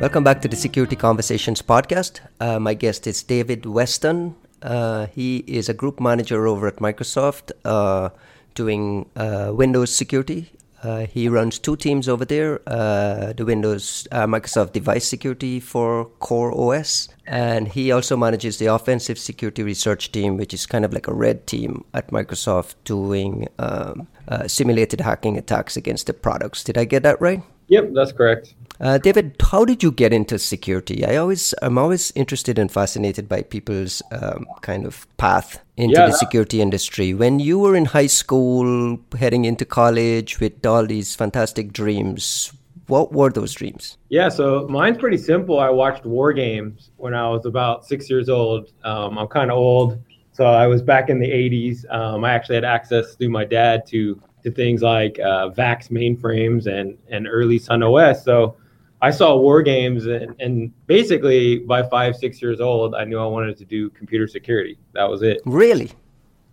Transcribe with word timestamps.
Welcome 0.00 0.24
back 0.24 0.40
to 0.40 0.48
the 0.48 0.56
Security 0.56 0.96
Conversations 0.96 1.60
podcast. 1.60 2.20
Uh, 2.40 2.58
my 2.58 2.72
guest 2.72 3.06
is 3.06 3.22
David 3.22 3.66
Weston. 3.66 4.34
Uh, 4.62 5.08
he 5.08 5.44
is 5.46 5.68
a 5.68 5.74
group 5.74 6.00
manager 6.00 6.46
over 6.46 6.66
at 6.68 6.76
Microsoft 6.76 7.52
uh, 7.66 8.08
doing 8.54 9.10
uh, 9.14 9.52
Windows 9.54 9.94
security. 9.94 10.52
Uh, 10.82 11.04
he 11.04 11.28
runs 11.28 11.58
two 11.58 11.76
teams 11.76 12.08
over 12.08 12.24
there 12.24 12.62
uh, 12.66 13.34
the 13.34 13.44
Windows 13.44 14.08
Microsoft 14.10 14.72
device 14.72 15.06
security 15.06 15.60
for 15.60 16.06
Core 16.18 16.58
OS. 16.58 17.10
And 17.26 17.68
he 17.68 17.92
also 17.92 18.16
manages 18.16 18.56
the 18.56 18.66
offensive 18.72 19.18
security 19.18 19.62
research 19.62 20.12
team, 20.12 20.38
which 20.38 20.54
is 20.54 20.64
kind 20.64 20.86
of 20.86 20.94
like 20.94 21.08
a 21.08 21.12
red 21.12 21.46
team 21.46 21.84
at 21.92 22.08
Microsoft 22.08 22.76
doing 22.84 23.48
um, 23.58 24.08
simulated 24.46 25.02
hacking 25.02 25.36
attacks 25.36 25.76
against 25.76 26.06
the 26.06 26.14
products. 26.14 26.64
Did 26.64 26.78
I 26.78 26.86
get 26.86 27.02
that 27.02 27.20
right? 27.20 27.42
Yep, 27.70 27.90
that's 27.94 28.12
correct. 28.12 28.54
Uh, 28.80 28.98
David, 28.98 29.36
how 29.40 29.64
did 29.64 29.82
you 29.82 29.92
get 29.92 30.12
into 30.12 30.38
security? 30.38 31.04
I 31.04 31.16
always, 31.16 31.54
I'm 31.62 31.78
always 31.78 32.12
interested 32.16 32.58
and 32.58 32.72
fascinated 32.72 33.28
by 33.28 33.42
people's 33.42 34.02
um, 34.10 34.46
kind 34.62 34.86
of 34.86 35.06
path 35.18 35.60
into 35.76 35.96
yeah, 35.96 36.06
the 36.06 36.12
security 36.12 36.60
industry. 36.60 37.14
When 37.14 37.38
you 37.38 37.58
were 37.58 37.76
in 37.76 37.84
high 37.84 38.06
school, 38.06 38.98
heading 39.18 39.44
into 39.44 39.64
college 39.64 40.40
with 40.40 40.64
all 40.66 40.86
these 40.86 41.14
fantastic 41.14 41.72
dreams, 41.72 42.52
what 42.86 43.12
were 43.12 43.30
those 43.30 43.52
dreams? 43.52 43.98
Yeah, 44.08 44.30
so 44.30 44.66
mine's 44.68 44.98
pretty 44.98 45.18
simple. 45.18 45.60
I 45.60 45.70
watched 45.70 46.04
war 46.04 46.32
games 46.32 46.90
when 46.96 47.14
I 47.14 47.28
was 47.28 47.46
about 47.46 47.86
six 47.86 48.10
years 48.10 48.28
old. 48.28 48.72
Um, 48.82 49.16
I'm 49.16 49.28
kind 49.28 49.50
of 49.50 49.58
old, 49.58 50.02
so 50.32 50.46
I 50.46 50.66
was 50.66 50.82
back 50.82 51.10
in 51.10 51.20
the 51.20 51.30
80s. 51.30 51.84
Um, 51.94 52.24
I 52.24 52.32
actually 52.32 52.56
had 52.56 52.64
access 52.64 53.14
through 53.14 53.28
my 53.28 53.44
dad 53.44 53.86
to 53.88 54.20
to 54.42 54.50
things 54.50 54.82
like 54.82 55.18
uh, 55.18 55.48
VAX 55.50 55.88
mainframes 55.88 56.66
and 56.66 56.96
and 57.08 57.26
early 57.28 57.58
Sun 57.58 57.82
OS. 57.82 58.24
So 58.24 58.56
I 59.02 59.10
saw 59.10 59.36
war 59.36 59.62
games, 59.62 60.06
and, 60.06 60.34
and 60.40 60.86
basically 60.86 61.60
by 61.60 61.82
five, 61.82 62.16
six 62.16 62.42
years 62.42 62.60
old, 62.60 62.94
I 62.94 63.04
knew 63.04 63.18
I 63.18 63.26
wanted 63.26 63.56
to 63.58 63.64
do 63.64 63.88
computer 63.90 64.28
security. 64.28 64.78
That 64.92 65.08
was 65.08 65.22
it. 65.22 65.40
Really? 65.46 65.90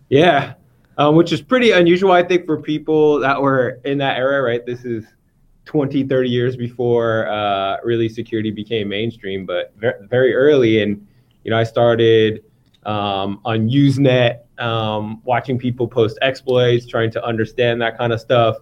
Yeah, 0.08 0.54
um, 0.96 1.14
which 1.14 1.32
is 1.32 1.42
pretty 1.42 1.72
unusual, 1.72 2.12
I 2.12 2.22
think, 2.22 2.46
for 2.46 2.60
people 2.60 3.20
that 3.20 3.40
were 3.40 3.80
in 3.84 3.98
that 3.98 4.16
era, 4.16 4.42
right? 4.42 4.64
This 4.64 4.84
is 4.86 5.04
20, 5.66 6.04
30 6.04 6.30
years 6.30 6.56
before 6.56 7.28
uh, 7.28 7.76
really 7.84 8.08
security 8.08 8.50
became 8.50 8.88
mainstream, 8.88 9.44
but 9.44 9.74
very, 9.76 10.06
very 10.08 10.34
early. 10.34 10.82
And, 10.82 11.06
you 11.44 11.50
know, 11.50 11.58
I 11.58 11.64
started 11.64 12.42
um, 12.86 13.40
on 13.44 13.68
Usenet, 13.68 14.40
um, 14.58 15.22
watching 15.24 15.58
people 15.58 15.88
post 15.88 16.18
exploits, 16.22 16.86
trying 16.86 17.10
to 17.12 17.24
understand 17.24 17.80
that 17.82 17.98
kind 17.98 18.12
of 18.12 18.20
stuff 18.20 18.58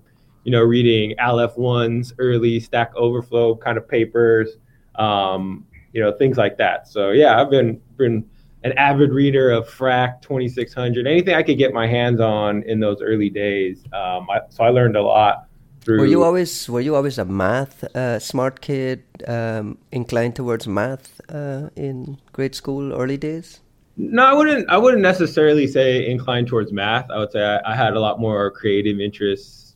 you 0.47 0.53
know, 0.53 0.63
reading 0.63 1.13
Aleph 1.19 1.57
One's 1.57 2.15
early 2.19 2.61
Stack 2.61 2.95
Overflow 2.95 3.57
kind 3.57 3.77
of 3.77 3.89
papers, 3.89 4.59
um, 4.95 5.67
you 5.93 6.01
know, 6.01 6.13
things 6.13 6.37
like 6.37 6.57
that. 6.59 6.87
So 6.87 7.11
yeah, 7.11 7.41
I've 7.41 7.51
been 7.51 7.83
been 7.97 8.25
an 8.63 8.71
avid 8.79 9.11
reader 9.11 9.51
of 9.51 9.69
Phrack 9.69 10.23
2600, 10.23 11.05
anything 11.05 11.35
I 11.35 11.43
could 11.43 11.59
get 11.59 11.75
my 11.75 11.89
hands 11.89 12.21
on 12.21 12.63
in 12.63 12.79
those 12.79 13.03
early 13.03 13.29
days. 13.29 13.83
Um, 13.93 14.31
I, 14.31 14.39
so 14.49 14.63
I 14.63 14.69
learned 14.69 14.97
a 14.97 15.03
lot. 15.03 15.49
Through... 15.81 15.99
Were 15.99 16.07
you 16.07 16.23
always 16.23 16.71
were 16.71 16.81
you 16.81 16.95
always 16.95 17.19
a 17.19 17.25
math 17.25 17.83
uh, 17.97 18.21
smart 18.21 18.61
kid, 18.61 19.03
um, 19.27 19.79
inclined 19.91 20.37
towards 20.37 20.69
math 20.69 21.21
uh, 21.29 21.71
in 21.75 22.19
grade 22.33 22.55
school, 22.55 22.93
early 22.93 23.17
days? 23.17 23.63
No, 23.97 24.25
I 24.25 24.33
wouldn't. 24.35 24.69
I 24.69 24.77
wouldn't 24.77 25.03
necessarily 25.03 25.67
say 25.67 26.09
inclined 26.09 26.49
towards 26.49 26.73
math. 26.73 27.11
I 27.11 27.19
would 27.19 27.33
say 27.33 27.43
I, 27.43 27.73
I 27.73 27.75
had 27.75 27.95
a 27.95 28.01
lot 28.01 28.21
more 28.21 28.51
creative 28.51 29.01
interests 29.01 29.67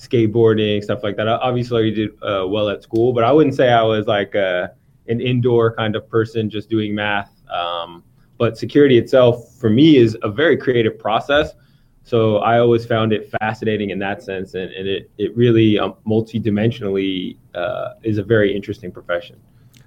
skateboarding, 0.00 0.82
stuff 0.82 1.02
like 1.02 1.16
that. 1.16 1.28
I 1.28 1.32
obviously, 1.32 1.90
did 1.90 2.10
uh, 2.22 2.46
well 2.48 2.68
at 2.70 2.82
school, 2.82 3.12
but 3.12 3.22
I 3.22 3.32
wouldn't 3.32 3.54
say 3.54 3.70
I 3.70 3.82
was 3.82 4.06
like 4.06 4.34
a, 4.34 4.64
uh, 4.64 4.68
an 5.08 5.20
indoor 5.20 5.74
kind 5.74 5.94
of 5.96 6.08
person 6.08 6.48
just 6.48 6.70
doing 6.70 6.94
math. 6.94 7.30
Um, 7.50 8.02
but 8.38 8.56
security 8.56 8.96
itself, 8.96 9.54
for 9.56 9.68
me, 9.68 9.96
is 9.96 10.16
a 10.22 10.30
very 10.30 10.56
creative 10.56 10.98
process. 10.98 11.52
So 12.04 12.38
I 12.38 12.58
always 12.58 12.86
found 12.86 13.12
it 13.12 13.30
fascinating 13.40 13.90
in 13.90 13.98
that 13.98 14.22
sense, 14.22 14.54
and, 14.54 14.72
and 14.72 14.88
it 14.88 15.10
it 15.18 15.36
really 15.36 15.78
um, 15.78 15.94
multidimensionally 16.06 17.36
uh, 17.54 17.90
is 18.02 18.16
a 18.18 18.22
very 18.22 18.56
interesting 18.56 18.90
profession. 18.90 19.36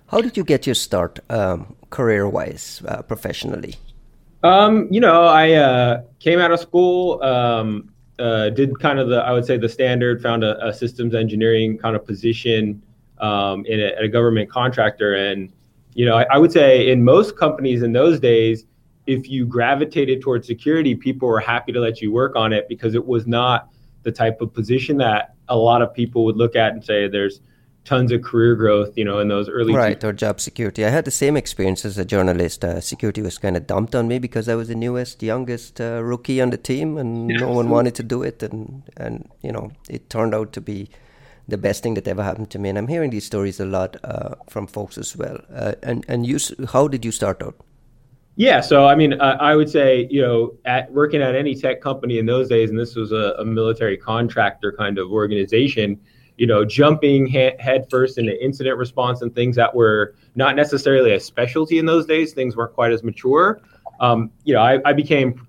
How 0.07 0.21
did 0.21 0.37
you 0.37 0.43
get 0.43 0.67
your 0.67 0.75
start 0.75 1.19
um, 1.31 1.75
career-wise, 1.93 2.81
uh, 2.87 3.03
professionally? 3.03 3.75
Um, 4.41 4.87
you 4.89 4.99
know, 4.99 5.25
I 5.25 5.53
uh, 5.53 6.01
came 6.19 6.39
out 6.39 6.51
of 6.51 6.59
school. 6.59 7.21
Um, 7.23 7.93
uh, 8.19 8.49
did 8.49 8.79
kind 8.79 8.99
of 8.99 9.09
the 9.09 9.17
I 9.17 9.31
would 9.31 9.45
say 9.45 9.57
the 9.57 9.69
standard, 9.69 10.21
found 10.21 10.43
a, 10.43 10.67
a 10.67 10.73
systems 10.73 11.15
engineering 11.15 11.77
kind 11.77 11.95
of 11.95 12.05
position 12.05 12.81
um, 13.19 13.65
in 13.65 13.79
a, 13.79 14.05
a 14.05 14.07
government 14.07 14.49
contractor, 14.49 15.15
and 15.15 15.51
you 15.93 16.05
know 16.05 16.17
I, 16.17 16.25
I, 16.31 16.37
would 16.37 16.51
say 16.51 16.91
in 16.91 17.03
most 17.03 17.37
companies 17.37 17.81
in 17.81 17.93
those 17.93 18.19
days, 18.19 18.65
if 19.07 19.29
you 19.29 19.45
gravitated 19.45 20.21
towards 20.21 20.45
security, 20.45 20.93
people 20.95 21.27
were 21.27 21.39
happy 21.39 21.71
to 21.71 21.79
let 21.79 22.01
you 22.01 22.11
work 22.11 22.35
on 22.35 22.53
it 22.53 22.67
because 22.69 22.93
it 22.95 23.05
was 23.05 23.25
not 23.25 23.69
the 24.03 24.11
type 24.11 24.41
of 24.41 24.53
position 24.53 24.97
that 24.97 25.33
a 25.47 25.57
lot 25.57 25.81
of 25.81 25.93
people 25.93 26.25
would 26.25 26.37
look 26.37 26.55
at 26.55 26.73
and 26.73 26.83
say 26.83 27.07
there's 27.07 27.41
tons 27.85 28.11
of 28.11 28.21
career 28.21 28.55
growth, 28.55 28.97
you 28.97 29.03
know, 29.03 29.19
in 29.19 29.27
those 29.27 29.49
early 29.49 29.73
right 29.73 30.03
or 30.03 30.13
job 30.13 30.39
security. 30.39 30.85
I 30.85 30.89
had 30.89 31.05
the 31.05 31.11
same 31.11 31.35
experience 31.35 31.83
as 31.85 31.97
a 31.97 32.05
journalist. 32.05 32.63
Uh, 32.63 32.79
security 32.79 33.21
was 33.21 33.37
kind 33.37 33.57
of 33.57 33.67
dumped 33.67 33.93
on 33.95 34.07
me 34.07 34.19
because 34.19 34.47
I 34.47 34.55
was 34.55 34.69
the 34.69 34.75
newest, 34.75 35.21
youngest 35.21 35.81
uh, 35.81 36.01
rookie 36.03 36.41
on 36.41 36.49
the 36.49 36.57
team, 36.57 36.97
and 36.97 37.27
no 37.27 37.51
one 37.51 37.69
wanted 37.69 37.95
to 37.95 38.03
do 38.03 38.23
it. 38.23 38.41
And 38.41 38.83
and 38.97 39.29
you 39.41 39.51
know, 39.51 39.71
it 39.89 40.09
turned 40.09 40.33
out 40.33 40.53
to 40.53 40.61
be 40.61 40.89
the 41.47 41.57
best 41.57 41.83
thing 41.83 41.95
that 41.95 42.07
ever 42.07 42.23
happened 42.23 42.49
to 42.51 42.59
me. 42.59 42.69
And 42.69 42.77
I'm 42.77 42.87
hearing 42.87 43.09
these 43.09 43.25
stories 43.25 43.59
a 43.59 43.65
lot 43.65 43.97
uh, 44.03 44.35
from 44.49 44.65
folks 44.65 44.97
as 44.97 45.17
well. 45.17 45.39
Uh, 45.53 45.73
and 45.83 46.05
and 46.07 46.25
you, 46.25 46.39
how 46.71 46.87
did 46.87 47.03
you 47.03 47.11
start 47.11 47.43
out? 47.43 47.55
Yeah, 48.35 48.61
so 48.61 48.87
I 48.87 48.95
mean, 48.95 49.21
I 49.21 49.55
would 49.55 49.69
say 49.69 50.07
you 50.09 50.21
know, 50.21 50.53
at 50.65 50.91
working 50.91 51.21
at 51.21 51.35
any 51.35 51.53
tech 51.53 51.81
company 51.81 52.17
in 52.17 52.25
those 52.25 52.47
days, 52.47 52.69
and 52.69 52.79
this 52.79 52.95
was 52.95 53.11
a, 53.11 53.35
a 53.37 53.45
military 53.45 53.97
contractor 53.97 54.71
kind 54.71 54.97
of 54.97 55.11
organization 55.11 55.99
you 56.37 56.47
know, 56.47 56.65
jumping 56.65 57.27
head, 57.27 57.87
first 57.89 58.17
into 58.17 58.43
incident 58.43 58.77
response 58.77 59.21
and 59.21 59.33
things 59.35 59.55
that 59.55 59.73
were 59.73 60.15
not 60.35 60.55
necessarily 60.55 61.13
a 61.13 61.19
specialty 61.19 61.77
in 61.77 61.85
those 61.85 62.05
days. 62.05 62.33
Things 62.33 62.55
weren't 62.55 62.73
quite 62.73 62.91
as 62.91 63.03
mature. 63.03 63.61
Um, 63.99 64.31
you 64.43 64.53
know, 64.53 64.61
I, 64.61 64.79
I, 64.85 64.93
became 64.93 65.47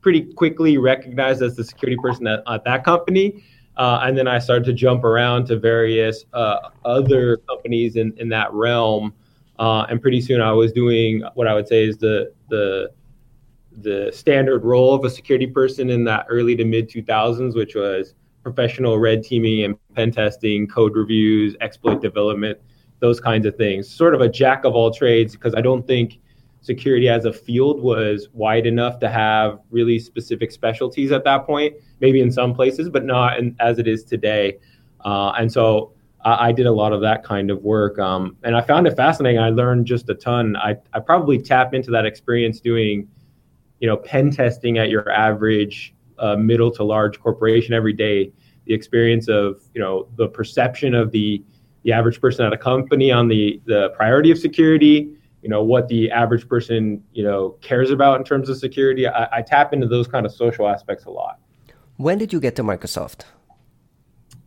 pretty 0.00 0.32
quickly 0.32 0.78
recognized 0.78 1.42
as 1.42 1.56
the 1.56 1.64
security 1.64 1.96
person 2.00 2.26
at, 2.26 2.42
at 2.48 2.64
that 2.64 2.84
company. 2.84 3.44
Uh, 3.76 4.00
and 4.02 4.16
then 4.16 4.26
I 4.26 4.38
started 4.38 4.64
to 4.64 4.72
jump 4.72 5.04
around 5.04 5.46
to 5.46 5.58
various 5.58 6.24
uh, 6.32 6.70
other 6.84 7.36
companies 7.48 7.96
in, 7.96 8.12
in 8.16 8.28
that 8.30 8.52
realm. 8.52 9.14
Uh, 9.58 9.86
and 9.88 10.00
pretty 10.00 10.20
soon 10.20 10.40
I 10.40 10.52
was 10.52 10.72
doing 10.72 11.22
what 11.34 11.46
I 11.46 11.54
would 11.54 11.68
say 11.68 11.84
is 11.84 11.98
the, 11.98 12.32
the, 12.48 12.90
the 13.78 14.10
standard 14.12 14.64
role 14.64 14.94
of 14.94 15.04
a 15.04 15.10
security 15.10 15.46
person 15.46 15.90
in 15.90 16.04
that 16.04 16.26
early 16.28 16.56
to 16.56 16.64
mid 16.64 16.88
2000s, 16.88 17.54
which 17.54 17.74
was 17.74 18.14
professional 18.42 18.98
red 18.98 19.22
teaming 19.22 19.64
and 19.64 19.76
pen 19.94 20.10
testing, 20.10 20.66
code 20.66 20.94
reviews, 20.96 21.56
exploit 21.60 22.02
development, 22.02 22.58
those 23.00 23.20
kinds 23.20 23.46
of 23.46 23.56
things. 23.56 23.88
Sort 23.88 24.14
of 24.14 24.20
a 24.20 24.28
jack 24.28 24.64
of 24.64 24.74
all 24.74 24.92
trades 24.92 25.34
because 25.34 25.54
I 25.54 25.60
don't 25.60 25.86
think 25.86 26.18
security 26.60 27.08
as 27.08 27.24
a 27.24 27.32
field 27.32 27.82
was 27.82 28.28
wide 28.32 28.66
enough 28.66 28.98
to 29.00 29.08
have 29.08 29.58
really 29.70 29.98
specific 29.98 30.52
specialties 30.52 31.10
at 31.10 31.24
that 31.24 31.44
point. 31.44 31.74
Maybe 32.00 32.20
in 32.20 32.30
some 32.30 32.54
places, 32.54 32.88
but 32.88 33.04
not 33.04 33.38
in, 33.38 33.56
as 33.60 33.78
it 33.78 33.88
is 33.88 34.04
today. 34.04 34.58
Uh, 35.04 35.32
and 35.32 35.52
so 35.52 35.92
I, 36.24 36.48
I, 36.48 36.52
did 36.52 36.66
a 36.66 36.72
lot 36.72 36.92
of 36.92 37.00
that 37.00 37.24
kind 37.24 37.50
of 37.50 37.62
work, 37.62 37.98
um, 37.98 38.36
and 38.44 38.54
I 38.54 38.62
found 38.62 38.86
it 38.86 38.96
fascinating. 38.96 39.40
I 39.40 39.50
learned 39.50 39.86
just 39.86 40.08
a 40.08 40.14
ton. 40.14 40.54
I, 40.56 40.76
I 40.92 41.00
probably 41.00 41.42
tap 41.42 41.74
into 41.74 41.90
that 41.90 42.06
experience 42.06 42.60
doing, 42.60 43.08
you 43.80 43.88
know, 43.88 43.96
pen 43.96 44.30
testing 44.30 44.78
at 44.78 44.90
your 44.90 45.10
average 45.10 45.92
uh, 46.22 46.36
middle 46.36 46.70
to 46.70 46.84
large 46.84 47.20
corporation 47.20 47.74
every 47.74 47.92
day. 47.92 48.32
The 48.64 48.72
experience 48.72 49.28
of 49.28 49.60
you 49.74 49.80
know 49.80 50.08
the 50.16 50.28
perception 50.28 50.94
of 50.94 51.10
the 51.10 51.44
the 51.82 51.92
average 51.92 52.20
person 52.20 52.46
at 52.46 52.52
a 52.52 52.56
company 52.56 53.10
on 53.10 53.28
the 53.28 53.60
the 53.66 53.90
priority 53.90 54.30
of 54.30 54.38
security. 54.38 55.16
You 55.42 55.48
know 55.48 55.64
what 55.64 55.88
the 55.88 56.10
average 56.10 56.48
person 56.48 57.02
you 57.12 57.24
know 57.24 57.56
cares 57.60 57.90
about 57.90 58.18
in 58.20 58.24
terms 58.24 58.48
of 58.48 58.56
security. 58.56 59.06
I, 59.06 59.38
I 59.38 59.42
tap 59.42 59.72
into 59.72 59.88
those 59.88 60.06
kind 60.06 60.24
of 60.24 60.32
social 60.32 60.68
aspects 60.68 61.04
a 61.06 61.10
lot. 61.10 61.40
When 61.96 62.18
did 62.18 62.32
you 62.32 62.40
get 62.40 62.54
to 62.56 62.62
Microsoft? 62.62 63.22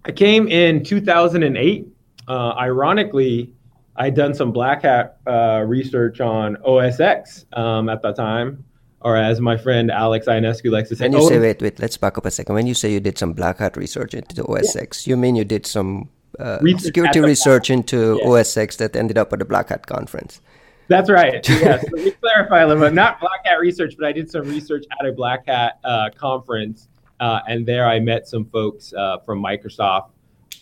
I 0.06 0.12
came 0.12 0.48
in 0.48 0.83
2008. 0.83 1.88
Uh, 2.27 2.54
ironically, 2.57 3.54
I'd 3.98 4.16
done 4.16 4.33
some 4.33 4.51
black 4.51 4.83
hat 4.83 5.18
uh, 5.27 5.63
research 5.66 6.22
on 6.22 6.56
OSX 6.57 7.45
um, 7.57 7.89
at 7.89 8.01
the 8.01 8.13
time 8.13 8.63
or 9.01 9.18
as 9.18 9.39
my 9.39 9.57
friend 9.57 9.92
Alex 9.92 10.27
Ionescu 10.27 10.71
likes 10.71 10.89
to 10.89 10.95
say. 10.95 11.06
When 11.06 11.13
you 11.13 11.19
oh, 11.19 11.30
say, 11.30 11.39
wait, 11.39 11.62
wait, 11.62 11.80
let's 11.80 11.97
back 11.97 12.18
up 12.18 12.25
a 12.25 12.31
second. 12.31 12.56
When 12.56 12.68
you 12.68 12.74
say 12.74 12.92
you 12.92 13.00
did 13.00 13.18
some 13.18 13.33
black 13.33 13.59
hat 13.59 13.77
research 13.77 14.13
into 14.13 14.45
OS 14.45 14.75
X, 14.75 15.06
yeah. 15.06 15.12
you 15.12 15.18
mean 15.18 15.36
you 15.36 15.44
did 15.44 15.65
some 15.65 16.09
uh, 16.39 16.59
security 16.77 17.19
research 17.19 17.69
into 17.69 18.19
yeah. 18.21 18.30
OS 18.30 18.57
X 18.57 18.77
that 18.77 18.95
ended 18.95 19.18
up 19.18 19.31
at 19.33 19.39
the 19.39 19.45
Black 19.45 19.69
Hat 19.69 19.86
conference? 19.88 20.42
That's 20.88 21.09
right. 21.09 21.47
Yes. 21.50 21.86
Let 21.92 22.06
me 22.06 22.12
clarify 22.12 22.62
a 22.62 22.68
little 22.68 22.83
bit. 22.83 22.94
Not 22.94 23.19
Black 23.19 23.45
Hat 23.45 23.59
research, 23.59 23.95
but 23.97 24.07
I 24.07 24.12
did 24.12 24.30
some 24.30 24.47
research 24.47 24.86
at 25.00 25.06
a 25.06 25.12
Black 25.12 25.48
Hat 25.48 25.80
uh, 25.83 26.09
conference. 26.15 26.89
Uh, 27.19 27.39
and 27.48 27.65
there 27.65 27.88
I 27.88 28.00
met 28.00 28.27
some 28.27 28.45
folks 28.45 28.94
uh, 28.94 29.19
from 29.19 29.41
Microsoft 29.41 30.09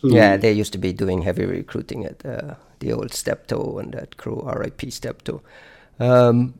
Who, 0.02 0.14
yeah, 0.14 0.38
they 0.38 0.52
used 0.52 0.72
to 0.74 0.78
be 0.78 0.94
doing 0.94 1.24
heavy 1.24 1.46
recruiting 1.46 2.06
at 2.06 2.24
uh, 2.26 2.56
the 2.80 2.94
old 2.94 3.12
Steptoe 3.12 3.80
and 3.80 3.94
that 3.94 4.18
crew, 4.18 4.42
RIP 4.46 4.92
Steptoe. 4.92 5.42
Um, 6.00 6.54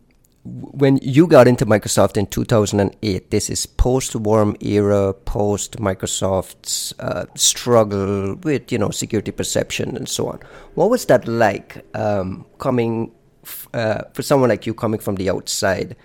when 0.46 1.00
you 1.02 1.26
got 1.26 1.48
into 1.48 1.66
Microsoft 1.66 2.18
in 2.18 2.28
2008, 2.28 3.32
this 3.32 3.50
is 3.50 3.66
post 3.66 4.16
Worm 4.16 4.58
era, 4.60 5.14
post 5.14 5.78
Microsoft's 5.78 6.94
uh, 7.00 7.26
struggle 7.36 8.36
with 8.36 8.72
you 8.72 8.78
know 8.78 8.90
security 8.90 9.32
perception 9.32 9.96
and 9.96 10.10
so 10.10 10.28
on. 10.28 10.40
What 10.76 10.90
was 10.90 11.06
that 11.06 11.28
like 11.28 11.86
um, 11.96 12.46
coming 12.58 13.12
f- 13.44 13.70
uh, 13.74 14.02
for 14.14 14.22
someone 14.22 14.50
like 14.50 14.66
you 14.66 14.74
coming 14.74 15.00
from 15.00 15.16
the 15.16 15.30
outside? 15.30 15.96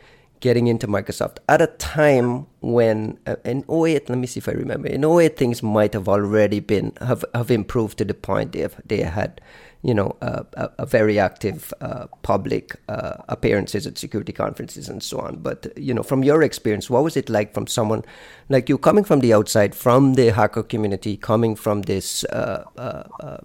getting 0.41 0.69
into 0.69 0.87
Microsoft 0.87 1.39
at 1.49 1.61
a 1.61 1.67
time 1.67 2.47
when 2.61 3.19
uh, 3.27 3.35
in 3.45 3.65
08 3.69 4.09
let 4.09 4.19
me 4.19 4.25
see 4.25 4.39
if 4.39 4.49
I 4.49 4.53
remember 4.53 4.87
in 4.87 5.05
08 5.05 5.37
things 5.37 5.65
might 5.65 5.93
have 5.95 6.09
already 6.09 6.61
been 6.61 6.93
have, 7.01 7.25
have 7.35 7.51
improved 7.51 7.99
to 7.99 8.05
the 8.05 8.15
point 8.15 8.53
they 8.53 8.61
have, 8.61 8.81
they 8.87 9.03
had 9.03 9.41
you 9.83 9.95
know 9.95 10.17
a, 10.21 10.45
a, 10.79 10.87
very 10.87 11.19
active 11.19 11.73
uh, 11.81 12.07
public 12.23 12.75
uh, 12.89 13.15
appearances 13.29 13.87
at 13.87 13.97
security 13.97 14.33
conferences 14.33 14.89
and 14.89 15.03
so 15.03 15.21
on 15.21 15.37
but 15.37 15.67
you 15.77 15.95
know 15.95 16.03
from 16.03 16.25
your 16.25 16.43
experience 16.43 16.91
what 16.91 17.05
was 17.05 17.17
it 17.17 17.29
like 17.29 17.55
from 17.55 17.67
someone 17.67 18.05
like 18.49 18.69
you 18.69 18.77
coming 18.77 19.05
from 19.05 19.21
the 19.21 19.33
outside 19.33 19.75
from 19.75 20.15
the 20.15 20.33
hacker 20.33 20.63
community 20.63 21.17
coming 21.17 21.55
from 21.55 21.83
this 21.83 22.25
uh, 22.25 22.65
uh, 22.77 23.05
uh, 23.21 23.39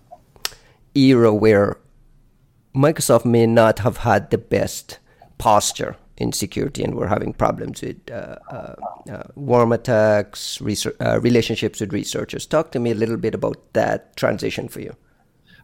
era 0.96 1.34
where 1.34 1.78
Microsoft 2.76 3.26
may 3.26 3.46
not 3.46 3.80
have 3.80 3.98
had 3.98 4.32
the 4.32 4.38
best 4.38 4.98
posture 5.38 5.96
in 6.18 6.32
security, 6.32 6.84
and 6.84 6.96
we're 6.96 7.08
having 7.08 7.34
problems 7.34 7.84
with 7.84 7.98
worm 9.36 9.72
attacks, 9.72 10.60
research, 10.60 10.96
relationships 11.22 11.80
with 11.82 11.94
researchers. 11.94 12.48
Talk 12.48 12.72
to 12.72 12.80
me 12.80 12.90
a 12.90 12.96
little 12.96 13.18
bit 13.18 13.36
about 13.36 13.74
that 13.74 14.16
transition 14.16 14.68
for 14.68 14.82
you. 14.82 14.96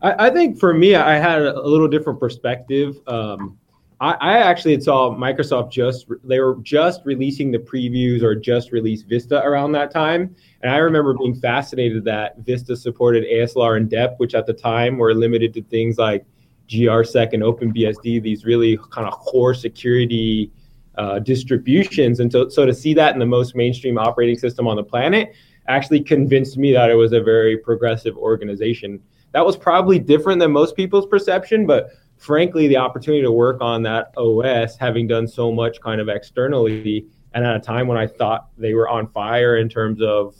I, 0.01 0.27
I 0.27 0.29
think 0.29 0.59
for 0.59 0.73
me, 0.73 0.95
I 0.95 1.17
had 1.17 1.41
a 1.41 1.61
little 1.61 1.87
different 1.87 2.19
perspective. 2.19 2.97
Um, 3.07 3.57
I, 4.01 4.13
I, 4.13 4.37
actually 4.37 4.79
saw 4.79 5.13
Microsoft 5.13 5.71
just 5.71 6.07
they 6.23 6.39
were 6.39 6.57
just 6.63 7.01
releasing 7.03 7.51
the 7.51 7.57
previews 7.57 8.23
or 8.23 8.33
just 8.33 8.71
released 8.71 9.07
Vista 9.09 9.43
around 9.43 9.73
that 9.73 9.91
time, 9.91 10.33
and 10.61 10.71
I 10.71 10.77
remember 10.77 11.13
being 11.13 11.35
fascinated 11.35 12.05
that 12.05 12.37
Vista 12.39 12.77
supported 12.77 13.25
ASLR 13.25 13.75
and 13.75 13.89
DEP, 13.89 14.15
which 14.17 14.35
at 14.35 14.45
the 14.45 14.53
time 14.53 14.97
were 14.97 15.13
limited 15.13 15.53
to 15.55 15.63
things 15.63 15.97
like 15.97 16.25
GRSec 16.69 17.33
and 17.33 17.43
OpenBSD, 17.43 18.21
these 18.21 18.45
really 18.45 18.77
kind 18.91 19.07
of 19.07 19.13
core 19.19 19.53
security 19.53 20.51
uh, 20.95 21.19
distributions. 21.19 22.19
And 22.19 22.31
so, 22.31 22.47
so 22.49 22.65
to 22.65 22.73
see 22.73 22.93
that 22.93 23.13
in 23.13 23.19
the 23.19 23.25
most 23.25 23.55
mainstream 23.55 23.97
operating 23.97 24.37
system 24.37 24.67
on 24.67 24.75
the 24.75 24.83
planet 24.83 25.33
actually 25.67 26.01
convinced 26.01 26.57
me 26.57 26.73
that 26.73 26.89
it 26.89 26.95
was 26.95 27.13
a 27.13 27.21
very 27.21 27.57
progressive 27.57 28.17
organization. 28.17 28.99
That 29.31 29.45
was 29.45 29.55
probably 29.57 29.99
different 29.99 30.39
than 30.39 30.51
most 30.51 30.75
people's 30.75 31.05
perception, 31.05 31.65
but 31.65 31.91
frankly, 32.17 32.67
the 32.67 32.77
opportunity 32.77 33.21
to 33.23 33.31
work 33.31 33.61
on 33.61 33.83
that 33.83 34.11
OS, 34.17 34.77
having 34.77 35.07
done 35.07 35.27
so 35.27 35.51
much 35.51 35.79
kind 35.81 36.01
of 36.01 36.09
externally, 36.09 37.05
and 37.33 37.45
at 37.45 37.55
a 37.55 37.59
time 37.59 37.87
when 37.87 37.97
I 37.97 38.07
thought 38.07 38.49
they 38.57 38.73
were 38.73 38.89
on 38.89 39.07
fire 39.07 39.57
in 39.57 39.69
terms 39.69 40.01
of 40.01 40.35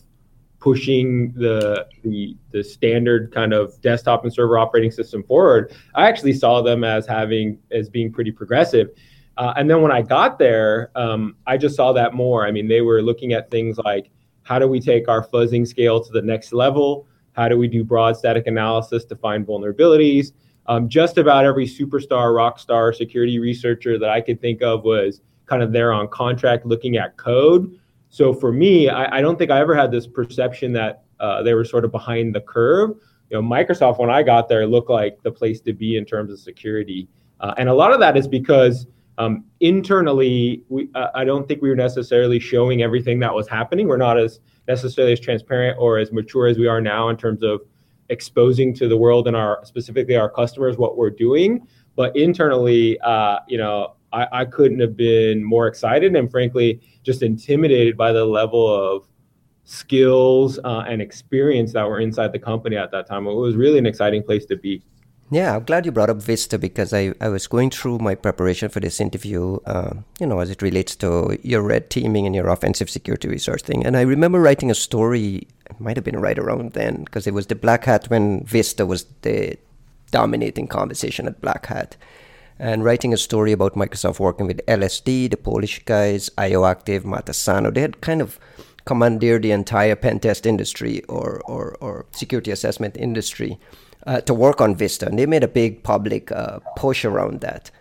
pushing 0.60 1.32
the, 1.34 1.88
the 2.04 2.36
the 2.52 2.62
standard 2.62 3.32
kind 3.34 3.54
of 3.54 3.80
desktop 3.82 4.24
and 4.26 4.34
server 4.34 4.58
operating 4.58 4.92
system 4.92 5.24
forward, 5.24 5.74
I 5.96 6.08
actually 6.08 6.34
saw 6.34 6.62
them 6.62 6.84
as 6.84 7.08
having 7.08 7.60
as 7.72 7.90
being 7.90 8.12
pretty 8.12 8.32
progressive. 8.32 8.90
Uh, 9.38 9.54
and 9.56 9.70
then 9.70 9.82
when 9.82 9.92
I 9.92 10.02
got 10.02 10.38
there, 10.38 10.92
um, 10.96 11.38
I 11.48 11.56
just 11.56 11.76
saw 11.76 11.94
that 11.94 12.14
more. 12.14 12.46
I 12.46 12.52
mean, 12.52 12.68
they 12.68 12.82
were 12.82 13.02
looking 13.02 13.32
at 13.32 13.50
things 13.50 13.78
like 13.78 14.12
how 14.44 14.60
do 14.60 14.68
we 14.68 14.82
take 14.82 15.08
our 15.08 15.26
fuzzing 15.26 15.66
scale 15.66 16.04
to 16.04 16.12
the 16.12 16.22
next 16.22 16.52
level? 16.52 17.08
How 17.40 17.48
do 17.48 17.58
we 17.58 17.68
do 17.68 17.84
broad 17.84 18.18
static 18.18 18.48
analysis 18.48 19.06
to 19.06 19.16
find 19.16 19.48
vulnerabilities? 19.48 20.34
Um, 20.68 20.88
just 20.88 21.18
about 21.18 21.46
every 21.46 21.66
superstar, 21.66 22.36
rock 22.36 22.60
star 22.60 22.94
security 22.94 23.40
researcher 23.40 23.98
that 23.98 24.10
I 24.10 24.22
could 24.22 24.40
think 24.40 24.62
of 24.62 24.84
was 24.84 25.22
kind 25.48 25.64
of 25.64 25.72
there 25.72 25.92
on 25.92 26.08
contract 26.10 26.66
looking 26.66 26.98
at 26.98 27.18
code 27.18 27.80
so 28.10 28.34
for 28.34 28.52
me, 28.52 28.90
I, 28.90 29.20
I 29.20 29.22
don't 29.22 29.38
think 29.38 29.52
I 29.52 29.60
ever 29.60 29.76
had 29.76 29.92
this 29.92 30.08
perception 30.08 30.74
that 30.74 31.04
uh, 31.20 31.44
they 31.44 31.54
were 31.54 31.64
sort 31.64 31.86
of 31.86 31.92
behind 31.92 32.36
the 32.36 32.42
curve. 32.42 32.92
You 33.30 33.40
know, 33.40 33.48
Microsoft 33.48 34.00
when 34.00 34.10
I 34.10 34.24
got 34.24 34.50
there 34.50 34.66
looked 34.66 34.90
like 34.90 35.22
the 35.22 35.32
place 35.32 35.62
to 35.62 35.74
be 35.74 35.96
in 35.96 36.06
terms 36.06 36.32
of 36.32 36.40
security, 36.40 37.08
uh, 37.40 37.54
and 37.58 37.70
a 37.70 37.74
lot 37.74 37.94
of 37.94 38.00
that 38.00 38.18
is 38.18 38.28
because 38.28 38.88
um, 39.20 39.46
internally, 39.60 40.64
we 40.70 40.90
uh, 40.96 41.10
I 41.14 41.24
don't 41.24 41.48
think 41.48 41.62
we 41.62 41.70
were 41.70 41.76
necessarily 41.76 42.40
showing 42.40 42.82
everything 42.82 43.20
that 43.20 43.34
was 43.34 43.48
happening. 43.48 43.88
We're 43.88 43.98
not 43.98 44.18
as 44.18 44.40
necessarily 44.70 45.12
as 45.12 45.20
transparent 45.20 45.76
or 45.80 45.98
as 45.98 46.14
mature 46.14 46.48
as 46.48 46.58
we 46.58 46.68
are 46.68 46.80
now 46.80 47.10
in 47.10 47.18
terms 47.18 47.44
of 47.44 47.60
exposing 48.10 48.74
to 48.76 48.88
the 48.88 48.96
world 48.96 49.28
and 49.28 49.36
our 49.36 49.60
specifically 49.66 50.16
our 50.16 50.30
customers 50.30 50.78
what 50.78 50.96
we're 50.96 51.10
doing. 51.10 51.68
But 51.96 52.16
internally, 52.16 52.98
uh, 53.02 53.40
you 53.48 53.58
know, 53.58 53.96
I, 54.14 54.28
I 54.32 54.46
couldn't 54.46 54.80
have 54.80 54.96
been 54.96 55.44
more 55.44 55.68
excited 55.68 56.16
and 56.16 56.32
frankly 56.32 56.82
just 57.04 57.24
intimidated 57.24 57.98
by 57.98 58.14
the 58.14 58.24
level 58.24 58.66
of 58.68 59.08
skills 59.64 60.60
uh, 60.64 60.84
and 60.88 61.02
experience 61.02 61.74
that 61.74 61.88
were 61.88 62.00
inside 62.00 62.32
the 62.32 62.40
company 62.40 62.78
at 62.78 62.92
that 62.92 63.08
time. 63.08 63.28
It 63.28 63.34
was 63.34 63.56
really 63.56 63.80
an 63.80 63.86
exciting 63.86 64.24
place 64.24 64.46
to 64.46 64.56
be. 64.56 64.84
Yeah, 65.32 65.56
I'm 65.56 65.64
glad 65.64 65.86
you 65.86 65.92
brought 65.92 66.10
up 66.10 66.18
Vista 66.18 66.58
because 66.58 66.92
I, 66.92 67.14
I 67.22 67.30
was 67.30 67.46
going 67.46 67.70
through 67.70 68.00
my 68.00 68.16
preparation 68.16 68.70
for 68.70 68.80
this 68.80 69.00
interview, 69.00 69.58
uh, 69.68 69.94
you 70.20 70.26
know, 70.26 70.40
as 70.40 70.50
it 70.50 70.64
relates 70.64 70.96
to 70.98 71.38
your 71.44 71.62
red 71.62 71.92
teaming 71.92 72.26
and 72.26 72.34
your 72.34 72.48
offensive 72.48 72.90
security 72.90 73.28
research 73.28 73.62
thing. 73.62 73.86
And 73.86 73.96
I 73.96 74.02
remember 74.02 74.40
writing 74.40 74.72
a 74.72 74.76
story, 74.76 75.48
it 75.70 75.80
might 75.80 75.98
have 75.98 76.04
been 76.04 76.20
right 76.20 76.40
around 76.40 76.74
then, 76.74 77.04
because 77.04 77.28
it 77.28 77.36
was 77.36 77.46
the 77.46 77.54
Black 77.56 77.86
Hat 77.86 78.10
when 78.10 78.44
Vista 78.44 78.88
was 78.88 79.06
the 79.22 79.56
dominating 80.10 80.68
conversation 80.68 81.28
at 81.28 81.42
Black 81.42 81.68
Hat 81.68 81.96
and 82.58 82.84
writing 82.84 83.14
a 83.14 83.18
story 83.18 83.52
about 83.52 83.76
Microsoft 83.76 84.20
working 84.20 84.48
with 84.48 84.66
LSD, 84.66 85.30
the 85.30 85.38
Polish 85.38 85.80
guys, 85.86 86.32
IOActive, 86.40 87.02
Matasano. 87.02 87.72
They 87.72 87.82
had 87.82 88.02
kind 88.02 88.22
of 88.22 88.40
commandeered 88.86 89.44
the 89.44 89.52
entire 89.52 89.96
pen 89.96 90.20
test 90.20 90.48
industry 90.48 91.04
or, 91.04 91.40
or, 91.46 91.78
or 91.80 92.08
security 92.12 92.50
assessment 92.50 92.98
industry 92.98 93.60
uh, 94.08 94.22
to 94.22 94.34
work 94.34 94.62
on 94.62 94.76
Vista. 94.76 95.08
And 95.08 95.20
they 95.20 95.26
made 95.26 95.44
a 95.44 95.48
big 95.48 95.84
public 95.84 96.32
uh, 96.32 96.60
push 96.76 97.06
around 97.06 97.42
that. 97.42 97.72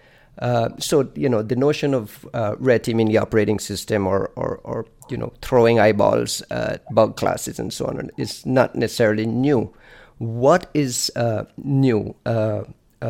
Uh, 0.40 0.68
so, 0.78 1.08
you 1.14 1.28
know, 1.28 1.42
the 1.42 1.56
notion 1.56 1.94
of 1.94 2.26
uh, 2.32 2.54
red 2.58 2.84
teaming 2.84 3.08
the 3.08 3.18
operating 3.18 3.58
system 3.58 4.06
or, 4.06 4.30
or, 4.36 4.60
or, 4.64 4.86
you 5.08 5.16
know, 5.16 5.32
throwing 5.42 5.80
eyeballs 5.80 6.42
at 6.50 6.84
bug 6.94 7.16
classes 7.16 7.58
and 7.58 7.72
so 7.72 7.86
on 7.86 8.10
is 8.16 8.46
not 8.46 8.74
necessarily 8.74 9.26
new. 9.26 9.72
What 10.18 10.70
is 10.74 11.10
uh, 11.16 11.44
new? 11.56 12.14
Uh, 12.26 12.64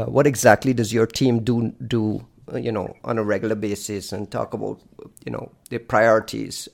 what 0.05 0.27
exactly 0.27 0.75
does 0.75 0.93
your 0.93 1.07
team 1.07 1.41
do 1.43 1.73
do 1.87 2.27
you 2.55 2.71
know 2.71 2.95
on 3.05 3.17
a 3.17 3.25
regular 3.25 3.55
basis 3.55 4.13
and 4.13 4.31
talk 4.31 4.53
about 4.53 4.79
you 5.25 5.33
know 5.33 5.51
the 5.71 5.79
priorities 5.79 6.69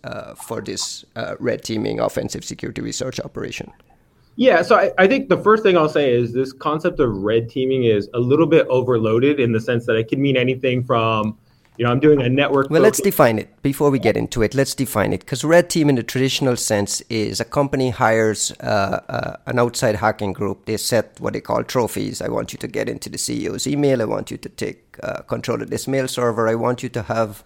for 0.45 0.61
this 0.61 1.05
red 1.39 1.63
teaming 1.63 2.01
offensive 2.01 2.45
security 2.45 2.83
research 2.83 3.21
operation 3.21 3.73
yeah 4.37 4.63
so 4.63 4.77
I, 4.77 4.93
I, 4.99 5.07
think 5.07 5.29
the 5.29 5.39
first 5.39 5.63
thing 5.63 5.77
i'll 5.77 5.89
say 5.89 6.13
is 6.13 6.33
this 6.33 6.53
concept 6.53 7.01
of 7.01 7.11
red 7.17 7.49
teaming 7.49 7.85
is 7.85 8.09
a 8.15 8.19
little 8.19 8.47
bit 8.47 8.67
overloaded 8.69 9.41
in 9.41 9.53
the 9.53 9.61
sense 9.61 9.87
that 9.87 9.97
it 9.97 10.09
can 10.09 10.21
mean 10.21 10.37
anything 10.37 10.85
from 10.85 11.37
you 11.77 11.85
know, 11.85 11.91
I'm 11.91 11.99
doing 11.99 12.23
a 12.23 12.29
network. 12.29 12.71
Well, 12.71 12.83
let's 12.83 13.01
define 13.01 13.39
it 13.39 13.63
before 13.63 13.91
we 13.91 13.99
get 13.99 14.17
into 14.17 14.43
it. 14.43 14.55
Let's 14.55 14.75
define 14.75 15.13
it 15.13 15.21
because 15.21 15.43
red 15.43 15.69
team, 15.69 15.89
in 15.89 15.97
the 15.97 16.05
traditional 16.05 16.57
sense, 16.57 17.01
is 17.11 17.41
a 17.41 17.45
company 17.45 17.91
hires 17.91 18.53
uh, 18.61 19.01
uh, 19.09 19.37
an 19.47 19.59
outside 19.59 19.97
hacking 19.97 20.35
group. 20.35 20.67
They 20.67 20.77
set 20.77 21.19
what 21.19 21.33
they 21.33 21.41
call 21.41 21.65
trophies. 21.65 22.23
I 22.23 22.29
want 22.29 22.53
you 22.53 22.59
to 22.61 22.69
get 22.69 22.89
into 22.89 23.11
the 23.11 23.19
CEO's 23.19 23.67
email. 23.67 24.01
I 24.01 24.05
want 24.05 24.31
you 24.31 24.37
to 24.37 24.49
take 24.49 24.97
uh, 25.03 25.23
control 25.23 25.63
of 25.63 25.71
this 25.71 25.89
mail 25.89 26.07
server. 26.07 26.49
I 26.49 26.55
want 26.55 26.85
you 26.85 26.89
to 26.91 27.03
have 27.03 27.43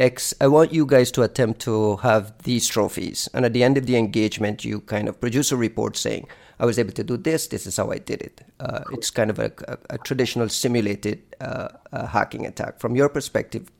X. 0.00 0.34
I 0.40 0.46
want 0.48 0.72
you 0.72 0.86
guys 0.86 1.10
to 1.12 1.22
attempt 1.22 1.60
to 1.62 1.96
have 1.98 2.32
these 2.44 2.66
trophies. 2.66 3.28
And 3.34 3.44
at 3.44 3.52
the 3.52 3.62
end 3.62 3.76
of 3.76 3.86
the 3.86 3.96
engagement, 3.96 4.64
you 4.64 4.80
kind 4.80 5.08
of 5.08 5.20
produce 5.20 5.52
a 5.52 5.56
report 5.56 5.96
saying, 5.96 6.26
I 6.58 6.66
was 6.66 6.78
able 6.78 6.92
to 6.92 7.04
do 7.04 7.16
this. 7.16 7.46
This 7.48 7.66
is 7.66 7.76
how 7.76 7.90
I 7.90 7.98
did 7.98 8.20
it. 8.22 8.40
Uh, 8.58 8.80
it's 8.92 9.10
kind 9.10 9.30
of 9.30 9.38
a, 9.38 9.52
a, 9.68 9.78
a 9.90 9.98
traditional 9.98 10.48
simulated 10.48 11.22
uh, 11.40 11.68
uh, 11.92 12.06
hacking 12.06 12.46
attack. 12.46 12.80
From 12.80 12.96
your 12.96 13.08
perspective, 13.08 13.70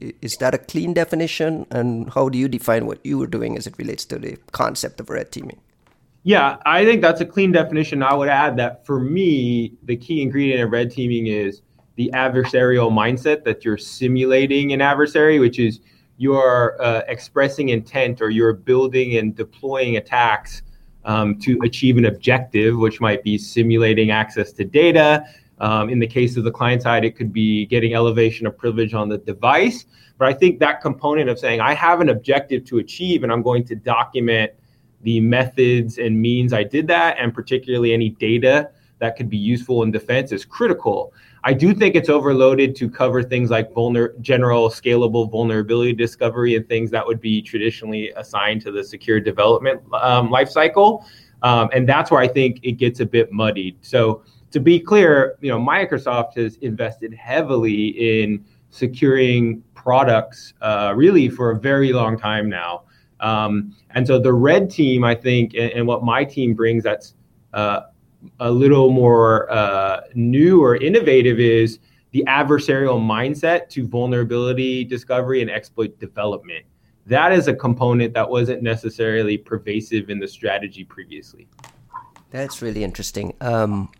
is 0.00 0.36
that 0.38 0.54
a 0.54 0.58
clean 0.58 0.94
definition? 0.94 1.66
And 1.70 2.10
how 2.12 2.28
do 2.28 2.38
you 2.38 2.48
define 2.48 2.86
what 2.86 3.04
you 3.04 3.18
were 3.18 3.26
doing 3.26 3.56
as 3.56 3.66
it 3.66 3.74
relates 3.78 4.04
to 4.06 4.18
the 4.18 4.38
concept 4.52 5.00
of 5.00 5.10
red 5.10 5.32
teaming? 5.32 5.60
Yeah, 6.24 6.58
I 6.64 6.84
think 6.84 7.02
that's 7.02 7.20
a 7.20 7.26
clean 7.26 7.52
definition. 7.52 8.02
I 8.02 8.14
would 8.14 8.28
add 8.28 8.56
that 8.56 8.86
for 8.86 9.00
me, 9.00 9.72
the 9.82 9.96
key 9.96 10.22
ingredient 10.22 10.62
of 10.62 10.70
red 10.70 10.90
teaming 10.90 11.26
is 11.26 11.62
the 11.96 12.10
adversarial 12.14 12.90
mindset 12.90 13.44
that 13.44 13.64
you're 13.64 13.78
simulating 13.78 14.72
an 14.72 14.80
adversary, 14.80 15.38
which 15.38 15.58
is 15.58 15.80
you're 16.16 16.80
uh, 16.80 17.02
expressing 17.08 17.70
intent 17.70 18.20
or 18.22 18.30
you're 18.30 18.52
building 18.52 19.16
and 19.16 19.34
deploying 19.34 19.96
attacks 19.96 20.62
um, 21.04 21.38
to 21.40 21.58
achieve 21.64 21.96
an 21.96 22.04
objective, 22.04 22.76
which 22.76 23.00
might 23.00 23.22
be 23.22 23.36
simulating 23.36 24.10
access 24.10 24.52
to 24.52 24.64
data. 24.64 25.24
Um, 25.58 25.90
in 25.90 25.98
the 25.98 26.06
case 26.06 26.36
of 26.36 26.44
the 26.44 26.50
client 26.50 26.82
side, 26.82 27.04
it 27.04 27.16
could 27.16 27.32
be 27.32 27.66
getting 27.66 27.94
elevation 27.94 28.46
of 28.46 28.56
privilege 28.56 28.94
on 28.94 29.08
the 29.08 29.18
device. 29.18 29.86
But 30.18 30.28
I 30.28 30.32
think 30.32 30.60
that 30.60 30.80
component 30.80 31.28
of 31.28 31.38
saying, 31.38 31.60
I 31.60 31.74
have 31.74 32.00
an 32.00 32.08
objective 32.08 32.64
to 32.66 32.78
achieve 32.78 33.22
and 33.22 33.32
I'm 33.32 33.42
going 33.42 33.64
to 33.66 33.74
document 33.74 34.52
the 35.02 35.20
methods 35.20 35.98
and 35.98 36.20
means 36.20 36.52
I 36.52 36.62
did 36.62 36.86
that, 36.88 37.16
and 37.18 37.34
particularly 37.34 37.92
any 37.92 38.10
data 38.10 38.70
that 39.00 39.16
could 39.16 39.28
be 39.28 39.36
useful 39.36 39.82
in 39.82 39.90
defense 39.90 40.30
is 40.30 40.44
critical. 40.44 41.12
I 41.44 41.52
do 41.52 41.74
think 41.74 41.96
it's 41.96 42.08
overloaded 42.08 42.76
to 42.76 42.88
cover 42.88 43.22
things 43.22 43.50
like 43.50 43.72
vulner- 43.72 44.18
general 44.20 44.68
scalable 44.68 45.30
vulnerability 45.30 45.92
discovery 45.92 46.54
and 46.54 46.68
things 46.68 46.90
that 46.92 47.04
would 47.04 47.20
be 47.20 47.42
traditionally 47.42 48.10
assigned 48.10 48.62
to 48.62 48.70
the 48.70 48.84
secure 48.84 49.18
development 49.18 49.82
um, 49.92 50.28
lifecycle. 50.28 51.04
Um, 51.42 51.68
and 51.72 51.88
that's 51.88 52.10
where 52.10 52.20
I 52.20 52.28
think 52.28 52.60
it 52.62 52.72
gets 52.72 53.00
a 53.00 53.06
bit 53.06 53.32
muddied. 53.32 53.76
So 53.80 54.22
to 54.52 54.60
be 54.60 54.78
clear, 54.78 55.36
you 55.40 55.50
know, 55.50 55.58
Microsoft 55.58 56.36
has 56.36 56.56
invested 56.56 57.12
heavily 57.12 58.22
in 58.22 58.44
securing 58.70 59.62
products 59.74 60.54
uh, 60.60 60.92
really 60.94 61.28
for 61.28 61.50
a 61.50 61.58
very 61.58 61.92
long 61.92 62.16
time 62.16 62.48
now. 62.48 62.82
Um, 63.18 63.74
and 63.90 64.06
so 64.06 64.18
the 64.18 64.32
red 64.32 64.70
team, 64.70 65.02
I 65.02 65.14
think, 65.14 65.54
and, 65.54 65.72
and 65.72 65.86
what 65.86 66.04
my 66.04 66.24
team 66.24 66.54
brings 66.54 66.84
that's 66.84 67.14
uh, 67.52 67.80
a 68.40 68.50
little 68.50 68.90
more 68.90 69.50
uh, 69.50 70.02
new 70.14 70.62
or 70.62 70.76
innovative 70.76 71.40
is 71.40 71.78
the 72.12 72.24
adversarial 72.28 73.00
mindset 73.00 73.68
to 73.70 73.86
vulnerability 73.86 74.84
discovery 74.84 75.40
and 75.40 75.50
exploit 75.50 75.98
development. 75.98 76.64
That 77.06 77.32
is 77.32 77.48
a 77.48 77.54
component 77.54 78.14
that 78.14 78.28
wasn't 78.28 78.62
necessarily 78.62 79.36
pervasive 79.36 80.10
in 80.10 80.20
the 80.20 80.28
strategy 80.28 80.84
previously. 80.84 81.48
That's 82.30 82.62
really 82.62 82.84
interesting. 82.84 83.34
Um, 83.40 83.90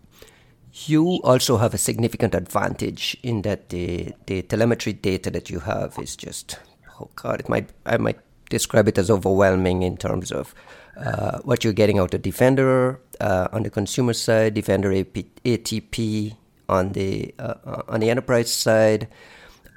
you 0.87 1.21
also 1.23 1.57
have 1.57 1.73
a 1.73 1.77
significant 1.77 2.33
advantage 2.33 3.15
in 3.21 3.43
that 3.43 3.69
the, 3.69 4.13
the 4.25 4.41
telemetry 4.43 4.93
data 4.93 5.29
that 5.31 5.49
you 5.49 5.59
have 5.59 5.97
is 5.99 6.15
just 6.15 6.59
oh 6.99 7.09
god 7.15 7.39
it 7.39 7.47
might 7.47 7.69
i 7.85 7.95
might 7.97 8.17
describe 8.49 8.87
it 8.87 8.97
as 8.97 9.11
overwhelming 9.11 9.83
in 9.83 9.97
terms 9.97 10.31
of 10.31 10.55
uh, 10.97 11.39
what 11.39 11.63
you're 11.63 11.73
getting 11.73 11.99
out 11.99 12.13
of 12.13 12.21
defender 12.21 12.99
uh, 13.19 13.47
on 13.51 13.63
the 13.63 13.69
consumer 13.69 14.13
side 14.13 14.53
defender 14.53 14.91
AP, 14.93 15.25
atp 15.43 16.35
on 16.69 16.91
the 16.93 17.33
uh, 17.39 17.81
on 17.87 17.99
the 17.99 18.09
enterprise 18.09 18.51
side 18.51 19.07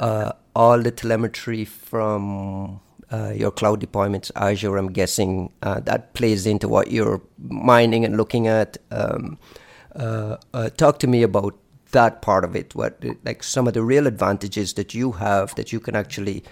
uh, 0.01 0.33
all 0.55 0.81
the 0.81 0.91
telemetry 0.91 1.65
from 1.65 2.81
uh, 3.11 3.33
your 3.35 3.51
cloud 3.51 3.81
deployments 3.81 4.31
azure 4.37 4.77
i'm 4.77 4.93
guessing 4.93 5.51
that 5.63 6.13
plays 6.15 6.47
into 6.47 6.69
what 6.69 6.91
you're 6.91 7.23
mining 7.39 8.05
and 8.05 8.17
looking 8.17 8.47
at 8.47 8.77
um, 8.91 9.39
talk 10.77 10.99
to 10.99 11.07
me 11.07 11.23
about 11.23 11.57
that 11.93 12.21
part 12.21 12.45
of 12.45 12.55
it. 12.55 12.75
What 12.75 13.03
like 13.25 13.43
some 13.43 13.67
of 13.67 13.75
the 13.75 13.83
real 13.83 14.07
advantages 14.07 14.75
that 14.75 14.93
you 14.93 15.13
have 15.13 15.55
that 15.55 15.73
you 15.73 15.81
can 15.81 15.97
actually, 15.97 16.45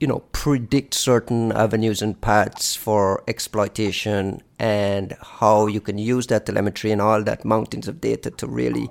you 0.00 0.06
know, 0.06 0.20
predict 0.32 0.94
certain 0.94 1.52
avenues 1.52 2.02
and 2.02 2.20
paths 2.20 2.76
for 2.76 3.22
exploitation, 3.28 4.42
and 4.58 5.16
how 5.20 5.66
you 5.66 5.80
can 5.80 5.98
use 5.98 6.26
that 6.28 6.46
telemetry 6.46 6.90
and 6.90 7.00
all 7.00 7.22
that 7.22 7.44
mountains 7.44 7.88
of 7.88 8.00
data 8.00 8.30
to 8.30 8.46
really 8.46 8.88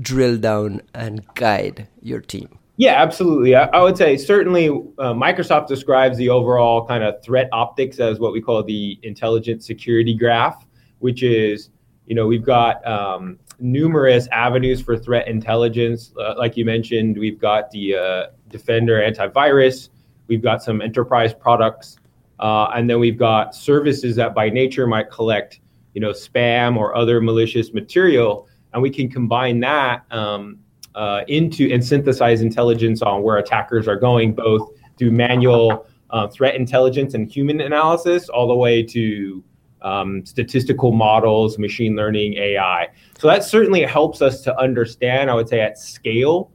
drill 0.00 0.38
down 0.38 0.80
and 0.94 1.26
guide 1.34 1.88
your 2.00 2.20
team. 2.20 2.48
Yeah, 2.76 3.02
absolutely. 3.02 3.54
I, 3.54 3.64
I, 3.64 3.82
would 3.82 3.98
say 3.98 4.16
certainly 4.16 4.68
uh, 4.68 5.12
Microsoft 5.12 5.66
describes 5.66 6.16
the 6.16 6.30
overall 6.30 6.86
kind 6.86 7.04
of 7.04 7.22
threat 7.22 7.48
optics 7.52 7.98
as 7.98 8.18
what 8.20 8.32
we 8.32 8.40
call 8.40 8.62
the 8.62 8.98
intelligent 9.02 9.62
security 9.62 10.14
graph 10.14 10.64
which 11.00 11.22
is, 11.22 11.70
you 12.06 12.14
know, 12.14 12.26
we've 12.26 12.44
got 12.44 12.86
um, 12.86 13.38
numerous 13.58 14.28
avenues 14.28 14.80
for 14.80 14.96
threat 14.96 15.26
intelligence. 15.26 16.12
Uh, 16.18 16.34
like 16.38 16.56
you 16.56 16.64
mentioned, 16.64 17.18
we've 17.18 17.38
got 17.38 17.70
the 17.70 17.96
uh, 17.96 18.26
Defender 18.50 19.00
antivirus, 19.00 19.88
we've 20.26 20.42
got 20.42 20.62
some 20.62 20.80
enterprise 20.80 21.32
products, 21.32 21.98
uh, 22.38 22.70
and 22.74 22.88
then 22.88 22.98
we've 22.98 23.18
got 23.18 23.54
services 23.54 24.16
that 24.16 24.34
by 24.34 24.48
nature 24.48 24.86
might 24.86 25.10
collect, 25.10 25.60
you 25.94 26.00
know, 26.00 26.10
spam 26.10 26.76
or 26.76 26.96
other 26.96 27.20
malicious 27.20 27.72
material, 27.72 28.48
and 28.72 28.82
we 28.82 28.90
can 28.90 29.10
combine 29.10 29.60
that 29.60 30.04
um, 30.10 30.58
uh, 30.94 31.22
into 31.28 31.72
and 31.72 31.84
synthesize 31.84 32.42
intelligence 32.42 33.02
on 33.02 33.22
where 33.22 33.38
attackers 33.38 33.86
are 33.88 33.96
going, 33.96 34.32
both 34.32 34.70
through 34.98 35.10
manual 35.10 35.86
uh, 36.10 36.28
threat 36.28 36.54
intelligence 36.54 37.14
and 37.14 37.30
human 37.30 37.60
analysis, 37.60 38.28
all 38.28 38.48
the 38.48 38.54
way 38.54 38.82
to 38.82 39.42
um, 39.82 40.24
statistical 40.26 40.92
models, 40.92 41.58
machine 41.58 41.96
learning, 41.96 42.34
AI. 42.34 42.88
So 43.18 43.26
that 43.28 43.44
certainly 43.44 43.82
helps 43.82 44.22
us 44.22 44.42
to 44.42 44.58
understand, 44.58 45.30
I 45.30 45.34
would 45.34 45.48
say, 45.48 45.60
at 45.60 45.78
scale, 45.78 46.50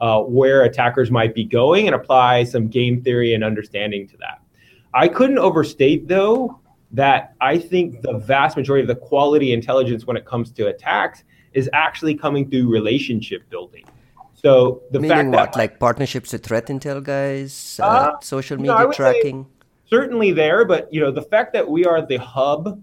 uh, 0.00 0.20
where 0.22 0.62
attackers 0.62 1.10
might 1.10 1.34
be 1.34 1.44
going 1.44 1.86
and 1.86 1.94
apply 1.94 2.44
some 2.44 2.68
game 2.68 3.02
theory 3.02 3.34
and 3.34 3.42
understanding 3.42 4.06
to 4.08 4.16
that. 4.18 4.40
I 4.94 5.08
couldn't 5.08 5.38
overstate, 5.38 6.08
though, 6.08 6.60
that 6.92 7.34
I 7.40 7.58
think 7.58 8.02
the 8.02 8.14
vast 8.18 8.56
majority 8.56 8.82
of 8.82 8.88
the 8.88 9.06
quality 9.06 9.52
intelligence 9.52 10.06
when 10.06 10.16
it 10.16 10.24
comes 10.24 10.50
to 10.52 10.68
attacks 10.68 11.24
is 11.52 11.68
actually 11.72 12.14
coming 12.14 12.48
through 12.48 12.70
relationship 12.70 13.48
building. 13.50 13.84
So 14.34 14.82
the 14.92 15.00
Meaning 15.00 15.16
fact 15.16 15.28
what, 15.30 15.52
that 15.52 15.58
like 15.58 15.80
partnerships 15.80 16.32
with 16.32 16.44
threat 16.44 16.66
intel 16.66 17.02
guys, 17.02 17.80
uh, 17.82 17.86
uh, 17.86 18.20
social 18.20 18.56
media 18.56 18.78
no, 18.78 18.92
tracking. 18.92 19.46
Certainly 19.86 20.32
there, 20.32 20.64
but 20.64 20.92
you 20.92 21.00
know 21.00 21.10
the 21.10 21.22
fact 21.22 21.52
that 21.54 21.68
we 21.68 21.84
are 21.84 22.06
the 22.06 22.18
hub 22.18 22.80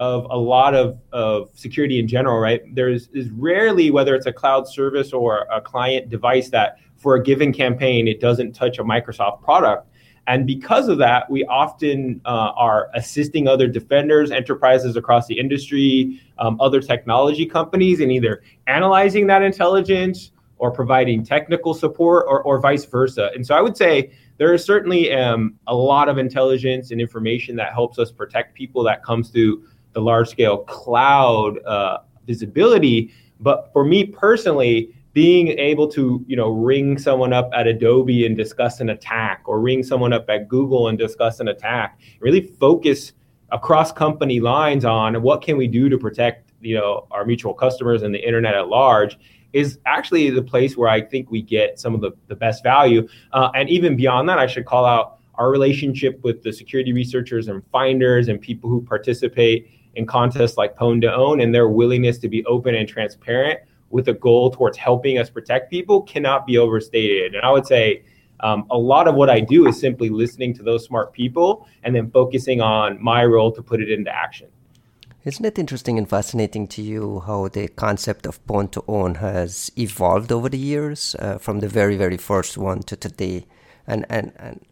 of 0.00 0.26
a 0.30 0.36
lot 0.36 0.74
of, 0.74 0.98
of 1.12 1.50
security 1.54 2.00
in 2.00 2.08
general, 2.08 2.38
right? 2.38 2.62
There's 2.74 3.08
is 3.08 3.30
rarely 3.30 3.90
whether 3.90 4.14
it's 4.14 4.26
a 4.26 4.32
cloud 4.32 4.66
service 4.66 5.12
or 5.12 5.46
a 5.52 5.60
client 5.60 6.08
device 6.08 6.48
that 6.48 6.78
for 6.96 7.16
a 7.16 7.22
given 7.22 7.52
campaign 7.52 8.08
it 8.08 8.18
doesn't 8.18 8.52
touch 8.52 8.78
a 8.78 8.82
Microsoft 8.82 9.42
product. 9.42 9.86
And 10.26 10.46
because 10.46 10.88
of 10.88 10.98
that, 10.98 11.28
we 11.30 11.44
often 11.44 12.20
uh, 12.24 12.52
are 12.56 12.88
assisting 12.94 13.46
other 13.46 13.66
defenders, 13.66 14.30
enterprises 14.30 14.96
across 14.96 15.26
the 15.26 15.38
industry, 15.38 16.20
um, 16.38 16.58
other 16.60 16.80
technology 16.80 17.44
companies 17.44 18.00
in 18.00 18.10
either 18.10 18.42
analyzing 18.68 19.26
that 19.26 19.42
intelligence 19.42 20.32
or 20.56 20.70
providing 20.70 21.24
technical 21.24 21.74
support 21.74 22.24
or, 22.28 22.42
or 22.42 22.58
vice 22.58 22.84
versa. 22.86 23.30
And 23.34 23.46
so 23.46 23.54
I 23.54 23.60
would 23.60 23.76
say 23.76 24.12
there 24.38 24.54
is 24.54 24.64
certainly 24.64 25.12
um, 25.12 25.56
a 25.66 25.74
lot 25.74 26.08
of 26.08 26.16
intelligence 26.16 26.90
and 26.90 27.00
information 27.00 27.56
that 27.56 27.72
helps 27.72 27.98
us 27.98 28.10
protect 28.10 28.54
people 28.54 28.82
that 28.84 29.02
comes 29.02 29.30
through 29.30 29.64
the 29.92 30.00
large 30.00 30.28
scale 30.28 30.58
cloud 30.58 31.62
uh, 31.64 31.98
visibility. 32.26 33.12
But 33.40 33.70
for 33.72 33.84
me 33.84 34.04
personally, 34.04 34.94
being 35.12 35.48
able 35.58 35.88
to 35.88 36.24
you 36.26 36.36
know 36.36 36.50
ring 36.50 36.98
someone 36.98 37.32
up 37.32 37.50
at 37.52 37.66
Adobe 37.66 38.26
and 38.26 38.36
discuss 38.36 38.80
an 38.80 38.90
attack, 38.90 39.42
or 39.46 39.60
ring 39.60 39.82
someone 39.82 40.12
up 40.12 40.28
at 40.28 40.48
Google 40.48 40.88
and 40.88 40.98
discuss 40.98 41.40
an 41.40 41.48
attack, 41.48 42.00
really 42.20 42.42
focus 42.42 43.12
across 43.52 43.90
company 43.90 44.38
lines 44.38 44.84
on 44.84 45.20
what 45.22 45.42
can 45.42 45.56
we 45.56 45.66
do 45.66 45.88
to 45.88 45.98
protect 45.98 46.52
you 46.60 46.76
know 46.76 47.06
our 47.10 47.24
mutual 47.24 47.54
customers 47.54 48.02
and 48.02 48.14
the 48.14 48.24
internet 48.24 48.54
at 48.54 48.68
large 48.68 49.18
is 49.52 49.78
actually 49.86 50.30
the 50.30 50.42
place 50.42 50.76
where 50.76 50.88
I 50.88 51.00
think 51.00 51.30
we 51.30 51.42
get 51.42 51.80
some 51.80 51.94
of 51.94 52.00
the, 52.00 52.12
the 52.28 52.36
best 52.36 52.62
value. 52.62 53.08
Uh, 53.32 53.50
and 53.54 53.68
even 53.68 53.96
beyond 53.96 54.28
that, 54.28 54.38
I 54.38 54.46
should 54.46 54.64
call 54.64 54.84
out 54.84 55.18
our 55.34 55.50
relationship 55.50 56.20
with 56.22 56.42
the 56.42 56.52
security 56.52 56.92
researchers 56.92 57.48
and 57.48 57.62
finders 57.72 58.28
and 58.28 58.40
people 58.40 58.70
who 58.70 58.82
participate 58.82 59.68
in 59.94 60.06
contests 60.06 60.56
like 60.56 60.76
Pwn2Own 60.76 61.42
and 61.42 61.54
their 61.54 61.68
willingness 61.68 62.18
to 62.18 62.28
be 62.28 62.44
open 62.46 62.74
and 62.74 62.88
transparent 62.88 63.60
with 63.90 64.08
a 64.08 64.12
goal 64.12 64.50
towards 64.50 64.78
helping 64.78 65.18
us 65.18 65.28
protect 65.30 65.70
people 65.70 66.02
cannot 66.02 66.46
be 66.46 66.56
overstated. 66.56 67.34
And 67.34 67.44
I 67.44 67.50
would 67.50 67.66
say 67.66 68.04
um, 68.40 68.66
a 68.70 68.78
lot 68.78 69.08
of 69.08 69.14
what 69.14 69.28
I 69.28 69.40
do 69.40 69.66
is 69.66 69.78
simply 69.78 70.08
listening 70.08 70.54
to 70.54 70.62
those 70.62 70.84
smart 70.84 71.12
people 71.12 71.66
and 71.82 71.94
then 71.94 72.10
focusing 72.10 72.60
on 72.60 73.02
my 73.02 73.24
role 73.24 73.52
to 73.52 73.62
put 73.62 73.80
it 73.80 73.90
into 73.90 74.14
action. 74.14 74.48
Isn't 75.22 75.44
it 75.44 75.58
interesting 75.58 75.98
and 75.98 76.08
fascinating 76.08 76.66
to 76.68 76.82
you 76.82 77.20
how 77.20 77.48
the 77.48 77.68
concept 77.68 78.24
of 78.24 78.44
Pwn2Own 78.46 79.18
has 79.18 79.70
evolved 79.76 80.32
over 80.32 80.48
the 80.48 80.56
years, 80.56 81.14
uh, 81.18 81.36
from 81.36 81.60
the 81.60 81.68
very, 81.68 81.98
very 81.98 82.16
first 82.16 82.56
one 82.56 82.80
to 82.84 82.96
today? 82.96 83.46
And 83.86 84.06
and, 84.08 84.32
and 84.36 84.64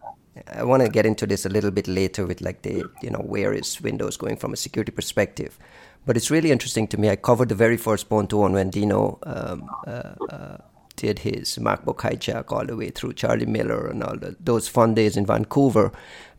I 0.47 0.65
want 0.65 0.83
to 0.83 0.89
get 0.89 1.07
into 1.07 1.27
this 1.27 1.47
a 1.47 1.49
little 1.49 1.71
bit 1.71 1.89
later 1.89 2.27
with 2.27 2.41
like 2.41 2.63
the 2.63 2.85
you 3.03 3.11
know 3.11 3.21
where 3.21 3.53
is 3.53 3.81
Windows 3.81 4.17
going 4.17 4.37
from 4.37 4.53
a 4.53 4.57
security 4.57 4.93
perspective, 4.93 5.59
but 6.07 6.17
it's 6.17 6.31
really 6.31 6.51
interesting 6.51 6.87
to 6.89 6.99
me. 6.99 7.11
I 7.11 7.17
covered 7.17 7.49
the 7.49 7.55
very 7.55 7.77
first 7.77 8.09
Pwn2Own 8.09 8.53
when 8.53 8.71
Dino 8.71 9.19
um, 9.25 9.69
uh, 9.87 10.15
uh, 10.31 10.59
did 10.97 11.21
his 11.21 11.57
MacBook 11.57 11.99
hijack 11.99 12.53
all 12.53 12.67
the 12.67 12.77
way 12.77 12.91
through 12.91 13.13
Charlie 13.15 13.47
Miller 13.47 13.87
and 13.87 14.03
all 14.03 14.17
the, 14.17 14.37
those 14.41 14.69
fun 14.69 14.95
days 14.95 15.17
in 15.17 15.27
Vancouver, 15.27 15.93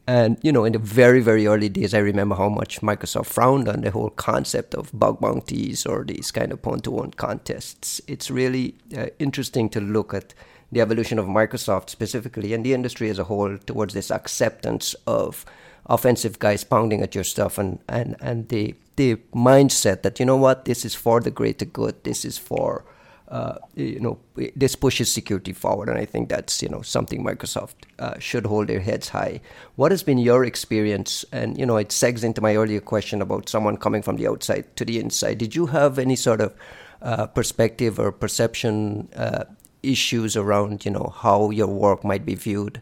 and 0.08 0.39
you 0.41 0.51
know, 0.51 0.65
in 0.65 0.74
the 0.74 0.79
very 0.79 1.22
very 1.22 1.46
early 1.46 1.70
days, 1.70 1.94
I 1.94 2.00
remember 2.00 2.36
how 2.36 2.50
much 2.50 2.82
Microsoft 2.82 3.27
frowned 3.27 3.68
on 3.68 3.82
the 3.82 3.91
whole 3.91 4.10
concept 4.10 4.74
of 4.74 4.91
bug 4.91 5.20
bounties 5.20 5.86
or 5.86 6.03
these 6.03 6.32
kind 6.32 6.51
of 6.51 6.62
Pwn2Own 6.62 7.15
contests. 7.15 8.01
It's 8.08 8.32
really 8.32 8.75
uh, 8.98 9.08
interesting 9.20 9.70
to 9.70 9.79
look 9.79 10.13
at 10.13 10.34
the 10.71 10.81
evolution 10.81 11.19
of 11.19 11.25
Microsoft 11.25 11.89
specifically 11.89 12.53
and 12.53 12.65
the 12.65 12.73
industry 12.73 13.09
as 13.09 13.19
a 13.19 13.23
whole 13.25 13.57
towards 13.57 13.93
this 13.93 14.11
acceptance 14.11 14.95
of 15.07 15.45
offensive 15.85 16.39
guys 16.39 16.63
pounding 16.63 17.01
at 17.01 17.15
your 17.15 17.23
stuff 17.23 17.57
and 17.57 17.79
and 17.88 18.15
and 18.21 18.49
the 18.49 18.75
the 18.95 19.15
mindset 19.33 20.01
that 20.03 20.19
you 20.19 20.25
know 20.25 20.35
what 20.35 20.65
this 20.65 20.85
is 20.85 20.93
for 20.93 21.19
the 21.19 21.31
greater 21.31 21.65
good. 21.65 22.03
This 22.03 22.25
is 22.25 22.38
for 22.38 22.83
uh, 23.29 23.59
you 23.75 23.99
know, 23.99 24.17
this 24.55 24.75
pushes 24.75 25.13
security 25.13 25.53
forward, 25.53 25.88
and 25.88 25.99
I 25.99 26.05
think 26.05 26.29
that's 26.29 26.63
you 26.63 26.69
know 26.69 26.81
something 26.81 27.23
Microsoft 27.23 27.75
uh, 27.99 28.17
should 28.17 28.47
hold 28.47 28.67
their 28.67 28.79
heads 28.79 29.09
high. 29.09 29.39
What 29.75 29.91
has 29.91 30.01
been 30.01 30.17
your 30.17 30.43
experience? 30.43 31.23
And 31.31 31.57
you 31.57 31.65
know, 31.65 31.77
it 31.77 31.89
segs 31.89 32.23
into 32.23 32.41
my 32.41 32.55
earlier 32.55 32.81
question 32.81 33.21
about 33.21 33.47
someone 33.47 33.77
coming 33.77 34.01
from 34.01 34.17
the 34.17 34.27
outside 34.27 34.75
to 34.77 34.85
the 34.85 34.99
inside. 34.99 35.38
Did 35.38 35.55
you 35.55 35.67
have 35.67 35.99
any 35.99 36.15
sort 36.15 36.41
of 36.41 36.55
uh, 37.03 37.27
perspective 37.27 37.99
or 37.99 38.11
perception 38.11 39.09
uh, 39.15 39.43
issues 39.83 40.36
around 40.36 40.86
you 40.86 40.91
know 40.91 41.13
how 41.15 41.50
your 41.50 41.67
work 41.67 42.03
might 42.03 42.25
be 42.25 42.36
viewed? 42.36 42.81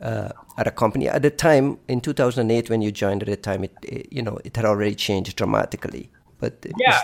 Uh, 0.00 0.30
at 0.58 0.66
a 0.66 0.70
company 0.70 1.08
at 1.08 1.22
the 1.22 1.30
time 1.30 1.78
in 1.88 2.02
2008 2.02 2.68
when 2.68 2.82
you 2.82 2.92
joined 2.92 3.22
at 3.22 3.28
the 3.28 3.36
time 3.36 3.64
it, 3.64 3.72
it 3.82 4.06
you 4.12 4.20
know 4.20 4.38
it 4.44 4.54
had 4.54 4.66
already 4.66 4.94
changed 4.94 5.34
dramatically 5.36 6.10
but 6.38 6.66
yeah 6.78 7.00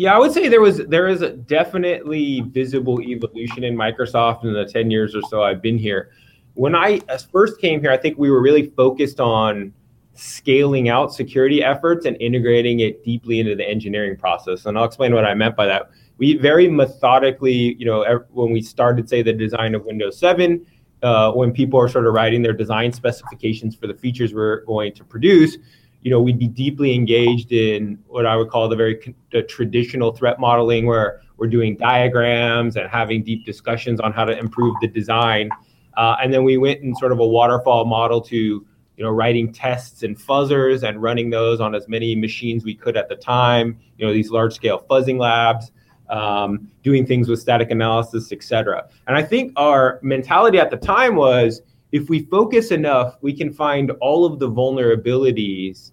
yeah, 0.00 0.14
I 0.14 0.18
would 0.18 0.32
say 0.32 0.48
there 0.48 0.62
was 0.62 0.78
there 0.86 1.08
is 1.08 1.20
a 1.20 1.32
definitely 1.32 2.40
visible 2.40 3.02
evolution 3.02 3.64
in 3.64 3.76
Microsoft 3.76 4.44
in 4.44 4.54
the 4.54 4.64
10 4.64 4.90
years 4.90 5.14
or 5.14 5.20
so 5.20 5.42
I've 5.42 5.60
been 5.60 5.76
here. 5.76 6.08
When 6.54 6.74
I 6.74 7.00
first 7.30 7.60
came 7.60 7.82
here, 7.82 7.90
I 7.90 7.98
think 7.98 8.16
we 8.16 8.30
were 8.30 8.40
really 8.40 8.68
focused 8.70 9.20
on 9.20 9.74
scaling 10.14 10.88
out 10.88 11.12
security 11.12 11.62
efforts 11.62 12.06
and 12.06 12.16
integrating 12.18 12.80
it 12.80 13.04
deeply 13.04 13.40
into 13.40 13.54
the 13.54 13.68
engineering 13.68 14.16
process. 14.16 14.64
And 14.64 14.78
I'll 14.78 14.84
explain 14.84 15.12
what 15.14 15.26
I 15.26 15.34
meant 15.34 15.54
by 15.54 15.66
that. 15.66 15.90
We 16.20 16.36
very 16.36 16.68
methodically, 16.68 17.76
you 17.78 17.86
know, 17.86 18.04
when 18.30 18.52
we 18.52 18.60
started, 18.60 19.08
say, 19.08 19.22
the 19.22 19.32
design 19.32 19.74
of 19.74 19.86
Windows 19.86 20.18
7, 20.18 20.66
uh, 21.02 21.32
when 21.32 21.50
people 21.50 21.80
are 21.80 21.88
sort 21.88 22.06
of 22.06 22.12
writing 22.12 22.42
their 22.42 22.52
design 22.52 22.92
specifications 22.92 23.74
for 23.74 23.86
the 23.86 23.94
features 23.94 24.34
we're 24.34 24.62
going 24.66 24.92
to 24.96 25.02
produce, 25.02 25.56
you 26.02 26.10
know, 26.10 26.20
we'd 26.20 26.38
be 26.38 26.46
deeply 26.46 26.94
engaged 26.94 27.52
in 27.52 27.98
what 28.06 28.26
I 28.26 28.36
would 28.36 28.50
call 28.50 28.68
the 28.68 28.76
very 28.76 29.14
the 29.32 29.42
traditional 29.42 30.12
threat 30.12 30.38
modeling, 30.38 30.84
where 30.84 31.22
we're 31.38 31.48
doing 31.48 31.74
diagrams 31.78 32.76
and 32.76 32.86
having 32.90 33.22
deep 33.22 33.46
discussions 33.46 33.98
on 33.98 34.12
how 34.12 34.26
to 34.26 34.38
improve 34.38 34.76
the 34.82 34.88
design. 34.88 35.48
Uh, 35.96 36.16
and 36.22 36.34
then 36.34 36.44
we 36.44 36.58
went 36.58 36.82
in 36.82 36.94
sort 36.96 37.12
of 37.12 37.18
a 37.18 37.26
waterfall 37.26 37.86
model 37.86 38.20
to, 38.20 38.36
you 38.36 38.66
know, 38.98 39.10
writing 39.10 39.52
tests 39.52 40.02
and 40.02 40.18
fuzzers 40.18 40.86
and 40.86 41.00
running 41.00 41.30
those 41.30 41.60
on 41.60 41.74
as 41.74 41.88
many 41.88 42.14
machines 42.14 42.62
we 42.62 42.74
could 42.74 42.98
at 42.98 43.08
the 43.08 43.16
time. 43.16 43.78
You 43.96 44.06
know, 44.06 44.12
these 44.12 44.30
large 44.30 44.54
scale 44.54 44.84
fuzzing 44.90 45.18
labs. 45.18 45.72
Um, 46.10 46.68
doing 46.82 47.06
things 47.06 47.28
with 47.28 47.38
static 47.38 47.70
analysis, 47.70 48.32
et 48.32 48.42
cetera. 48.42 48.88
And 49.06 49.16
I 49.16 49.22
think 49.22 49.52
our 49.54 50.00
mentality 50.02 50.58
at 50.58 50.68
the 50.68 50.76
time 50.76 51.14
was 51.14 51.62
if 51.92 52.08
we 52.08 52.18
focus 52.24 52.72
enough, 52.72 53.16
we 53.20 53.32
can 53.32 53.52
find 53.52 53.92
all 54.00 54.24
of 54.24 54.40
the 54.40 54.50
vulnerabilities 54.50 55.92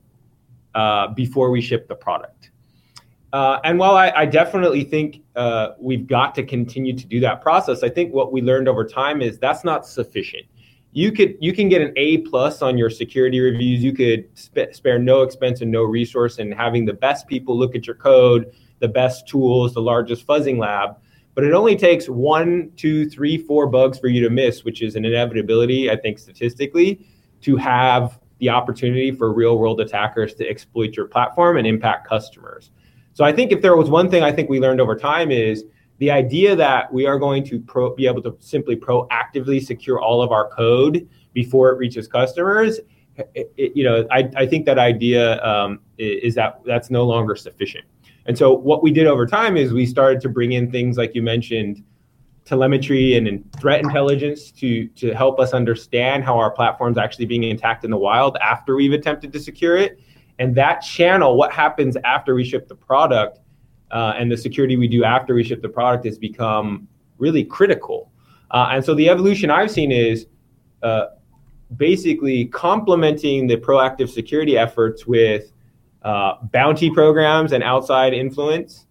uh, 0.74 1.10
before 1.14 1.52
we 1.52 1.62
ship 1.62 1.88
the 1.88 1.96
product. 1.96 2.50
Uh, 3.32 3.60
and 3.64 3.78
while 3.78 3.96
I, 3.96 4.12
I 4.22 4.26
definitely 4.26 4.84
think 4.84 5.22
uh, 5.36 5.74
we've 5.80 6.08
got 6.08 6.34
to 6.36 6.44
continue 6.44 6.96
to 6.98 7.06
do 7.06 7.20
that 7.20 7.42
process, 7.42 7.84
I 7.84 7.90
think 7.90 8.12
what 8.12 8.32
we 8.32 8.42
learned 8.42 8.68
over 8.68 8.86
time 8.86 9.22
is 9.22 9.38
that's 9.38 9.64
not 9.64 9.86
sufficient. 9.86 10.46
You 10.94 11.12
could 11.12 11.36
you 11.40 11.54
can 11.54 11.70
get 11.70 11.82
an 11.82 11.94
A 11.96 12.20
plus 12.20 12.64
on 12.64 12.76
your 12.76 12.90
security 12.90 13.40
reviews. 13.40 13.84
You 13.84 13.94
could 13.94 14.26
sp- 14.34 14.74
spare 14.74 14.98
no 14.98 15.22
expense 15.22 15.62
and 15.62 15.72
no 15.72 15.84
resource 15.84 16.40
in 16.40 16.52
having 16.52 16.86
the 16.86 16.94
best 16.94 17.28
people 17.28 17.56
look 17.56 17.76
at 17.76 17.86
your 17.86 17.98
code, 17.98 18.52
the 18.80 18.88
best 18.88 19.28
tools, 19.28 19.74
the 19.74 19.82
largest 19.82 20.26
fuzzing 20.26 20.58
lab 20.58 20.98
but 21.38 21.44
it 21.44 21.54
only 21.54 21.76
takes 21.76 22.10
one, 22.10 22.72
two, 22.78 23.08
three, 23.08 23.38
four 23.38 23.68
bugs 23.68 24.00
for 24.00 24.08
you 24.08 24.24
to 24.24 24.30
miss, 24.32 24.64
which 24.66 24.82
is 24.82 24.96
an 24.96 25.06
inevitability, 25.06 25.88
I 25.92 25.96
think, 25.96 26.18
statistically, 26.18 27.06
to 27.42 27.56
have 27.58 28.20
the 28.40 28.50
opportunity 28.50 29.12
for 29.12 29.32
real 29.32 29.60
world 29.60 29.80
attackers 29.80 30.34
to 30.34 30.50
exploit 30.50 30.96
your 30.96 31.06
platform 31.06 31.58
and 31.58 31.68
impact 31.68 32.10
customers. 32.10 32.72
So 33.14 33.24
I 33.24 33.32
think 33.32 33.52
if 33.52 33.62
there 33.62 33.78
was 33.78 33.88
one 33.88 34.10
thing 34.10 34.24
I 34.24 34.32
think 34.32 34.50
we 34.50 34.60
learned 34.60 34.82
over 34.82 34.96
time 34.96 35.30
is 35.30 35.66
the 36.00 36.10
idea 36.10 36.56
that 36.56 36.92
we 36.92 37.06
are 37.06 37.20
going 37.20 37.46
to 37.46 37.60
pro- 37.60 37.94
be 37.94 38.08
able 38.08 38.24
to 38.24 38.36
simply 38.40 38.76
proactively 38.76 39.64
secure 39.64 40.02
all 40.02 40.24
of 40.24 40.32
our 40.32 40.50
code 40.50 41.08
before 41.34 41.70
it 41.70 41.78
reaches 41.78 42.08
customers. 42.08 42.80
It, 43.36 43.54
it, 43.58 43.76
you 43.76 43.84
know, 43.84 44.08
I, 44.10 44.28
I 44.36 44.48
think 44.48 44.66
that 44.66 44.80
idea 44.80 45.40
um, 45.46 45.82
is 46.00 46.34
that 46.34 46.62
that's 46.66 46.90
no 46.90 47.06
longer 47.06 47.36
sufficient. 47.36 47.86
And 48.28 48.38
so 48.38 48.54
what 48.54 48.84
we 48.84 48.92
did 48.92 49.08
over 49.08 49.26
time 49.26 49.58
is 49.58 49.74
we 49.74 49.86
started 49.86 50.22
to 50.22 50.30
bring 50.30 50.52
in 50.52 50.70
things 50.72 50.98
like 50.98 51.16
you 51.16 51.22
mentioned, 51.22 51.84
telemetry 52.46 53.16
and 53.16 53.44
threat 53.60 53.82
intelligence 53.82 54.52
to 54.52 54.88
to 54.90 55.14
help 55.14 55.40
us 55.40 55.54
understand 55.54 56.24
how 56.24 56.38
our 56.38 56.52
platform's 56.52 56.98
actually 56.98 57.26
being 57.26 57.44
attacked 57.46 57.84
in 57.84 57.92
the 57.92 57.98
wild 57.98 58.38
after 58.42 58.76
we've 58.76 58.94
attempted 58.94 59.34
to 59.34 59.40
secure 59.40 59.78
it. 59.78 60.00
And 60.40 60.56
that 60.56 60.82
channel, 60.82 61.36
what 61.36 61.52
happens 61.52 61.98
after 62.04 62.36
we 62.36 62.44
ship 62.44 62.68
the 62.68 62.76
product, 62.76 63.40
uh, 63.92 64.14
and 64.18 64.32
the 64.32 64.38
security 64.38 64.76
we 64.76 64.88
do 64.88 65.04
after 65.04 65.34
we 65.34 65.44
ship 65.44 65.62
the 65.62 65.70
product 65.70 66.06
has 66.06 66.18
become 66.18 66.88
really 67.18 67.44
critical. 67.44 68.12
Uh, 68.52 68.70
and 68.72 68.84
so 68.84 68.94
the 68.94 69.10
evolution 69.10 69.50
I've 69.50 69.72
seen 69.72 69.92
is 69.92 70.28
uh, 70.84 71.08
basically 71.76 72.46
complementing 72.46 73.48
the 73.48 73.58
proactive 73.58 74.10
security 74.10 74.58
efforts 74.58 75.06
with 75.06 75.52
uh, 76.08 76.38
bounty 76.54 76.90
programs 76.90 77.52
and 77.52 77.62
outside 77.62 78.14
influence. 78.14 78.86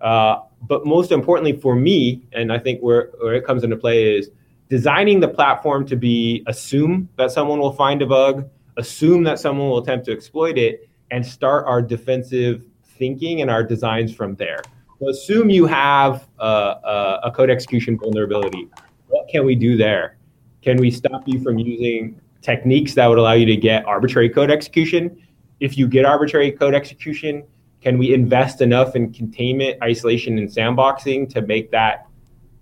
Uh, 0.00 0.36
but 0.62 0.86
most 0.86 1.10
importantly 1.10 1.52
for 1.52 1.74
me, 1.74 2.22
and 2.32 2.52
I 2.52 2.60
think 2.60 2.80
where, 2.80 3.10
where 3.18 3.34
it 3.34 3.44
comes 3.44 3.64
into 3.64 3.76
play 3.76 4.16
is 4.16 4.30
designing 4.68 5.18
the 5.18 5.26
platform 5.26 5.84
to 5.86 5.96
be 5.96 6.44
assume 6.46 7.08
that 7.16 7.32
someone 7.32 7.58
will 7.58 7.72
find 7.72 8.02
a 8.02 8.06
bug, 8.06 8.48
assume 8.76 9.24
that 9.24 9.40
someone 9.40 9.68
will 9.68 9.78
attempt 9.78 10.06
to 10.06 10.12
exploit 10.12 10.56
it, 10.58 10.88
and 11.10 11.26
start 11.26 11.66
our 11.66 11.82
defensive 11.82 12.64
thinking 12.84 13.40
and 13.40 13.50
our 13.50 13.64
designs 13.64 14.14
from 14.14 14.36
there. 14.36 14.62
So 15.00 15.08
assume 15.08 15.50
you 15.50 15.66
have 15.66 16.28
a, 16.38 17.32
code 17.34 17.50
execution 17.50 17.98
vulnerability. 17.98 18.68
What 19.08 19.26
can 19.26 19.44
we 19.44 19.56
do 19.56 19.76
there? 19.76 20.18
Can 20.62 20.76
we 20.76 20.92
stop 20.92 21.26
you 21.26 21.42
from 21.42 21.58
using 21.58 22.20
techniques 22.42 22.94
that 22.94 23.08
would 23.08 23.18
allow 23.18 23.32
you 23.32 23.46
to 23.46 23.56
get 23.56 23.84
arbitrary 23.86 24.28
code 24.28 24.52
execution? 24.52 25.20
If 25.60 25.76
you 25.78 25.86
get 25.86 26.04
arbitrary 26.04 26.50
code 26.50 26.74
execution, 26.74 27.44
can 27.80 27.98
we 27.98 28.12
invest 28.12 28.60
enough 28.60 28.96
in 28.96 29.12
containment, 29.12 29.82
isolation, 29.82 30.38
and 30.38 30.48
sandboxing 30.48 31.28
to 31.30 31.42
make 31.42 31.70
that 31.70 32.06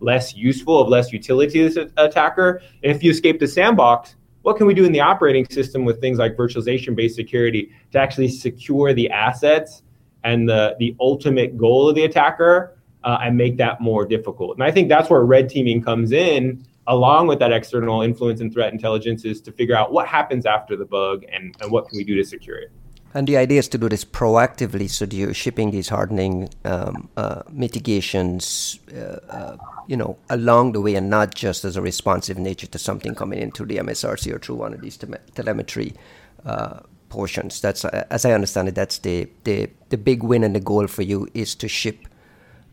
less 0.01 0.35
useful, 0.35 0.81
of 0.81 0.89
less 0.89 1.13
utility 1.13 1.69
to 1.69 1.69
this 1.69 1.93
attacker? 1.97 2.63
And 2.83 2.95
if 2.95 3.03
you 3.03 3.11
escape 3.11 3.41
the 3.41 3.49
sandbox, 3.49 4.17
what 4.43 4.57
can 4.57 4.67
we 4.67 4.75
do 4.75 4.85
in 4.85 4.93
the 4.93 5.01
operating 5.01 5.45
system 5.51 5.85
with 5.85 6.01
things 6.01 6.19
like 6.19 6.37
virtualization 6.37 6.95
based 6.95 7.17
security 7.17 7.71
to 7.93 7.99
actually 7.99 8.29
secure 8.29 8.95
the 8.95 9.11
assets 9.11 9.83
and 10.25 10.49
the, 10.49 10.77
the 10.79 10.97
ultimate 11.01 11.59
goal 11.59 11.89
of 11.89 11.95
the 11.95 12.05
attacker 12.05 12.79
uh, 13.05 13.19
and 13.23 13.37
make 13.37 13.57
that 13.57 13.81
more 13.81 14.07
difficult? 14.07 14.57
And 14.57 14.63
I 14.63 14.71
think 14.71 14.89
that's 14.89 15.11
where 15.11 15.25
red 15.25 15.49
teaming 15.49 15.83
comes 15.83 16.13
in, 16.13 16.65
along 16.87 17.27
with 17.27 17.41
that 17.41 17.53
external 17.53 18.03
influence 18.03 18.41
and 18.41 18.53
threat 18.53 18.73
intelligence, 18.73 19.25
is 19.25 19.41
to 19.43 19.53
figure 19.53 19.77
out 19.77 19.93
what 19.93 20.07
happens 20.07 20.47
after 20.47 20.77
the 20.77 20.87
bug 20.87 21.25
and, 21.31 21.57
and 21.61 21.73
what 21.73 21.89
can 21.89 21.99
we 21.99 22.05
do 22.05 22.15
to 22.15 22.25
secure 22.25 22.57
it. 22.57 22.71
And 23.15 23.27
the 23.27 23.39
idea 23.39 23.59
is 23.59 23.69
to 23.69 23.79
do 23.79 23.89
this 23.89 24.05
proactively, 24.05 24.89
so 24.89 25.07
you're 25.11 25.33
shipping 25.33 25.71
these 25.71 25.89
hardening 25.89 26.51
um, 26.65 27.09
uh, 27.17 27.43
mitigations, 27.51 28.79
uh, 28.95 29.19
uh, 29.31 29.57
you 29.87 29.97
know, 29.97 30.19
along 30.29 30.73
the 30.73 30.81
way, 30.81 30.95
and 30.95 31.09
not 31.09 31.35
just 31.35 31.65
as 31.65 31.77
a 31.77 31.81
responsive 31.81 32.39
nature 32.39 32.67
to 32.67 32.79
something 32.79 33.15
coming 33.15 33.39
in 33.39 33.51
through 33.51 33.67
the 33.67 33.79
MSRC 33.79 34.35
or 34.35 34.39
through 34.39 34.57
one 34.57 34.75
of 34.75 34.83
these 34.83 34.99
te- 34.99 35.07
telemetry 35.35 35.95
uh, 36.45 36.81
portions. 37.09 37.63
That's, 37.63 37.87
uh, 37.87 38.05
as 38.11 38.27
I 38.27 38.33
understand 38.33 38.69
it, 38.69 38.75
that's 38.75 38.99
the, 38.99 39.27
the 39.45 39.71
the 39.89 39.97
big 39.97 40.23
win 40.23 40.45
and 40.45 40.55
the 40.55 40.61
goal 40.61 40.87
for 40.87 41.03
you 41.03 41.29
is 41.35 41.55
to 41.57 41.69
ship, 41.69 42.07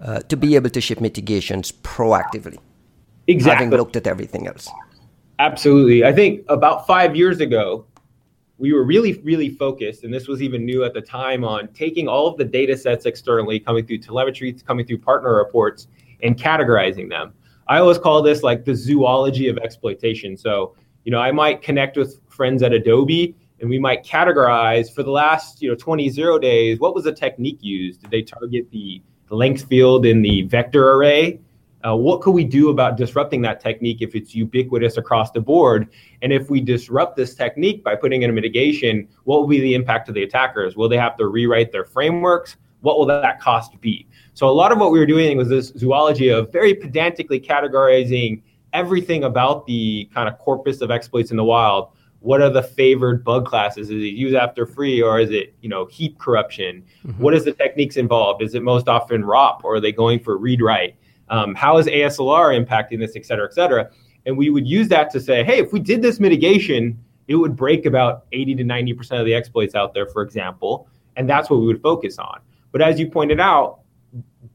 uh, 0.01 0.19
to 0.19 0.35
be 0.35 0.55
able 0.55 0.69
to 0.69 0.81
ship 0.81 0.99
mitigations 0.99 1.71
proactively, 1.71 2.57
exactly. 3.27 3.65
having 3.65 3.77
looked 3.77 3.95
at 3.95 4.07
everything 4.07 4.47
else. 4.47 4.69
Absolutely, 5.39 6.03
I 6.03 6.13
think 6.13 6.43
about 6.49 6.87
five 6.87 7.15
years 7.15 7.39
ago 7.39 7.85
we 8.57 8.73
were 8.73 8.83
really, 8.83 9.19
really 9.23 9.49
focused, 9.49 10.03
and 10.03 10.13
this 10.13 10.27
was 10.27 10.41
even 10.41 10.65
new 10.65 10.83
at 10.83 10.93
the 10.93 11.01
time, 11.01 11.43
on 11.43 11.67
taking 11.69 12.07
all 12.07 12.27
of 12.27 12.37
the 12.37 12.45
data 12.45 12.77
sets 12.77 13.05
externally 13.05 13.59
coming 13.59 13.85
through 13.85 13.97
telemetry, 13.97 14.53
coming 14.53 14.85
through 14.85 14.99
partner 14.99 15.35
reports, 15.35 15.87
and 16.23 16.37
categorizing 16.37 17.09
them. 17.09 17.33
I 17.67 17.79
always 17.79 17.97
call 17.97 18.21
this 18.21 18.43
like 18.43 18.63
the 18.63 18.75
zoology 18.75 19.47
of 19.47 19.57
exploitation. 19.57 20.37
So, 20.37 20.75
you 21.03 21.11
know, 21.11 21.19
I 21.19 21.31
might 21.31 21.61
connect 21.61 21.97
with 21.97 22.21
friends 22.29 22.61
at 22.63 22.73
Adobe 22.73 23.35
and 23.59 23.69
we 23.69 23.79
might 23.79 24.03
categorize 24.03 24.93
for 24.93 25.03
the 25.03 25.11
last, 25.11 25.61
you 25.61 25.69
know, 25.69 25.75
20 25.75 26.09
zero 26.09 26.37
days, 26.37 26.79
what 26.79 26.93
was 26.93 27.05
the 27.05 27.13
technique 27.13 27.59
used? 27.61 28.01
Did 28.01 28.11
they 28.11 28.21
target 28.21 28.69
the 28.71 29.01
length 29.29 29.67
field 29.67 30.05
in 30.05 30.21
the 30.21 30.43
vector 30.43 30.93
array? 30.93 31.39
Uh, 31.85 31.95
what 31.95 32.21
could 32.21 32.31
we 32.31 32.43
do 32.43 32.69
about 32.69 32.97
disrupting 32.97 33.41
that 33.43 33.59
technique 33.59 34.01
if 34.01 34.15
it's 34.15 34.33
ubiquitous 34.33 34.97
across 34.97 35.29
the 35.31 35.39
board? 35.39 35.89
And 36.23 36.33
if 36.33 36.49
we 36.49 36.59
disrupt 36.59 37.15
this 37.15 37.35
technique 37.35 37.83
by 37.83 37.95
putting 37.95 38.23
in 38.23 38.29
a 38.31 38.33
mitigation, 38.33 39.07
what 39.25 39.39
will 39.39 39.47
be 39.47 39.59
the 39.59 39.75
impact 39.75 40.07
to 40.07 40.11
the 40.11 40.23
attackers? 40.23 40.75
Will 40.75 40.89
they 40.89 40.97
have 40.97 41.15
to 41.17 41.27
rewrite 41.27 41.71
their 41.71 41.85
frameworks? 41.85 42.57
What 42.81 42.97
will 42.97 43.05
that 43.05 43.39
cost 43.39 43.79
be? 43.81 44.07
So 44.33 44.47
a 44.47 44.51
lot 44.51 44.71
of 44.71 44.79
what 44.79 44.91
we 44.91 44.99
were 44.99 45.05
doing 45.05 45.37
was 45.37 45.49
this 45.49 45.67
zoology 45.77 46.29
of 46.29 46.51
very 46.51 46.73
pedantically 46.73 47.39
categorizing 47.39 48.41
everything 48.73 49.23
about 49.23 49.65
the 49.67 50.09
kind 50.13 50.27
of 50.27 50.39
corpus 50.39 50.81
of 50.81 50.89
exploits 50.91 51.31
in 51.31 51.37
the 51.37 51.43
wild. 51.43 51.89
What 52.19 52.41
are 52.41 52.49
the 52.49 52.63
favored 52.63 53.23
bug 53.23 53.45
classes? 53.45 53.91
Is 53.91 54.01
it 54.01 54.15
use 54.15 54.33
after 54.33 54.65
free 54.65 55.01
or 55.01 55.19
is 55.19 55.29
it, 55.29 55.53
you 55.61 55.69
know, 55.69 55.85
heap 55.85 56.17
corruption? 56.17 56.83
Mm-hmm. 57.05 57.21
What 57.21 57.35
is 57.35 57.45
the 57.45 57.53
techniques 57.53 57.95
involved? 57.95 58.41
Is 58.41 58.55
it 58.55 58.63
most 58.63 58.87
often 58.87 59.21
ROP 59.21 59.63
or 59.63 59.75
are 59.75 59.79
they 59.79 59.91
going 59.91 60.19
for 60.19 60.35
read 60.35 60.61
write? 60.61 60.95
Um, 61.29 61.55
how 61.55 61.77
is 61.77 61.87
ASLR 61.87 62.65
impacting 62.65 62.99
this, 62.99 63.15
et 63.15 63.25
cetera, 63.25 63.45
et 63.45 63.53
cetera? 63.53 63.89
And 64.25 64.37
we 64.37 64.49
would 64.49 64.67
use 64.67 64.87
that 64.89 65.09
to 65.11 65.19
say, 65.19 65.43
hey, 65.43 65.59
if 65.59 65.71
we 65.71 65.79
did 65.79 66.01
this 66.01 66.19
mitigation, 66.19 66.99
it 67.27 67.35
would 67.35 67.55
break 67.55 67.85
about 67.85 68.25
80 68.31 68.55
to 68.55 68.63
90% 68.63 69.19
of 69.19 69.25
the 69.25 69.33
exploits 69.33 69.75
out 69.75 69.93
there, 69.93 70.07
for 70.07 70.21
example. 70.21 70.87
And 71.15 71.29
that's 71.29 71.49
what 71.49 71.59
we 71.59 71.65
would 71.65 71.81
focus 71.81 72.19
on. 72.19 72.41
But 72.71 72.81
as 72.81 72.99
you 72.99 73.07
pointed 73.09 73.39
out, 73.39 73.79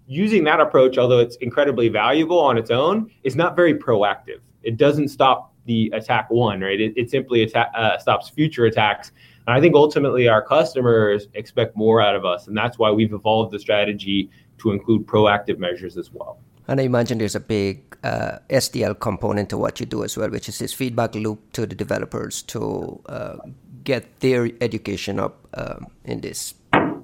using 0.07 0.45
that 0.45 0.61
approach, 0.61 0.99
although 0.99 1.19
it's 1.19 1.37
incredibly 1.37 1.89
valuable 1.89 2.39
on 2.39 2.59
its 2.59 2.71
own, 2.71 3.11
is 3.23 3.37
not 3.37 3.57
very 3.57 3.75
proactive. 3.75 4.41
It 4.63 4.77
doesn't 4.77 5.09
stop 5.09 5.55
the 5.67 5.91
attack 5.95 6.31
one, 6.31 6.61
right? 6.61 6.81
It, 6.81 6.93
it 6.97 7.11
simply 7.11 7.43
atta- 7.43 7.71
uh, 7.79 7.99
stops 7.99 8.29
future 8.29 8.67
attacks. 8.67 9.13
And 9.47 9.57
I 9.57 9.61
think 9.61 9.75
ultimately 9.75 10.29
our 10.29 10.43
customers 10.43 11.29
expect 11.35 11.77
more 11.77 12.01
out 12.01 12.15
of 12.15 12.25
us. 12.25 12.49
And 12.49 12.57
that's 12.57 12.79
why 12.79 12.91
we've 12.91 13.13
evolved 13.13 13.53
the 13.53 13.59
strategy 13.59 14.31
to 14.59 14.73
include 14.73 15.07
proactive 15.07 15.59
measures 15.59 15.97
as 15.97 16.13
well. 16.13 16.41
And 16.69 16.81
I 16.81 16.85
imagine 16.85 17.19
there's 17.19 17.35
a 17.35 17.41
big 17.41 17.91
uh, 18.03 18.39
SDL 18.49 18.99
component 18.99 19.51
to 19.51 19.59
what 19.59 19.81
you 19.81 19.87
do 19.87 20.05
as 20.05 20.17
well, 20.17 20.31
which 20.31 20.49
is 20.49 20.59
this 20.59 20.73
feedback 20.73 21.15
loop 21.15 21.53
to 21.53 21.67
the 21.67 21.75
developers 21.75 22.43
to 22.43 23.01
uh, 23.07 23.37
get 23.85 24.21
their 24.21 24.51
education 24.61 25.19
up 25.19 25.47
um, 25.55 25.89
in 26.05 26.21
this 26.21 26.55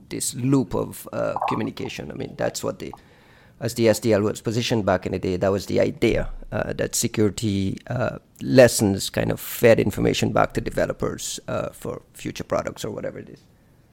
this 0.08 0.34
loop 0.36 0.74
of 0.74 1.08
uh, 1.12 1.34
communication. 1.48 2.12
I 2.12 2.14
mean, 2.14 2.34
that's 2.36 2.62
what 2.62 2.78
the 2.78 2.92
as 3.58 3.74
the 3.74 3.86
SDL 3.86 4.22
was 4.22 4.40
positioned 4.40 4.84
back 4.84 5.06
in 5.06 5.12
the 5.12 5.18
day, 5.18 5.36
that 5.36 5.50
was 5.50 5.66
the 5.66 5.80
idea 5.80 6.28
uh, 6.52 6.74
that 6.74 6.94
security 6.94 7.78
uh, 7.86 8.18
lessons 8.42 9.08
kind 9.08 9.32
of 9.32 9.40
fed 9.40 9.80
information 9.80 10.30
back 10.30 10.52
to 10.52 10.60
developers 10.60 11.40
uh, 11.48 11.70
for 11.70 12.02
future 12.12 12.44
products 12.44 12.84
or 12.84 12.90
whatever 12.90 13.18
it 13.18 13.30
is. 13.30 13.40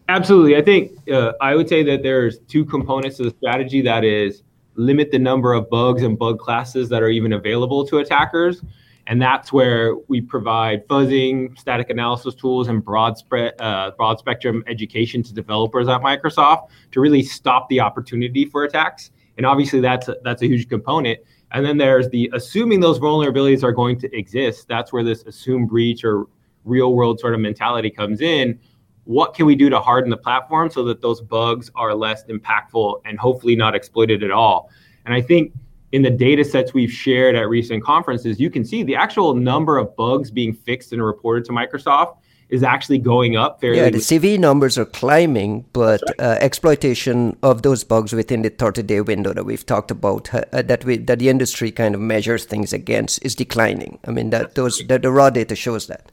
Absolutely. 0.10 0.58
I 0.58 0.62
think 0.62 0.92
I 1.40 1.56
would 1.56 1.70
say 1.70 1.82
that 1.84 2.04
there's 2.04 2.40
two 2.40 2.66
components 2.66 3.18
to 3.18 3.24
the 3.24 3.32
strategy 3.32 3.82
that 3.82 4.04
is 4.04 4.43
limit 4.76 5.12
the 5.12 5.20
number 5.20 5.54
of 5.54 5.70
bugs 5.70 6.04
and 6.04 6.18
bug 6.18 6.40
classes 6.40 6.90
that 6.90 7.02
are 7.02 7.10
even 7.10 7.34
available 7.34 7.86
to 7.88 8.00
attackers. 8.00 8.62
And 9.08 9.22
that's 9.22 9.52
where 9.52 9.96
we 10.08 10.22
provide 10.22 10.88
fuzzing, 10.88 11.58
static 11.60 11.90
analysis 11.90 12.36
tools, 12.36 12.70
and 12.70 12.84
broad, 12.84 13.18
spread, 13.18 13.54
uh, 13.60 13.92
broad 13.98 14.18
spectrum 14.18 14.64
education 14.68 15.22
to 15.24 15.34
developers 15.34 15.90
at 15.90 16.02
Microsoft 16.02 16.70
to 16.92 17.02
really 17.02 17.22
stop 17.22 17.68
the 17.68 17.82
opportunity 17.82 18.46
for 18.46 18.64
attacks 18.64 19.12
and 19.38 19.46
obviously 19.46 19.80
that's 19.80 20.08
a, 20.08 20.16
that's 20.24 20.42
a 20.42 20.48
huge 20.48 20.70
component. 20.70 21.20
And 21.52 21.66
then 21.66 21.78
there's 21.78 22.10
the 22.10 22.30
assuming 22.34 22.80
those 22.80 23.00
vulnerabilities 23.00 23.64
are 23.64 23.72
going 23.72 24.00
to 24.00 24.16
exist. 24.16 24.68
That's 24.68 24.92
where 24.92 25.04
this 25.04 25.24
assume 25.24 25.68
breach 25.68 26.04
or 26.04 26.26
real 26.66 26.94
world 26.94 27.20
sort 27.20 27.34
of 27.34 27.40
mentality 27.40 27.90
comes 27.90 28.22
in. 28.22 28.60
What 29.06 29.34
can 29.34 29.46
we 29.46 29.56
do 29.56 29.70
to 29.70 29.80
harden 29.80 30.10
the 30.10 30.18
platform 30.18 30.70
so 30.70 30.84
that 30.86 31.02
those 31.02 31.22
bugs 31.22 31.70
are 31.76 31.94
less 31.94 32.24
impactful 32.26 33.02
and 33.06 33.20
hopefully 33.20 33.56
not 33.56 33.76
exploited 33.76 34.24
at 34.24 34.32
all? 34.32 34.70
And 35.06 35.14
I 35.14 35.22
think 35.22 35.54
in 35.92 36.02
the 36.02 36.10
data 36.10 36.44
sets 36.44 36.74
we've 36.74 36.92
shared 36.92 37.36
at 37.36 37.48
recent 37.50 37.84
conferences, 37.84 38.40
you 38.40 38.50
can 38.50 38.66
see 38.66 38.84
the 38.84 38.96
actual 38.96 39.36
number 39.36 39.78
of 39.78 39.96
bugs 39.96 40.32
being 40.32 40.54
fixed 40.54 40.94
and 40.94 41.04
reported 41.04 41.46
to 41.46 41.52
Microsoft 41.52 42.18
is 42.50 42.64
actually 42.64 43.00
going 43.00 43.36
up 43.36 43.60
fairly. 43.60 43.78
Yeah, 43.78 43.90
the 43.90 43.98
CV 43.98 44.38
numbers 44.40 44.78
are 44.78 44.86
climbing, 44.86 45.66
but 45.74 46.02
uh, 46.20 46.38
exploitation 46.40 47.36
of 47.42 47.64
those 47.64 47.84
bugs 47.84 48.14
within 48.14 48.44
the 48.44 48.52
30-day 48.52 49.02
window 49.02 49.34
that 49.34 49.44
we've 49.44 49.66
talked 49.66 49.90
about, 49.90 50.34
uh, 50.34 50.62
that 50.62 50.86
we 50.86 50.98
that 50.98 51.20
the 51.20 51.30
industry 51.30 51.72
kind 51.72 51.96
of 51.96 52.02
measures 52.02 52.46
things 52.46 52.72
against, 52.72 53.24
is 53.26 53.34
declining. 53.34 53.98
I 54.06 54.12
mean, 54.12 54.30
that 54.30 54.56
those 54.56 54.84
that 54.88 55.02
the 55.02 55.12
raw 55.12 55.30
data 55.30 55.56
shows 55.56 55.88
that. 55.88 56.12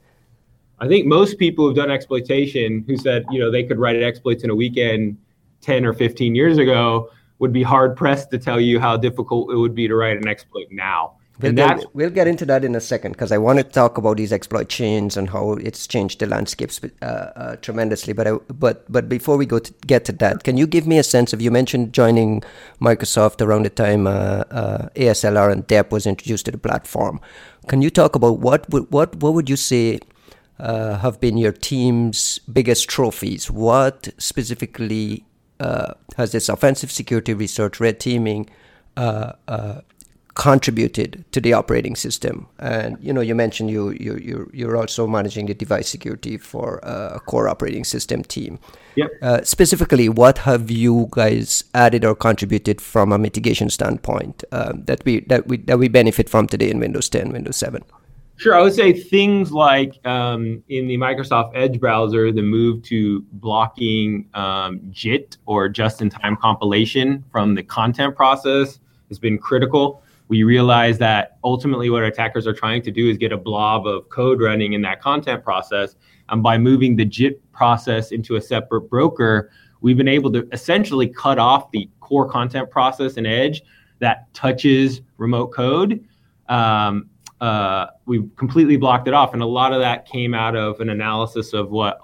I 0.81 0.89
think 0.89 1.07
most 1.07 1.39
people 1.39 1.67
who've 1.67 1.77
done 1.77 1.91
exploitation, 1.91 2.85
who 2.87 2.97
said 2.97 3.25
you 3.31 3.39
know 3.39 3.51
they 3.51 3.65
could 3.65 3.79
write 3.79 4.03
exploits 4.03 4.45
in 4.45 4.51
a 4.51 4.55
weekend, 4.55 5.19
10 5.61 5.85
or 5.85 5.93
15 5.93 6.35
years 6.35 6.59
ago, 6.59 7.11
would 7.39 7.53
be 7.53 7.63
hard 7.63 7.97
pressed 7.97 8.31
to 8.31 8.39
tell 8.39 8.61
you 8.61 8.81
how 8.81 8.97
difficult 8.97 9.53
it 9.53 9.57
would 9.57 9.75
be 9.75 9.89
to 9.89 9.95
write 9.95 10.17
an 10.17 10.29
exploit 10.29 10.69
now. 10.71 11.17
We'll 11.41 11.53
get, 11.53 11.85
we'll 11.95 12.11
get 12.11 12.29
into 12.29 12.45
that 12.47 12.65
in 12.65 12.75
a 12.75 12.81
second 12.81 13.13
because 13.13 13.33
I 13.33 13.39
want 13.39 13.59
to 13.59 13.65
talk 13.65 13.97
about 13.97 14.19
these 14.19 14.31
exploit 14.31 14.69
chains 14.69 15.17
and 15.17 15.31
how 15.31 15.53
it's 15.53 15.87
changed 15.87 16.21
the 16.21 16.27
landscapes 16.27 16.81
uh, 17.01 17.05
uh, 17.05 17.57
tremendously. 17.57 18.13
But 18.13 18.27
I, 18.27 18.33
but 18.53 18.85
but 18.93 19.09
before 19.09 19.39
we 19.39 19.47
go 19.47 19.59
to 19.59 19.73
get 19.87 20.05
to 20.07 20.13
that, 20.13 20.45
can 20.45 20.59
you 20.59 20.67
give 20.67 20.87
me 20.87 20.99
a 20.99 21.03
sense 21.03 21.33
of 21.33 21.41
you 21.41 21.51
mentioned 21.51 21.95
joining 21.95 22.43
Microsoft 22.81 23.41
around 23.41 23.65
the 23.65 23.71
time 23.71 24.07
uh, 24.07 24.45
uh 24.51 24.89
ASLR 24.97 25.51
and 25.51 25.67
DEP 25.67 25.91
was 25.91 26.07
introduced 26.07 26.45
to 26.45 26.51
the 26.51 26.59
platform? 26.59 27.21
Can 27.69 27.81
you 27.81 27.89
talk 27.89 28.15
about 28.15 28.39
what 28.39 28.69
what 28.69 29.17
what 29.17 29.33
would 29.33 29.49
you 29.49 29.57
say 29.57 30.01
uh, 30.61 30.99
have 30.99 31.21
been 31.21 31.37
your 31.37 31.53
team's 31.53 32.39
biggest 32.53 32.89
trophies? 32.89 33.51
What 33.51 34.09
specifically 34.19 35.25
uh, 35.59 35.95
has 36.17 36.33
this 36.33 36.49
offensive 36.49 36.91
security 36.91 37.35
research, 37.35 37.81
red 37.81 37.99
teaming? 38.01 38.49
contributed 40.41 41.25
to 41.33 41.41
the 41.41 41.53
operating 41.53 41.97
system. 41.97 42.47
And 42.59 42.97
you 43.01 43.13
know, 43.13 43.21
you 43.21 43.35
mentioned 43.35 43.71
you 43.71 43.91
you 43.91 44.17
you're, 44.17 44.49
you're 44.53 44.77
also 44.77 45.07
managing 45.07 45.47
the 45.47 45.55
device 45.55 45.89
security 45.89 46.39
for 46.39 46.79
a 46.83 47.21
core 47.27 47.49
operating 47.49 47.85
system 47.85 48.23
team. 48.23 48.59
Yep. 48.97 49.11
Uh, 49.23 49.43
specifically, 49.43 50.09
what 50.09 50.39
have 50.39 50.71
you 50.71 51.09
guys 51.11 51.65
added 51.75 52.05
or 52.05 52.15
contributed 52.15 52.81
from 52.81 53.13
a 53.13 53.19
mitigation 53.19 53.71
standpoint 53.71 54.45
um, 54.53 54.85
that 54.85 55.05
we 55.05 55.21
that 55.29 55.47
we 55.47 55.59
that 55.59 55.79
we 55.79 55.89
benefit 55.89 56.31
from 56.31 56.47
today 56.47 56.71
in 56.71 56.81
Windows 56.81 57.09
10, 57.09 57.33
Windows 57.33 57.57
7? 57.57 57.83
Sure, 58.41 58.55
I 58.55 58.63
would 58.63 58.73
say 58.73 58.93
things 58.93 59.53
like 59.53 60.05
um, 60.07 60.63
in 60.69 60.87
the 60.87 60.97
Microsoft 60.97 61.53
Edge 61.55 61.79
browser, 61.79 62.33
the 62.33 62.43
move 62.43 62.83
to 62.85 63.21
blocking 63.33 64.29
um, 64.33 64.81
JIT 64.91 65.37
or 65.45 65.69
just-in-time 65.69 66.37
compilation 66.37 67.23
from 67.31 67.55
the 67.55 67.63
content 67.63 68.17
process 68.17 68.81
has 69.09 69.19
been 69.19 69.37
critical 69.37 70.03
we 70.31 70.45
realize 70.45 70.97
that 70.97 71.39
ultimately 71.43 71.91
what 71.91 72.05
attackers 72.05 72.47
are 72.47 72.53
trying 72.53 72.81
to 72.83 72.93
do 72.93 73.11
is 73.11 73.19
get 73.19 73.33
a 73.33 73.37
blob 73.37 73.85
of 73.85 74.09
code 74.11 74.41
running 74.41 74.75
in 74.75 74.81
that 74.83 75.03
content 75.03 75.43
process. 75.43 75.97
And 76.29 76.41
by 76.41 76.57
moving 76.57 76.95
the 76.95 77.05
JIT 77.05 77.43
process 77.51 78.13
into 78.13 78.37
a 78.37 78.41
separate 78.41 78.83
broker, 78.83 79.51
we've 79.81 79.97
been 79.97 80.07
able 80.07 80.31
to 80.35 80.49
essentially 80.53 81.09
cut 81.09 81.41
off 81.41 81.73
the 81.73 81.91
core 81.99 82.31
content 82.31 82.71
process 82.71 83.15
in 83.15 83.27
Edge 83.27 83.63
that 83.99 84.33
touches 84.33 85.01
remote 85.17 85.49
code. 85.49 86.05
Um, 86.49 87.11
uh, 87.41 87.87
we've 88.07 88.29
completely 88.37 88.77
blocked 88.77 89.09
it 89.09 89.15
off. 89.15 89.33
And 89.33 89.43
a 89.43 89.47
lot 89.47 89.73
of 89.73 89.81
that 89.81 90.07
came 90.07 90.35
out 90.35 90.57
of 90.57 90.81
an 90.81 90.91
analysis 90.91 91.53
of 91.53 91.71
what 91.71 92.01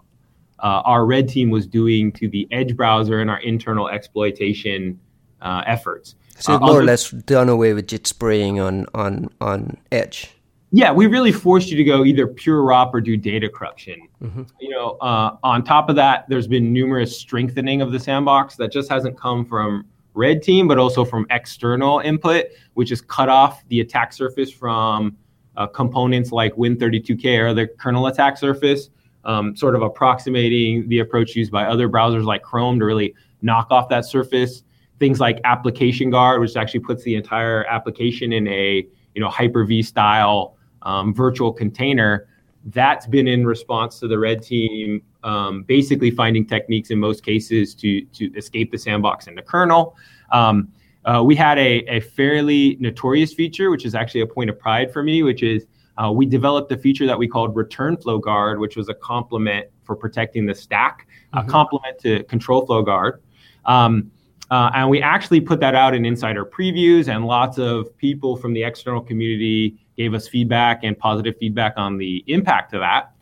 uh, 0.58 0.82
our 0.84 1.04
red 1.04 1.28
team 1.28 1.50
was 1.50 1.66
doing 1.66 2.12
to 2.12 2.28
the 2.28 2.48
Edge 2.50 2.76
browser 2.76 3.20
and 3.20 3.30
our 3.30 3.40
internal 3.40 3.88
exploitation 3.88 4.98
uh, 5.42 5.62
efforts. 5.66 6.14
So 6.38 6.54
uh, 6.54 6.58
more 6.60 6.80
or 6.80 6.84
less 6.84 7.10
done 7.10 7.48
away 7.48 7.72
with 7.74 7.86
JIT 7.86 8.06
spraying 8.06 8.60
on 8.60 8.86
on 8.94 9.30
on 9.40 9.76
Edge. 9.92 10.30
Yeah, 10.72 10.92
we 10.92 11.06
really 11.06 11.32
forced 11.32 11.70
you 11.70 11.76
to 11.76 11.84
go 11.84 12.04
either 12.04 12.26
pure 12.26 12.60
ROP 12.60 12.92
or 12.92 13.00
do 13.00 13.16
data 13.16 13.48
corruption. 13.48 14.08
Mm-hmm. 14.22 14.42
You 14.60 14.70
know, 14.70 14.98
uh, 15.00 15.36
on 15.42 15.64
top 15.64 15.88
of 15.88 15.96
that, 15.96 16.28
there's 16.28 16.48
been 16.48 16.72
numerous 16.72 17.16
strengthening 17.16 17.80
of 17.80 17.92
the 17.92 18.00
sandbox 18.00 18.56
that 18.56 18.72
just 18.72 18.90
hasn't 18.90 19.16
come 19.18 19.46
from 19.46 19.86
red 20.14 20.42
team, 20.42 20.66
but 20.66 20.76
also 20.76 21.04
from 21.04 21.26
external 21.30 22.00
input, 22.00 22.46
which 22.74 22.90
has 22.90 23.00
cut 23.00 23.28
off 23.28 23.66
the 23.68 23.80
attack 23.80 24.12
surface 24.12 24.50
from 24.50 25.16
uh, 25.56 25.66
components 25.66 26.32
like 26.32 26.54
Win32k 26.54 27.38
or 27.38 27.48
other 27.48 27.66
kernel 27.66 28.06
attack 28.06 28.36
surface, 28.36 28.90
um, 29.24 29.56
sort 29.56 29.74
of 29.74 29.82
approximating 29.82 30.88
the 30.88 31.00
approach 31.00 31.34
used 31.34 31.52
by 31.52 31.64
other 31.64 31.88
browsers 31.88 32.24
like 32.24 32.42
Chrome 32.42 32.78
to 32.78 32.84
really 32.84 33.14
knock 33.42 33.68
off 33.70 33.88
that 33.88 34.04
surface 34.04 34.62
things 34.98 35.20
like 35.20 35.40
application 35.44 36.10
guard, 36.10 36.40
which 36.40 36.56
actually 36.56 36.80
puts 36.80 37.02
the 37.04 37.14
entire 37.14 37.64
application 37.66 38.32
in 38.32 38.46
a 38.48 38.86
you 39.14 39.20
know 39.20 39.28
Hyper-V 39.28 39.82
style 39.82 40.56
um, 40.82 41.14
virtual 41.14 41.52
container. 41.52 42.28
That's 42.66 43.06
been 43.06 43.28
in 43.28 43.46
response 43.46 44.00
to 44.00 44.08
the 44.08 44.18
red 44.18 44.42
team 44.42 45.02
um, 45.22 45.62
basically 45.62 46.10
finding 46.10 46.46
techniques 46.46 46.90
in 46.90 46.98
most 46.98 47.24
cases 47.24 47.74
to 47.76 48.02
to 48.06 48.32
escape 48.36 48.70
the 48.70 48.78
sandbox 48.78 49.26
in 49.26 49.34
the 49.34 49.42
kernel. 49.42 49.96
Um, 50.32 50.72
uh, 51.06 51.22
we 51.22 51.36
had 51.36 51.58
a, 51.58 51.84
a 51.86 52.00
fairly 52.00 52.76
notorious 52.80 53.32
feature, 53.32 53.70
which 53.70 53.84
is 53.84 53.94
actually 53.94 54.20
a 54.20 54.26
point 54.26 54.50
of 54.50 54.58
pride 54.58 54.92
for 54.92 55.02
me, 55.02 55.22
which 55.22 55.42
is 55.42 55.66
uh, 55.98 56.10
we 56.12 56.26
developed 56.26 56.70
a 56.72 56.76
feature 56.76 57.06
that 57.06 57.18
we 57.18 57.26
called 57.26 57.56
Return 57.56 57.96
Flow 57.96 58.18
Guard, 58.18 58.58
which 58.58 58.76
was 58.76 58.88
a 58.88 58.94
complement 58.94 59.68
for 59.84 59.96
protecting 59.96 60.44
the 60.46 60.54
stack, 60.54 61.06
mm-hmm. 61.32 61.48
a 61.48 61.50
complement 61.50 61.98
to 62.00 62.22
Control 62.24 62.66
Flow 62.66 62.82
Guard. 62.82 63.22
Um, 63.64 64.10
uh, 64.50 64.70
and 64.74 64.90
we 64.90 65.00
actually 65.00 65.40
put 65.40 65.58
that 65.60 65.74
out 65.74 65.94
in 65.94 66.04
insider 66.04 66.44
previews, 66.44 67.08
and 67.08 67.24
lots 67.24 67.58
of 67.58 67.96
people 67.96 68.36
from 68.36 68.52
the 68.52 68.62
external 68.62 69.00
community 69.00 69.76
gave 69.96 70.14
us 70.14 70.28
feedback 70.28 70.80
and 70.84 70.96
positive 70.98 71.34
feedback 71.38 71.74
on 71.76 71.96
the 71.96 72.22
impact 72.26 72.74
of 72.74 72.80
that. 72.80 73.12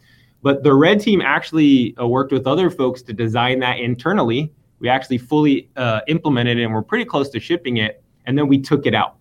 But 0.42 0.62
the 0.62 0.74
red 0.74 1.00
team 1.00 1.22
actually 1.22 1.96
uh, 1.98 2.06
worked 2.06 2.32
with 2.32 2.46
other 2.46 2.70
folks 2.70 3.00
to 3.02 3.12
design 3.14 3.60
that 3.60 3.78
internally. 3.78 4.52
We 4.80 4.88
actually 4.88 5.18
fully 5.18 5.70
uh, 5.76 6.00
implemented 6.08 6.58
it 6.58 6.64
and 6.64 6.74
we're 6.74 6.82
pretty 6.82 7.04
close 7.04 7.30
to 7.30 7.40
shipping 7.40 7.78
it. 7.78 8.02
And 8.26 8.36
then 8.36 8.48
we 8.48 8.58
took 8.58 8.86
it 8.86 8.94
out. 8.94 9.16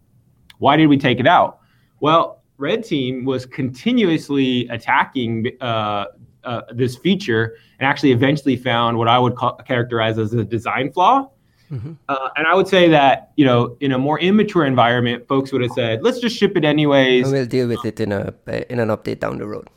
Why 0.59 0.77
did 0.77 0.87
we 0.87 0.97
take 0.97 1.19
it 1.19 1.27
out? 1.27 1.59
Well, 1.99 2.41
red 2.57 2.83
team 2.83 3.25
was 3.25 3.45
continuously 3.45 4.67
attacking 4.69 5.51
uh, 5.61 6.05
uh, 6.43 6.61
this 6.73 6.95
feature 6.95 7.57
and 7.79 7.87
actually 7.87 8.11
eventually 8.11 8.55
found 8.55 8.97
what 8.97 9.07
I 9.07 9.19
would 9.19 9.35
call, 9.35 9.55
characterize 9.67 10.17
as 10.17 10.33
a 10.33 10.43
design 10.43 10.91
flaw 10.91 11.29
Mm-hmm. 11.73 11.93
Uh, 12.07 12.29
and 12.35 12.45
I 12.45 12.53
would 12.53 12.67
say 12.67 12.87
that 12.89 13.31
you 13.35 13.45
know, 13.45 13.75
in 13.79 13.91
a 13.93 13.97
more 13.97 14.19
immature 14.19 14.65
environment, 14.65 15.27
folks 15.27 15.51
would 15.51 15.61
have 15.61 15.71
said, 15.71 16.03
"Let's 16.03 16.19
just 16.19 16.37
ship 16.37 16.55
it 16.55 16.63
anyways." 16.63 17.23
And 17.23 17.33
we'll 17.33 17.45
deal 17.47 17.67
with 17.67 17.83
it 17.83 17.99
in 17.99 18.11
a 18.11 18.33
in 18.69 18.79
an 18.79 18.89
update 18.89 19.19
down 19.19 19.39
the 19.39 19.47
road. 19.47 19.67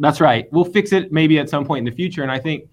That's 0.00 0.20
right. 0.20 0.52
We'll 0.52 0.64
fix 0.64 0.92
it 0.92 1.12
maybe 1.12 1.38
at 1.38 1.48
some 1.48 1.64
point 1.64 1.86
in 1.86 1.92
the 1.92 1.96
future. 1.96 2.22
And 2.22 2.32
I 2.32 2.40
think 2.40 2.68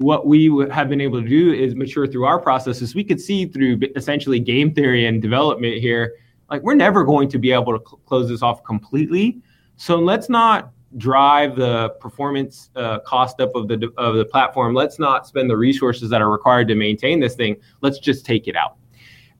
what 0.00 0.26
we 0.26 0.50
have 0.70 0.88
been 0.88 1.00
able 1.00 1.22
to 1.22 1.28
do 1.28 1.52
is 1.52 1.74
mature 1.74 2.06
through 2.06 2.24
our 2.24 2.38
processes. 2.38 2.94
We 2.94 3.04
could 3.04 3.20
see 3.20 3.44
through 3.44 3.80
essentially 3.96 4.40
game 4.40 4.72
theory 4.72 5.04
and 5.04 5.20
development 5.20 5.76
here, 5.76 6.14
like 6.48 6.62
we're 6.62 6.74
never 6.74 7.04
going 7.04 7.28
to 7.28 7.38
be 7.38 7.52
able 7.52 7.78
to 7.78 7.84
cl- 7.86 8.00
close 8.06 8.28
this 8.28 8.40
off 8.40 8.64
completely. 8.64 9.42
So 9.76 9.96
let's 9.96 10.30
not 10.30 10.72
drive 10.96 11.54
the 11.54 11.90
performance 12.00 12.70
uh, 12.76 13.00
cost 13.00 13.40
up 13.42 13.54
of 13.54 13.68
the 13.68 13.92
of 13.98 14.16
the 14.16 14.24
platform. 14.24 14.74
Let's 14.74 14.98
not 14.98 15.26
spend 15.26 15.50
the 15.50 15.56
resources 15.56 16.08
that 16.08 16.22
are 16.22 16.30
required 16.30 16.68
to 16.68 16.74
maintain 16.74 17.20
this 17.20 17.34
thing. 17.34 17.56
Let's 17.82 17.98
just 17.98 18.24
take 18.24 18.48
it 18.48 18.56
out. 18.56 18.76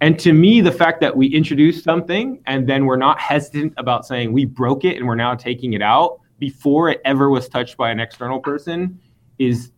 And 0.03 0.19
to 0.21 0.35
me, 0.35 0.61
the 0.61 0.73
fact 0.73 1.01
that 1.01 1.17
we 1.17 1.27
introduced 1.27 1.85
something 1.85 2.43
and 2.47 2.69
then 2.69 2.85
we're 2.85 2.97
not 2.97 3.19
hesitant 3.19 3.73
about 3.79 4.07
saying 4.07 4.33
we 4.33 4.45
broke 4.45 4.85
it 4.85 4.99
and 4.99 5.07
we're 5.07 5.15
now 5.15 5.35
taking 5.35 5.73
it 5.73 5.83
out 5.83 6.21
before 6.39 6.91
it 6.91 7.01
ever 7.07 7.31
was 7.31 7.49
touched 7.49 7.79
by 7.79 7.91
an 7.91 7.99
external 7.99 8.41
person 8.41 9.01
is 9.39 9.73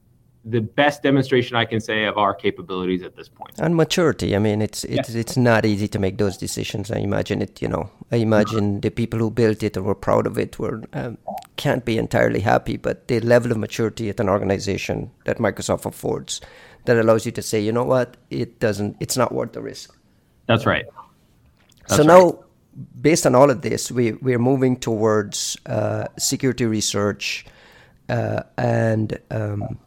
the 0.44 0.61
best 0.61 1.02
demonstration 1.02 1.57
I 1.57 1.64
can 1.64 1.81
say 1.81 2.05
of 2.05 2.18
our 2.18 2.35
capabilities 2.35 3.02
at 3.02 3.14
this 3.14 3.28
point. 3.28 3.52
And 3.59 3.76
maturity. 3.76 4.35
I 4.35 4.38
mean, 4.40 4.61
it's 4.61 4.85
it's 4.85 5.11
it's 5.14 5.37
not 5.37 5.64
easy 5.64 5.87
to 5.88 5.98
make 5.98 6.18
those 6.18 6.37
decisions. 6.37 6.90
I 6.90 6.96
imagine 6.96 7.40
it. 7.40 7.62
You 7.62 7.68
know, 7.68 7.90
I 8.11 8.16
imagine 8.16 8.81
the 8.81 8.90
people 8.90 9.20
who 9.20 9.31
built 9.31 9.62
it 9.62 9.76
and 9.76 9.87
were 9.87 9.94
proud 9.94 10.26
of 10.26 10.38
it 10.38 10.59
were 10.59 10.83
um, 10.94 11.18
can't 11.57 11.85
be 11.85 11.96
entirely 11.96 12.40
happy. 12.40 12.76
But 12.76 13.07
the 13.07 13.20
level 13.20 13.52
of 13.52 13.59
maturity 13.59 14.09
at 14.09 14.18
an 14.18 14.28
organization 14.28 15.12
that 15.24 15.38
Microsoft 15.38 15.87
affords 15.87 16.40
that 16.87 16.96
allows 16.96 17.24
you 17.24 17.33
to 17.33 17.42
say, 17.42 17.61
you 17.61 17.70
know 17.70 17.85
what, 17.85 18.16
it 18.31 18.59
doesn't. 18.59 18.96
It's 18.98 19.16
not 19.16 19.33
worth 19.33 19.52
the 19.52 19.62
risk. 19.62 19.96
That's 20.46 20.66
right. 20.66 20.87
That's 21.83 21.96
so 21.96 21.98
right. 21.98 22.07
now, 22.07 22.44
based 23.00 23.26
on 23.26 23.37
all 23.37 23.48
of 23.48 23.62
this, 23.62 23.92
we 23.92 24.12
we're 24.14 24.40
moving 24.40 24.76
towards 24.76 25.57
uh, 25.66 26.09
security 26.18 26.66
research 26.66 27.46
uh, 28.09 28.42
and. 28.59 29.20
Um, 29.31 29.78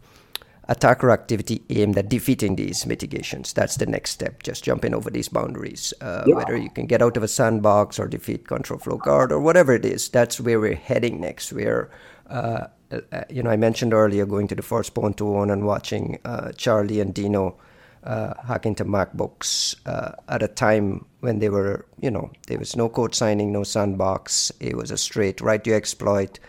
attacker 0.68 1.12
activity 1.12 1.64
aimed 1.70 1.98
at 1.98 2.10
defeating 2.10 2.56
these 2.56 2.86
mitigations. 2.86 3.54
That's 3.54 3.78
the 3.78 3.86
next 3.86 4.12
step, 4.12 4.44
just 4.44 4.64
jumping 4.64 4.94
over 4.94 5.10
these 5.10 5.30
boundaries. 5.30 5.94
Uh, 6.02 6.24
yeah. 6.26 6.36
Whether 6.36 6.58
you 6.58 6.70
can 6.70 6.88
get 6.88 7.02
out 7.02 7.18
of 7.18 7.24
a 7.24 7.28
sandbox 7.28 8.00
or 8.00 8.08
defeat 8.08 8.48
control 8.48 8.80
flow 8.80 8.98
guard 8.98 9.32
or 9.32 9.40
whatever 9.40 9.74
it 9.74 9.86
is, 9.86 10.10
that's 10.10 10.40
where 10.40 10.60
we're 10.60 10.76
heading 10.76 11.22
next. 11.22 11.54
We're, 11.54 11.90
uh, 12.30 12.68
uh, 12.92 13.24
you 13.30 13.44
know, 13.44 13.50
I 13.50 13.58
mentioned 13.58 13.94
earlier 13.94 14.26
going 14.26 14.48
to 14.50 14.56
the 14.56 14.62
first 14.62 14.94
Pwn2Own 14.94 15.52
and 15.52 15.66
watching 15.66 16.20
uh, 16.26 16.52
Charlie 16.54 17.00
and 17.00 17.14
Dino 17.14 17.58
uh, 18.04 18.34
hack 18.46 18.66
into 18.66 18.86
MacBooks 18.86 19.76
uh, 19.86 20.12
at 20.30 20.44
a 20.44 20.48
time 20.48 21.06
when 21.22 21.40
they 21.40 21.50
were, 21.50 21.86
you 22.00 22.12
know, 22.12 22.32
there 22.48 22.60
was 22.60 22.76
no 22.76 22.88
code 22.88 23.16
signing, 23.16 23.52
no 23.52 23.64
sandbox. 23.64 24.52
It 24.60 24.78
was 24.78 24.92
a 24.92 24.98
straight 24.98 25.42
right 25.42 25.64
to 25.64 25.74
exploit 25.74 26.40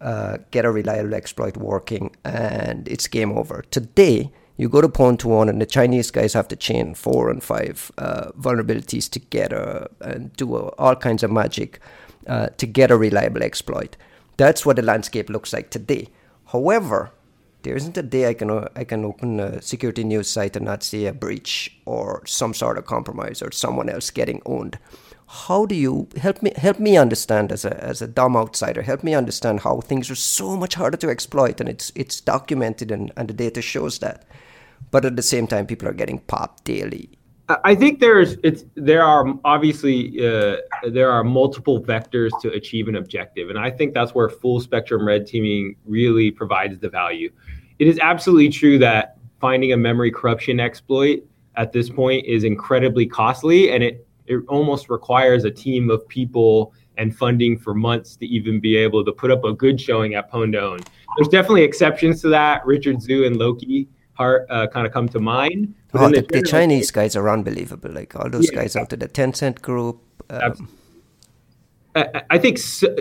uh, 0.00 0.38
get 0.50 0.64
a 0.64 0.70
reliable 0.70 1.14
exploit 1.14 1.56
working, 1.56 2.14
and 2.24 2.88
it's 2.88 3.06
game 3.06 3.32
over. 3.32 3.64
Today, 3.70 4.32
you 4.56 4.68
go 4.68 4.80
to 4.80 4.88
Pwn2Own, 4.88 5.48
and 5.48 5.60
the 5.60 5.66
Chinese 5.66 6.10
guys 6.10 6.32
have 6.32 6.48
to 6.48 6.56
chain 6.56 6.94
four 6.94 7.30
and 7.30 7.42
five 7.42 7.90
uh, 7.98 8.30
vulnerabilities 8.32 9.10
together 9.10 9.88
and 10.00 10.32
do 10.36 10.54
all 10.54 10.94
kinds 10.96 11.22
of 11.22 11.30
magic 11.30 11.80
uh, 12.26 12.48
to 12.58 12.66
get 12.66 12.90
a 12.90 12.96
reliable 12.96 13.42
exploit. 13.42 13.96
That's 14.36 14.64
what 14.64 14.76
the 14.76 14.82
landscape 14.82 15.30
looks 15.30 15.52
like 15.52 15.70
today. 15.70 16.08
However, 16.46 17.12
there 17.62 17.76
isn't 17.76 17.96
a 17.96 18.02
day 18.02 18.28
I 18.28 18.34
can 18.34 18.50
I 18.76 18.84
can 18.84 19.04
open 19.04 19.40
a 19.40 19.60
security 19.62 20.04
news 20.04 20.28
site 20.28 20.54
and 20.54 20.66
not 20.66 20.82
see 20.82 21.06
a 21.06 21.12
breach 21.12 21.74
or 21.86 22.22
some 22.26 22.52
sort 22.54 22.78
of 22.78 22.84
compromise 22.84 23.42
or 23.42 23.50
someone 23.50 23.88
else 23.88 24.10
getting 24.10 24.42
owned 24.44 24.78
how 25.34 25.66
do 25.66 25.74
you 25.74 26.08
help 26.16 26.42
me 26.42 26.52
help 26.56 26.78
me 26.78 26.96
understand 26.96 27.50
as 27.50 27.64
a 27.64 27.82
as 27.82 28.00
a 28.00 28.06
dumb 28.06 28.36
outsider 28.36 28.82
help 28.82 29.02
me 29.02 29.14
understand 29.14 29.60
how 29.60 29.80
things 29.80 30.08
are 30.08 30.14
so 30.14 30.56
much 30.56 30.74
harder 30.74 30.96
to 30.96 31.10
exploit 31.10 31.60
and 31.60 31.68
it's 31.68 31.90
it's 31.96 32.20
documented 32.20 32.92
and, 32.92 33.10
and 33.16 33.28
the 33.28 33.34
data 33.34 33.60
shows 33.60 33.98
that. 33.98 34.24
But 34.92 35.04
at 35.04 35.16
the 35.16 35.22
same 35.22 35.46
time 35.48 35.66
people 35.66 35.88
are 35.88 35.92
getting 35.92 36.20
popped 36.20 36.64
daily. 36.64 37.10
I 37.48 37.74
think 37.74 37.98
there's 37.98 38.36
it's 38.44 38.64
there 38.76 39.02
are 39.02 39.34
obviously 39.44 40.24
uh, 40.24 40.56
there 40.88 41.10
are 41.10 41.24
multiple 41.24 41.82
vectors 41.82 42.30
to 42.42 42.52
achieve 42.52 42.86
an 42.88 42.96
objective, 42.96 43.50
and 43.50 43.58
I 43.58 43.70
think 43.70 43.92
that's 43.92 44.14
where 44.14 44.28
full 44.28 44.60
spectrum 44.60 45.06
red 45.06 45.26
teaming 45.26 45.74
really 45.84 46.30
provides 46.30 46.78
the 46.78 46.88
value. 46.88 47.30
It 47.80 47.88
is 47.88 47.98
absolutely 47.98 48.48
true 48.50 48.78
that 48.78 49.18
finding 49.40 49.72
a 49.72 49.76
memory 49.76 50.10
corruption 50.10 50.58
exploit 50.58 51.24
at 51.56 51.72
this 51.72 51.90
point 51.90 52.24
is 52.24 52.44
incredibly 52.44 53.06
costly, 53.06 53.72
and 53.72 53.82
it 53.82 54.03
it 54.26 54.42
almost 54.48 54.88
requires 54.88 55.44
a 55.44 55.50
team 55.50 55.90
of 55.90 56.06
people 56.08 56.72
and 56.96 57.16
funding 57.16 57.58
for 57.58 57.74
months 57.74 58.16
to 58.16 58.26
even 58.26 58.60
be 58.60 58.76
able 58.76 59.04
to 59.04 59.12
put 59.12 59.30
up 59.30 59.44
a 59.44 59.52
good 59.52 59.80
showing 59.80 60.14
at 60.14 60.30
Pwn2Own. 60.30 60.86
There's 61.16 61.28
definitely 61.28 61.62
exceptions 61.62 62.20
to 62.22 62.28
that. 62.28 62.64
Richard 62.64 62.96
Zhu 62.96 63.26
and 63.26 63.36
Loki 63.36 63.88
Hart 64.14 64.46
uh, 64.48 64.66
kind 64.68 64.86
of 64.86 64.92
come 64.92 65.08
to 65.08 65.20
mind. 65.20 65.74
Oh, 65.92 66.08
the, 66.08 66.22
the, 66.22 66.40
the, 66.40 66.42
Chinese 66.42 66.90
guys 66.90 67.16
are 67.16 67.28
unbelievable. 67.28 67.90
Like 67.90 68.14
all 68.16 68.30
those 68.30 68.50
yeah, 68.50 68.60
guys 68.60 68.76
out 68.76 68.92
of 68.92 69.00
the 69.00 69.08
Tencent 69.08 69.60
group. 69.60 70.00
Um, 70.30 70.68
I 71.96 72.38
think 72.38 72.58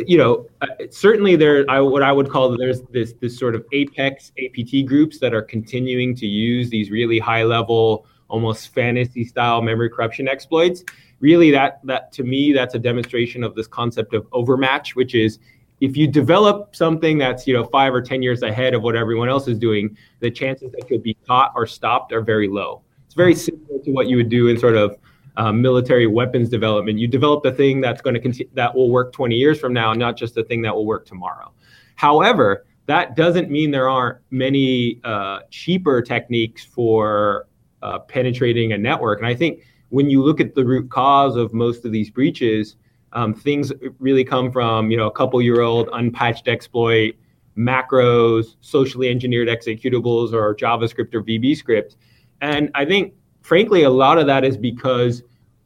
you 0.08 0.18
know 0.18 0.48
uh, 0.62 0.68
certainly 0.92 1.36
there. 1.36 1.66
I, 1.70 1.80
what 1.80 2.04
I 2.04 2.12
would 2.12 2.30
call 2.30 2.56
there's 2.58 2.82
this 2.92 3.14
this 3.22 3.38
sort 3.38 3.56
of 3.56 3.66
apex 3.74 4.32
APT 4.44 4.86
groups 4.86 5.20
that 5.20 5.34
are 5.34 5.42
continuing 5.42 6.16
to 6.16 6.28
use 6.28 6.70
these 6.70 6.92
really 6.92 7.18
high 7.18 7.44
level, 7.44 8.06
almost 8.28 8.74
fantasy 8.74 9.26
style 9.26 9.62
memory 9.64 9.90
corruption 9.90 10.28
exploits 10.28 10.84
really 11.24 11.50
that 11.50 11.80
that 11.86 12.12
to 12.12 12.24
me 12.24 12.52
that's 12.52 12.76
a 12.76 12.80
demonstration 12.80 13.46
of 13.46 13.56
this 13.56 13.66
concept 13.66 14.14
of 14.14 14.28
overmatch 14.34 14.94
which 14.94 15.16
is 15.16 15.40
if 15.80 15.96
you 15.96 16.06
develop 16.06 16.76
something 16.76 17.18
that's 17.18 17.48
you 17.48 17.54
know 17.54 17.64
five 17.66 17.94
or 17.94 18.02
ten 18.02 18.22
years 18.22 18.42
ahead 18.42 18.74
of 18.74 18.84
what 18.84 18.96
everyone 18.96 19.30
else 19.30 19.48
is 19.48 19.58
doing 19.58 19.98
the 20.20 20.30
chances 20.30 20.70
that 20.74 20.90
you'll 20.90 21.00
be 21.00 21.16
caught 21.26 21.54
or 21.56 21.66
stopped 21.66 22.12
are 22.14 22.22
very 22.22 22.48
low. 22.48 22.82
It's 23.06 23.16
very 23.16 23.36
similar 23.36 23.80
to 23.86 23.92
what 23.92 24.08
you 24.08 24.18
would 24.18 24.30
do 24.30 24.50
in 24.50 24.60
sort 24.60 24.76
of 24.76 24.98
um, 25.36 25.62
military 25.62 26.08
weapons 26.08 26.50
development. 26.50 27.00
You 27.00 27.08
develop 27.08 27.42
the 27.42 27.52
thing 27.52 27.82
that's 27.82 28.02
going 28.02 28.22
to 28.22 28.46
that 28.54 28.76
will 28.76 28.92
work 28.92 29.14
20 29.14 29.36
years 29.36 29.60
from 29.60 29.74
now 29.74 29.94
not 29.94 30.18
just 30.18 30.36
the 30.36 30.44
thing 30.44 30.62
that 30.64 30.76
will 30.76 30.86
work 30.86 31.06
tomorrow. 31.06 31.52
However 31.96 32.66
that 32.86 33.16
doesn't 33.16 33.50
mean 33.50 33.72
there 33.72 33.90
aren't 33.90 34.20
many 34.30 35.00
uh, 35.06 35.40
cheaper 35.50 36.02
techniques 36.02 36.66
for 36.66 37.48
uh, 37.82 38.00
penetrating 38.00 38.74
a 38.74 38.78
network. 38.78 39.20
And 39.20 39.28
i 39.28 39.34
think 39.34 39.64
when 39.94 40.10
you 40.10 40.24
look 40.24 40.42
at 40.42 40.56
the 40.56 40.66
root 40.66 40.90
cause 40.90 41.36
of 41.36 41.54
most 41.54 41.86
of 41.86 41.92
these 41.92 42.10
breaches, 42.10 42.78
um, 43.12 43.32
things 43.32 43.72
really 44.00 44.24
come 44.24 44.52
from 44.52 44.90
you 44.90 44.98
know 44.98 45.06
a 45.06 45.12
couple 45.12 45.40
year 45.40 45.62
old 45.62 45.88
unpatched 45.94 46.48
exploit, 46.48 47.14
macros, 47.56 48.56
socially 48.62 49.08
engineered 49.08 49.48
executables, 49.48 50.34
or 50.34 50.56
JavaScript 50.56 51.14
or 51.14 51.22
VB 51.22 51.56
script. 51.56 51.98
And 52.42 52.72
I 52.74 52.86
think, 52.86 53.14
frankly, 53.44 53.84
a 53.84 53.90
lot 53.92 54.18
of 54.18 54.26
that 54.26 54.44
is 54.44 54.58
because 54.58 55.22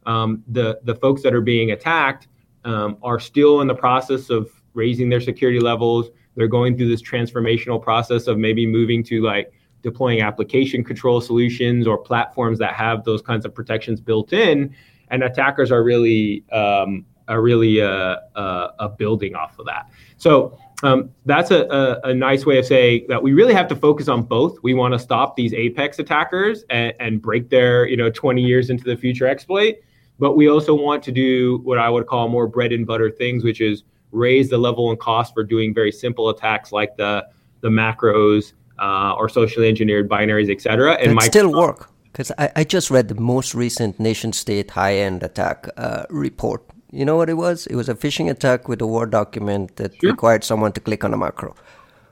um, 0.05 0.43
the 0.49 0.81
the 0.83 0.95
folks 0.95 1.23
that 1.23 1.33
are 1.33 1.39
being 1.39 1.71
attacked 1.71 2.27
um, 2.65 2.97
are 3.03 3.21
still 3.21 3.61
in 3.61 3.67
the 3.67 3.75
process 3.75 4.29
of 4.29 4.51
raising 4.73 5.07
their 5.07 5.21
security 5.21 5.61
levels. 5.61 6.09
They're 6.35 6.49
going 6.49 6.75
through 6.75 6.89
this 6.89 7.01
transformational 7.01 7.81
process 7.81 8.27
of 8.27 8.37
maybe 8.37 8.67
moving 8.67 9.05
to 9.05 9.21
like 9.21 9.53
deploying 9.81 10.21
application 10.21 10.83
control 10.83 11.21
solutions 11.21 11.87
or 11.87 11.97
platforms 11.97 12.59
that 12.59 12.73
have 12.73 13.03
those 13.03 13.21
kinds 13.21 13.45
of 13.45 13.53
protections 13.53 14.01
built 14.01 14.33
in, 14.33 14.75
and 15.09 15.23
attackers 15.23 15.71
are 15.71 15.83
really 15.83 16.43
um, 16.51 17.05
are 17.27 17.41
really 17.41 17.81
uh, 17.81 18.17
uh, 18.35 18.71
uh, 18.79 18.87
building 18.87 19.35
off 19.35 19.59
of 19.59 19.65
that. 19.65 19.89
So 20.17 20.57
um, 20.83 21.09
that's 21.25 21.51
a, 21.51 21.65
a, 21.65 22.09
a, 22.09 22.13
nice 22.13 22.45
way 22.45 22.59
of 22.59 22.65
saying 22.65 23.05
that 23.09 23.21
we 23.21 23.33
really 23.33 23.53
have 23.53 23.67
to 23.69 23.75
focus 23.75 24.07
on 24.07 24.23
both. 24.23 24.57
We 24.61 24.73
want 24.73 24.93
to 24.93 24.99
stop 24.99 25.35
these 25.35 25.53
apex 25.53 25.99
attackers 25.99 26.63
and, 26.69 26.93
and 26.99 27.21
break 27.21 27.49
their 27.49 27.87
you 27.87 27.97
know 27.97 28.09
20 28.09 28.41
years 28.41 28.69
into 28.69 28.83
the 28.83 28.95
future 28.95 29.27
exploit, 29.27 29.75
but 30.19 30.37
we 30.37 30.49
also 30.49 30.75
want 30.75 31.03
to 31.03 31.11
do 31.11 31.59
what 31.63 31.79
I 31.79 31.89
would 31.89 32.07
call 32.07 32.29
more 32.29 32.47
bread 32.47 32.71
and 32.71 32.85
butter 32.85 33.09
things, 33.09 33.43
which 33.43 33.59
is 33.59 33.83
raise 34.11 34.49
the 34.49 34.57
level 34.57 34.89
and 34.89 34.99
cost 34.99 35.33
for 35.33 35.43
doing 35.43 35.73
very 35.73 35.91
simple 35.91 36.29
attacks 36.29 36.71
like 36.71 36.95
the 36.95 37.27
the 37.61 37.69
macros 37.69 38.53
uh, 38.79 39.13
or 39.17 39.29
socially 39.29 39.67
engineered 39.67 40.09
binaries, 40.09 40.51
etc. 40.51 40.93
And 40.93 41.15
might 41.15 41.23
still 41.23 41.51
work 41.51 41.89
because 42.11 42.31
I, 42.37 42.51
I 42.55 42.63
just 42.63 42.89
read 42.89 43.07
the 43.07 43.15
most 43.15 43.53
recent 43.53 43.99
nation 43.99 44.33
state 44.33 44.71
high 44.71 44.95
end 44.95 45.23
attack 45.23 45.67
uh, 45.77 46.05
report. 46.09 46.63
You 46.91 47.05
know 47.05 47.15
what 47.15 47.29
it 47.29 47.35
was? 47.35 47.67
It 47.67 47.75
was 47.75 47.89
a 47.89 47.95
phishing 47.95 48.29
attack 48.29 48.67
with 48.67 48.81
a 48.81 48.87
Word 48.87 49.11
document 49.11 49.75
that 49.75 49.93
sure. 49.99 50.11
required 50.11 50.43
someone 50.43 50.71
to 50.71 50.79
click 50.79 51.03
on 51.03 51.13
a 51.13 51.17
macro. 51.17 51.55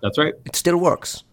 That's 0.01 0.17
right. 0.17 0.33
It 0.45 0.55
still 0.55 0.77
works. 0.77 1.23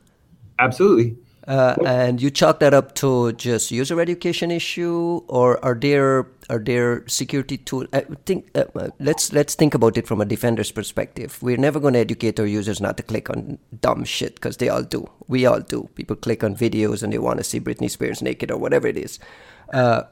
Absolutely. 0.59 1.17
Uh, 1.49 1.75
and 1.85 2.23
you 2.23 2.31
chalk 2.31 2.61
that 2.61 2.73
up 2.73 2.95
to 2.95 3.33
just 3.33 3.73
user 3.73 4.01
education 4.01 4.51
issue, 4.51 5.21
or 5.27 5.63
are 5.65 5.75
there 5.75 6.29
are 6.49 6.61
there 6.61 7.05
security 7.09 7.57
tools? 7.59 7.89
I 7.93 8.03
think 8.27 8.49
uh, 8.55 8.65
uh, 8.77 8.91
let's 9.01 9.33
let's 9.33 9.57
think 9.57 9.75
about 9.75 9.97
it 9.97 10.07
from 10.07 10.21
a 10.21 10.25
defender's 10.25 10.71
perspective. 10.71 11.43
We're 11.43 11.57
never 11.57 11.81
going 11.81 11.95
to 11.95 12.01
educate 12.01 12.39
our 12.39 12.47
users 12.47 12.81
not 12.81 12.97
to 12.99 13.03
click 13.03 13.29
on 13.29 13.59
dumb 13.81 14.05
shit 14.05 14.37
because 14.37 14.59
they 14.59 14.69
all 14.69 14.85
do. 14.85 15.09
We 15.27 15.45
all 15.45 15.61
do. 15.61 15.89
People 15.97 16.15
click 16.15 16.45
on 16.45 16.55
videos 16.55 17.03
and 17.03 17.13
they 17.13 17.19
want 17.19 17.39
to 17.39 17.45
see 17.45 17.59
Britney 17.59 17.91
Spears 17.91 18.23
naked 18.23 18.51
or 18.53 18.59
whatever 18.59 18.87
it 18.87 18.97
is. 18.97 19.19
Uh, 19.73 20.05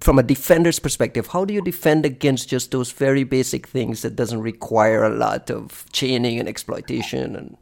from 0.00 0.18
a 0.18 0.22
defender's 0.22 0.78
perspective, 0.78 1.28
how 1.28 1.46
do 1.46 1.54
you 1.54 1.62
defend 1.62 2.04
against 2.04 2.50
just 2.50 2.70
those 2.72 2.92
very 2.92 3.24
basic 3.24 3.66
things 3.66 4.02
that 4.02 4.16
doesn't 4.16 4.42
require 4.42 5.02
a 5.04 5.16
lot 5.16 5.50
of 5.50 5.86
chaining 5.92 6.38
and 6.38 6.46
exploitation 6.46 7.34
and 7.34 7.56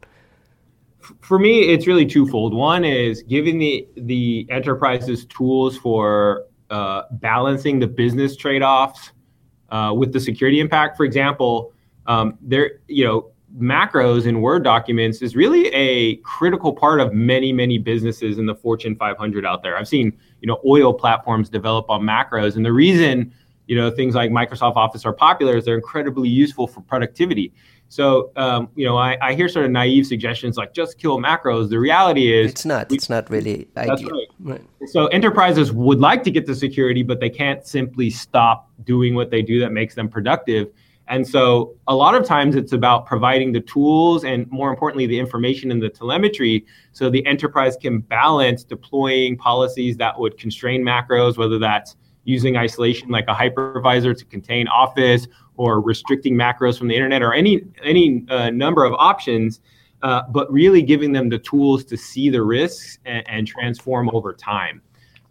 for 1.21 1.39
me, 1.39 1.61
it's 1.61 1.87
really 1.87 2.05
twofold. 2.05 2.53
One 2.53 2.83
is 2.83 3.23
giving 3.23 3.57
the 3.59 3.87
the 3.95 4.47
enterprises 4.49 5.25
tools 5.25 5.77
for 5.77 6.45
uh, 6.69 7.03
balancing 7.11 7.79
the 7.79 7.87
business 7.87 8.35
trade 8.35 8.63
offs 8.63 9.11
uh, 9.69 9.93
with 9.95 10.13
the 10.13 10.19
security 10.19 10.59
impact. 10.59 10.97
For 10.97 11.05
example, 11.05 11.73
um, 12.07 12.37
there 12.41 12.79
you 12.87 13.05
know 13.05 13.31
macros 13.57 14.25
in 14.25 14.41
Word 14.41 14.63
documents 14.63 15.21
is 15.21 15.35
really 15.35 15.67
a 15.67 16.17
critical 16.17 16.73
part 16.73 16.99
of 16.99 17.13
many 17.13 17.53
many 17.53 17.77
businesses 17.77 18.37
in 18.37 18.45
the 18.45 18.55
Fortune 18.55 18.95
500 18.95 19.45
out 19.45 19.63
there. 19.63 19.77
I've 19.77 19.87
seen 19.87 20.17
you 20.41 20.47
know 20.47 20.59
oil 20.65 20.93
platforms 20.93 21.49
develop 21.49 21.89
on 21.89 22.01
macros, 22.01 22.55
and 22.55 22.65
the 22.65 22.73
reason 22.73 23.33
you 23.67 23.75
know 23.75 23.89
things 23.91 24.15
like 24.15 24.31
Microsoft 24.31 24.75
Office 24.75 25.05
are 25.05 25.13
popular 25.13 25.57
is 25.57 25.65
they're 25.65 25.75
incredibly 25.75 26.29
useful 26.29 26.67
for 26.67 26.81
productivity. 26.81 27.53
So, 27.87 28.31
um, 28.35 28.69
you 28.75 28.85
know, 28.85 28.97
I, 28.97 29.17
I, 29.21 29.35
hear 29.35 29.47
sort 29.47 29.65
of 29.65 29.71
naive 29.71 30.07
suggestions 30.07 30.57
like 30.57 30.73
just 30.73 30.97
kill 30.97 31.19
macros. 31.19 31.69
The 31.69 31.79
reality 31.79 32.33
is 32.33 32.51
it's 32.51 32.65
not. 32.65 32.89
We, 32.89 32.97
it's 32.97 33.09
not 33.09 33.29
really 33.29 33.67
ideal. 33.77 34.09
Right. 34.39 34.61
Right. 34.79 34.89
So 34.89 35.07
enterprises 35.07 35.71
would 35.71 35.99
like 35.99 36.23
to 36.23 36.31
get 36.31 36.45
the 36.45 36.55
security, 36.55 37.03
but 37.03 37.19
they 37.19 37.29
can't 37.29 37.65
simply 37.65 38.09
stop 38.09 38.69
doing 38.83 39.13
what 39.15 39.29
they 39.29 39.41
do 39.41 39.59
that 39.59 39.71
makes 39.71 39.95
them 39.95 40.09
productive. 40.09 40.69
And 41.07 41.27
so 41.27 41.75
a 41.87 41.95
lot 41.95 42.15
of 42.15 42.25
times 42.25 42.55
it's 42.55 42.73
about 42.73 43.05
providing 43.05 43.51
the 43.51 43.61
tools 43.61 44.23
and 44.23 44.49
more 44.49 44.71
importantly, 44.71 45.05
the 45.05 45.19
information 45.19 45.71
and 45.71 45.81
the 45.81 45.89
telemetry 45.89 46.65
so 46.93 47.09
the 47.09 47.25
enterprise 47.27 47.77
can 47.77 47.99
balance 47.99 48.63
deploying 48.63 49.37
policies 49.37 49.97
that 49.97 50.19
would 50.19 50.37
constrain 50.37 50.83
macros, 50.83 51.37
whether 51.37 51.59
that's 51.59 51.95
using 52.23 52.57
isolation 52.57 53.09
like 53.09 53.25
a 53.27 53.33
hypervisor 53.33 54.17
to 54.17 54.25
contain 54.25 54.67
Office 54.67 55.27
or 55.57 55.81
restricting 55.81 56.35
macros 56.35 56.77
from 56.77 56.87
the 56.87 56.95
internet 56.95 57.21
or 57.21 57.33
any 57.33 57.61
any 57.83 58.25
uh, 58.29 58.49
number 58.49 58.83
of 58.83 58.93
options, 58.93 59.61
uh, 60.01 60.23
but 60.29 60.51
really 60.51 60.81
giving 60.81 61.11
them 61.11 61.29
the 61.29 61.39
tools 61.39 61.83
to 61.85 61.97
see 61.97 62.29
the 62.29 62.41
risks 62.41 62.99
and, 63.05 63.27
and 63.27 63.47
transform 63.47 64.09
over 64.13 64.33
time. 64.33 64.81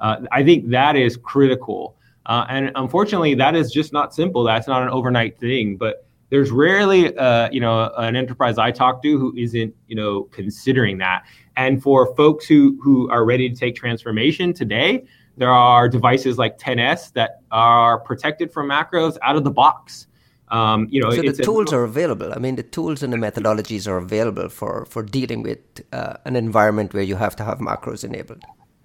Uh, 0.00 0.16
I 0.32 0.42
think 0.42 0.68
that 0.70 0.96
is 0.96 1.16
critical, 1.16 1.96
uh, 2.26 2.46
and 2.48 2.72
unfortunately, 2.74 3.34
that 3.34 3.54
is 3.54 3.72
just 3.72 3.92
not 3.92 4.14
simple. 4.14 4.42
That's 4.44 4.66
not 4.66 4.82
an 4.82 4.88
overnight 4.88 5.38
thing, 5.38 5.76
but 5.76 6.06
there's 6.30 6.50
rarely, 6.50 7.16
uh, 7.16 7.48
you 7.52 7.60
know, 7.60 7.92
an 7.96 8.16
enterprise 8.16 8.58
I 8.58 8.72
talk 8.72 9.02
to 9.02 9.18
who 9.18 9.32
isn't, 9.36 9.74
you 9.86 9.94
know, 9.94 10.24
considering 10.24 10.98
that. 10.98 11.24
And 11.56 11.82
for 11.82 12.14
folks 12.16 12.46
who 12.46 12.76
who 12.82 13.08
are 13.10 13.24
ready 13.24 13.48
to 13.48 13.54
take 13.54 13.76
transformation 13.76 14.52
today, 14.52 15.04
there 15.36 15.50
are 15.50 15.88
devices 15.88 16.38
like 16.38 16.58
10s 16.58 17.12
that 17.12 17.40
are 17.50 18.00
protected 18.00 18.52
from 18.52 18.68
macros 18.68 19.16
out 19.22 19.36
of 19.36 19.44
the 19.44 19.50
box. 19.50 20.06
Um, 20.48 20.88
you 20.90 21.00
know, 21.00 21.10
so 21.10 21.22
the 21.22 21.32
tools 21.32 21.72
a, 21.72 21.76
are 21.76 21.84
available. 21.84 22.32
I 22.32 22.38
mean, 22.38 22.56
the 22.56 22.62
tools 22.62 23.02
and 23.02 23.12
the 23.12 23.16
methodologies 23.16 23.88
are 23.88 23.96
available 23.96 24.48
for 24.48 24.84
for 24.84 25.02
dealing 25.02 25.42
with 25.42 25.58
uh, 25.92 26.14
an 26.26 26.36
environment 26.36 26.92
where 26.92 27.02
you 27.02 27.16
have 27.16 27.34
to 27.36 27.44
have 27.44 27.58
macros 27.58 28.04
enabled. 28.04 28.42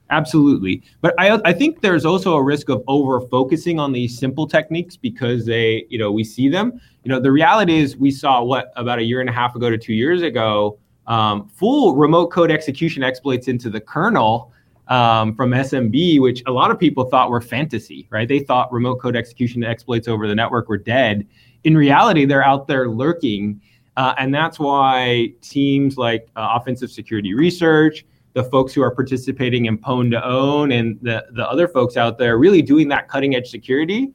Absolutely, 0.09 0.81
but 1.01 1.13
I 1.19 1.39
I 1.45 1.53
think 1.53 1.81
there's 1.81 2.05
also 2.05 2.33
a 2.35 2.41
risk 2.41 2.69
of 2.69 2.81
over 2.87 3.19
focusing 3.21 3.79
on 3.79 3.91
these 3.91 4.17
simple 4.17 4.47
techniques 4.47 4.95
because 4.95 5.45
they 5.45 5.85
you 5.89 5.99
know 5.99 6.11
we 6.11 6.23
see 6.23 6.47
them. 6.47 6.79
You 7.03 7.11
know, 7.11 7.19
the 7.19 7.31
reality 7.31 7.77
is 7.77 7.97
we 7.97 8.09
saw 8.09 8.41
what 8.41 8.71
about 8.75 8.99
a 8.99 9.03
year 9.03 9.19
and 9.19 9.29
a 9.29 9.33
half 9.33 9.55
ago 9.55 9.69
to 9.69 9.77
two 9.77 9.93
years 9.93 10.21
ago, 10.21 10.79
um, 11.07 11.47
full 11.49 11.95
remote 11.95 12.27
code 12.27 12.51
execution 12.51 13.03
exploits 13.03 13.47
into 13.47 13.69
the 13.69 13.81
kernel. 13.81 14.53
Um, 14.87 15.35
from 15.35 15.51
SMB, 15.51 16.19
which 16.19 16.41
a 16.47 16.51
lot 16.51 16.71
of 16.71 16.79
people 16.79 17.05
thought 17.05 17.29
were 17.29 17.41
fantasy, 17.41 18.07
right? 18.09 18.27
They 18.27 18.39
thought 18.39 18.73
remote 18.73 18.95
code 18.95 19.15
execution 19.15 19.63
exploits 19.63 20.07
over 20.07 20.27
the 20.27 20.33
network 20.33 20.67
were 20.67 20.79
dead 20.79 21.27
in 21.63 21.77
reality, 21.77 22.25
they're 22.25 22.43
out 22.43 22.67
there 22.67 22.89
lurking. 22.89 23.61
Uh, 23.97 24.13
and 24.17 24.33
that's 24.33 24.59
why 24.59 25.33
teams 25.41 25.97
like 25.97 26.27
uh, 26.35 26.57
Offensive 26.59 26.91
Security 26.91 27.33
Research, 27.33 28.05
the 28.33 28.43
folks 28.43 28.73
who 28.73 28.81
are 28.81 28.91
participating 28.91 29.65
in 29.65 29.77
Pwn2Own, 29.77 30.73
and 30.73 30.97
the, 31.01 31.25
the 31.31 31.47
other 31.49 31.67
folks 31.67 31.97
out 31.97 32.17
there 32.17 32.37
really 32.37 32.61
doing 32.61 32.87
that 32.89 33.09
cutting 33.09 33.35
edge 33.35 33.49
security 33.49 34.13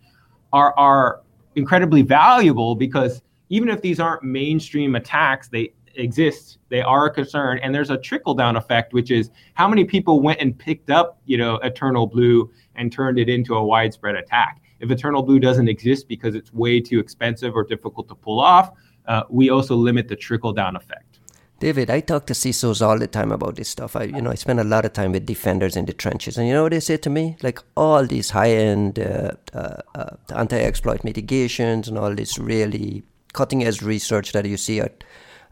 are, 0.53 0.73
are 0.79 1.21
incredibly 1.57 2.03
valuable 2.03 2.75
because 2.75 3.23
even 3.51 3.69
if 3.69 3.83
these 3.83 4.01
aren't 4.01 4.23
mainstream 4.23 4.95
attacks, 4.95 5.49
they 5.49 5.73
exist, 5.97 6.59
they 6.71 6.81
are 6.81 7.07
a 7.07 7.11
concern. 7.11 7.59
And 7.63 7.75
there's 7.75 7.91
a 7.91 7.99
trickle 7.99 8.35
down 8.35 8.57
effect, 8.57 8.93
which 8.93 9.11
is 9.11 9.31
how 9.55 9.69
many 9.69 9.85
people 9.85 10.21
went 10.21 10.41
and 10.41 10.59
picked 10.59 10.91
up, 10.91 11.21
you 11.27 11.37
know, 11.37 11.59
EternalBlue 11.59 12.49
and 12.75 12.91
turned 12.91 13.19
it 13.19 13.29
into 13.29 13.55
a 13.55 13.65
widespread 13.65 14.15
attack. 14.15 14.61
If 14.85 14.91
EternalBlue 14.91 15.41
doesn't 15.41 15.69
exist 15.69 16.09
because 16.09 16.35
it's 16.35 16.53
way 16.53 16.79
too 16.79 16.99
expensive 17.01 17.57
or 17.57 17.65
difficult 17.65 18.07
to 18.09 18.15
pull 18.15 18.39
off, 18.39 18.71
uh, 19.07 19.23
we 19.31 19.49
also 19.49 19.75
limit 19.75 20.09
the 20.09 20.17
trickle 20.17 20.53
down 20.53 20.77
effect. 20.77 21.21
David, 21.59 21.89
I 21.89 22.01
talk 22.01 22.27
to 22.27 22.35
CISOs 22.35 22.87
all 22.87 22.99
the 22.99 23.07
time 23.07 23.33
about 23.33 23.57
this 23.57 23.71
stuff. 23.71 23.97
I, 23.97 24.03
you 24.03 24.21
know, 24.21 24.31
I 24.31 24.35
spend 24.35 24.61
a 24.61 24.65
lot 24.65 24.85
of 24.85 24.93
time 24.93 25.13
with 25.13 25.25
defenders 25.25 25.75
in 25.75 25.87
the 25.87 25.95
trenches, 25.95 26.37
and 26.37 26.47
you 26.47 26.53
know 26.53 26.65
what 26.65 26.73
they 26.73 26.81
say 26.81 26.99
to 26.99 27.09
me? 27.09 27.37
Like 27.43 27.61
all 27.77 28.05
these 28.05 28.31
high-end 28.31 28.99
uh, 28.99 29.33
uh, 29.55 29.77
uh 29.95 30.17
anti-exploit 30.35 31.03
mitigations 31.03 31.89
and 31.89 31.97
all 31.97 32.15
this 32.15 32.39
really 32.39 33.05
cutting-edge 33.33 33.81
research 33.81 34.33
that 34.33 34.45
you 34.45 34.59
see 34.59 34.81
at, 34.81 35.03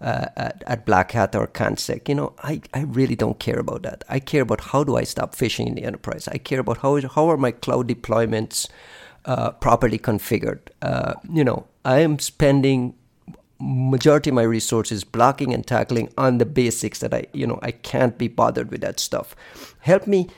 uh, 0.02 0.26
at, 0.36 0.62
at 0.66 0.84
Black 0.84 1.12
Hat 1.12 1.34
or 1.34 1.46
CanSec. 1.46 2.06
You 2.06 2.16
know, 2.16 2.34
I, 2.42 2.60
I 2.74 2.82
really 2.82 3.16
don't 3.16 3.38
care 3.38 3.60
about 3.60 3.82
that. 3.84 4.04
I 4.10 4.18
care 4.18 4.42
about 4.42 4.60
how 4.60 4.84
do 4.84 4.96
I 4.96 5.04
stop 5.04 5.34
phishing 5.34 5.68
in 5.68 5.76
the 5.76 5.84
enterprise. 5.84 6.28
I 6.28 6.36
care 6.36 6.60
about 6.60 6.78
how 6.78 7.00
how 7.08 7.30
are 7.30 7.38
my 7.38 7.52
cloud 7.52 7.88
deployments 7.88 8.68
uh, 9.24 9.50
properly 9.52 9.98
configured. 9.98 10.60
Uh, 10.80 11.14
you 11.30 11.44
know, 11.44 11.66
I 11.84 12.00
am 12.00 12.18
spending 12.18 12.94
majority 13.60 14.30
of 14.30 14.34
my 14.34 14.42
resources 14.42 15.04
blocking 15.04 15.54
and 15.54 15.66
tackling 15.66 16.12
on 16.18 16.38
the 16.38 16.46
basics 16.46 16.98
that 16.98 17.14
I, 17.14 17.26
you 17.32 17.46
know, 17.46 17.58
I 17.62 17.70
can't 17.70 18.18
be 18.18 18.28
bothered 18.28 18.70
with 18.70 18.80
that 18.80 18.98
stuff. 18.98 19.36
Help 19.80 20.06
me 20.06 20.28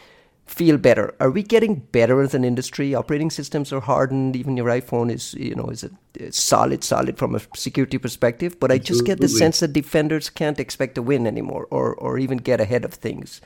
feel 0.45 0.77
better. 0.77 1.15
Are 1.21 1.31
we 1.31 1.43
getting 1.43 1.77
better 1.77 2.21
as 2.21 2.35
an 2.35 2.45
industry? 2.45 2.95
Operating 2.95 3.31
systems 3.31 3.73
are 3.73 3.81
hardened. 3.81 4.37
Even 4.37 4.59
your 4.59 4.67
iPhone 4.67 5.11
is, 5.11 5.33
you 5.35 5.55
know, 5.55 5.69
is 5.69 5.85
a, 5.85 6.33
solid, 6.33 6.85
solid 6.85 7.17
from 7.17 7.35
a 7.35 7.41
security 7.57 7.97
perspective. 7.97 8.61
But 8.61 8.71
I 8.71 8.79
just 8.79 9.07
get 9.07 9.21
the 9.21 9.29
sense 9.29 9.61
that 9.61 9.73
defenders 9.73 10.29
can't 10.29 10.61
expect 10.61 10.97
to 10.97 11.03
win 11.03 11.27
anymore, 11.27 11.67
or 11.71 11.95
or 11.95 12.19
even 12.19 12.39
get 12.39 12.61
ahead 12.61 12.85
of 12.85 12.93
things 12.93 13.41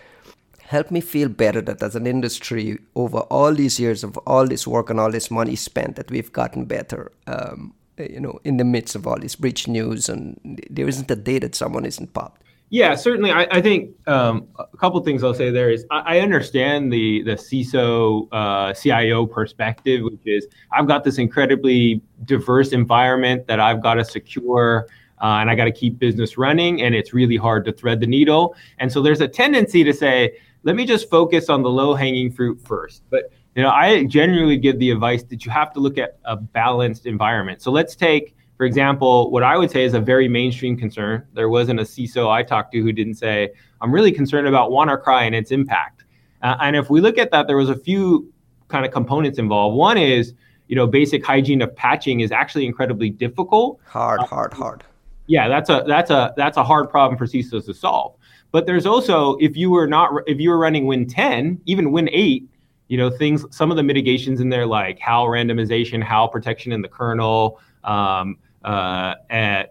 help 0.69 0.91
me 0.91 1.01
feel 1.01 1.31
better 1.31 1.63
that 1.63 1.83
as 1.83 1.97
an 1.97 2.07
industry, 2.07 2.79
over 2.95 3.21
all 3.31 3.55
these 3.55 3.81
years 3.81 4.05
of 4.05 4.19
all 4.27 4.47
this 4.47 4.67
work 4.67 4.91
and 4.91 5.01
all 5.01 5.11
this 5.11 5.31
money 5.31 5.57
spent, 5.57 5.97
that 5.97 6.11
we've 6.11 6.31
gotten 6.31 6.67
better. 6.67 7.11
Um, 7.27 7.73
you 7.97 8.21
know, 8.21 8.39
in 8.45 8.59
the 8.59 8.65
midst 8.65 8.95
of 8.95 9.07
all 9.07 9.19
this 9.19 9.35
breach 9.35 9.67
news, 9.67 10.11
and 10.11 10.39
there 10.69 10.87
isn't 10.87 11.11
a 11.11 11.17
day 11.17 11.39
that 11.39 11.55
someone 11.55 11.87
isn't 11.87 12.13
popped. 12.13 12.43
Yeah, 12.69 12.97
certainly. 12.97 13.31
I, 13.31 13.47
I 13.51 13.63
think 13.63 13.97
um, 14.07 14.47
a 14.59 14.77
couple 14.77 15.01
things 15.01 15.25
I'll 15.25 15.33
say 15.33 15.51
there 15.51 15.71
is 15.71 15.87
I, 15.91 16.19
I 16.19 16.21
understand 16.21 16.93
the 16.93 17.23
the 17.23 17.33
CISO 17.33 18.29
uh, 18.31 18.75
CIO 18.75 19.25
perspective, 19.25 20.03
which 20.05 20.21
is 20.27 20.47
I've 20.71 20.87
got 20.87 21.03
this 21.03 21.17
incredibly 21.17 22.03
diverse 22.27 22.73
environment 22.73 23.47
that 23.47 23.59
I've 23.59 23.83
got 23.83 23.95
to 23.95 24.05
secure. 24.05 24.87
Uh, 25.21 25.41
and 25.41 25.51
I 25.51 25.57
got 25.57 25.65
to 25.65 25.73
keep 25.73 25.99
business 25.99 26.39
running, 26.39 26.81
and 26.81 26.95
it's 26.95 27.13
really 27.13 27.37
hard 27.37 27.65
to 27.65 27.73
thread 27.73 27.99
the 27.99 28.07
needle. 28.07 28.55
And 28.79 28.93
so 28.93 29.03
there's 29.03 29.21
a 29.21 29.27
tendency 29.27 29.83
to 29.83 29.93
say, 29.93 30.39
let 30.63 30.77
me 30.77 30.85
just 30.85 31.09
focus 31.11 31.49
on 31.49 31.63
the 31.63 31.71
low 31.71 31.95
hanging 31.95 32.31
fruit 32.31 32.61
first. 32.67 33.03
But 33.11 33.31
you 33.55 33.63
know, 33.63 33.71
I 33.71 34.05
generally 34.05 34.57
give 34.57 34.79
the 34.79 34.91
advice 34.91 35.23
that 35.25 35.45
you 35.45 35.51
have 35.51 35.73
to 35.73 35.81
look 35.81 35.99
at 35.99 36.19
a 36.25 36.37
balanced 36.37 37.07
environment. 37.07 37.61
So 37.61 37.73
let's 37.73 37.97
take, 37.97 38.37
for 38.57 38.67
example, 38.67 39.31
what 39.31 39.43
I 39.43 39.57
would 39.57 39.71
say 39.71 39.85
is 39.85 39.95
a 39.95 40.01
very 40.01 40.29
mainstream 40.29 40.77
concern. 40.77 41.27
There 41.35 41.49
wasn't 41.49 41.81
a 41.81 41.83
CISO 41.83 42.31
I 42.31 42.43
talked 42.43 42.73
to 42.73 42.83
who 42.83 42.93
didn't 42.93 43.15
say, 43.15 43.51
"I'm 43.81 43.93
really 43.93 44.13
concerned 44.13 44.47
about 44.47 44.71
WannaCry 44.71 45.23
and 45.23 45.35
its 45.35 45.51
impact." 45.51 46.05
Uh, 46.43 46.57
and 46.61 46.77
if 46.77 46.89
we 46.89 47.01
look 47.01 47.19
at 47.19 47.31
that, 47.33 47.47
there 47.47 47.57
was 47.57 47.71
a 47.71 47.77
few 47.77 48.33
kind 48.69 48.85
of 48.87 48.93
components 48.93 49.39
involved. 49.39 49.77
One 49.77 49.99
is, 49.99 50.35
you 50.69 50.77
know, 50.77 50.87
basic 50.87 51.25
hygiene 51.25 51.63
of 51.63 51.75
patching 51.75 52.21
is 52.21 52.31
actually 52.31 52.67
incredibly 52.67 53.11
difficult. 53.11 53.81
Hard, 53.87 54.21
hard, 54.21 54.53
hard. 54.53 54.85
Yeah, 55.27 55.49
that's 55.49 55.69
a 55.69 55.85
that's 55.87 56.11
a 56.11 56.33
that's 56.37 56.57
a 56.57 56.65
hard 56.65 56.91
problem 56.91 57.19
for 57.19 57.27
CISOs 57.27 57.67
to 57.67 57.75
solve. 57.75 58.15
But 58.51 58.67
there's 58.67 58.87
also 58.87 59.37
if 59.37 59.57
you 59.57 59.71
were 59.71 59.87
not 59.87 60.11
if 60.27 60.41
you 60.41 60.51
were 60.51 60.59
running 60.59 60.87
Win 60.87 61.07
10, 61.07 61.61
even 61.67 61.93
Win 61.93 62.09
8, 62.13 62.49
you 62.89 62.97
know 62.97 63.11
things. 63.11 63.45
Some 63.51 63.71
of 63.71 63.77
the 63.77 63.83
mitigations 63.83 64.41
in 64.41 64.49
there 64.49 64.67
like 64.67 64.99
HAL 64.99 65.27
randomization, 65.27 66.03
HAL 66.03 66.29
protection 66.29 66.73
in 66.73 66.81
the 66.81 66.89
kernel, 66.89 67.61
um, 67.85 68.39
uh, 68.65 69.15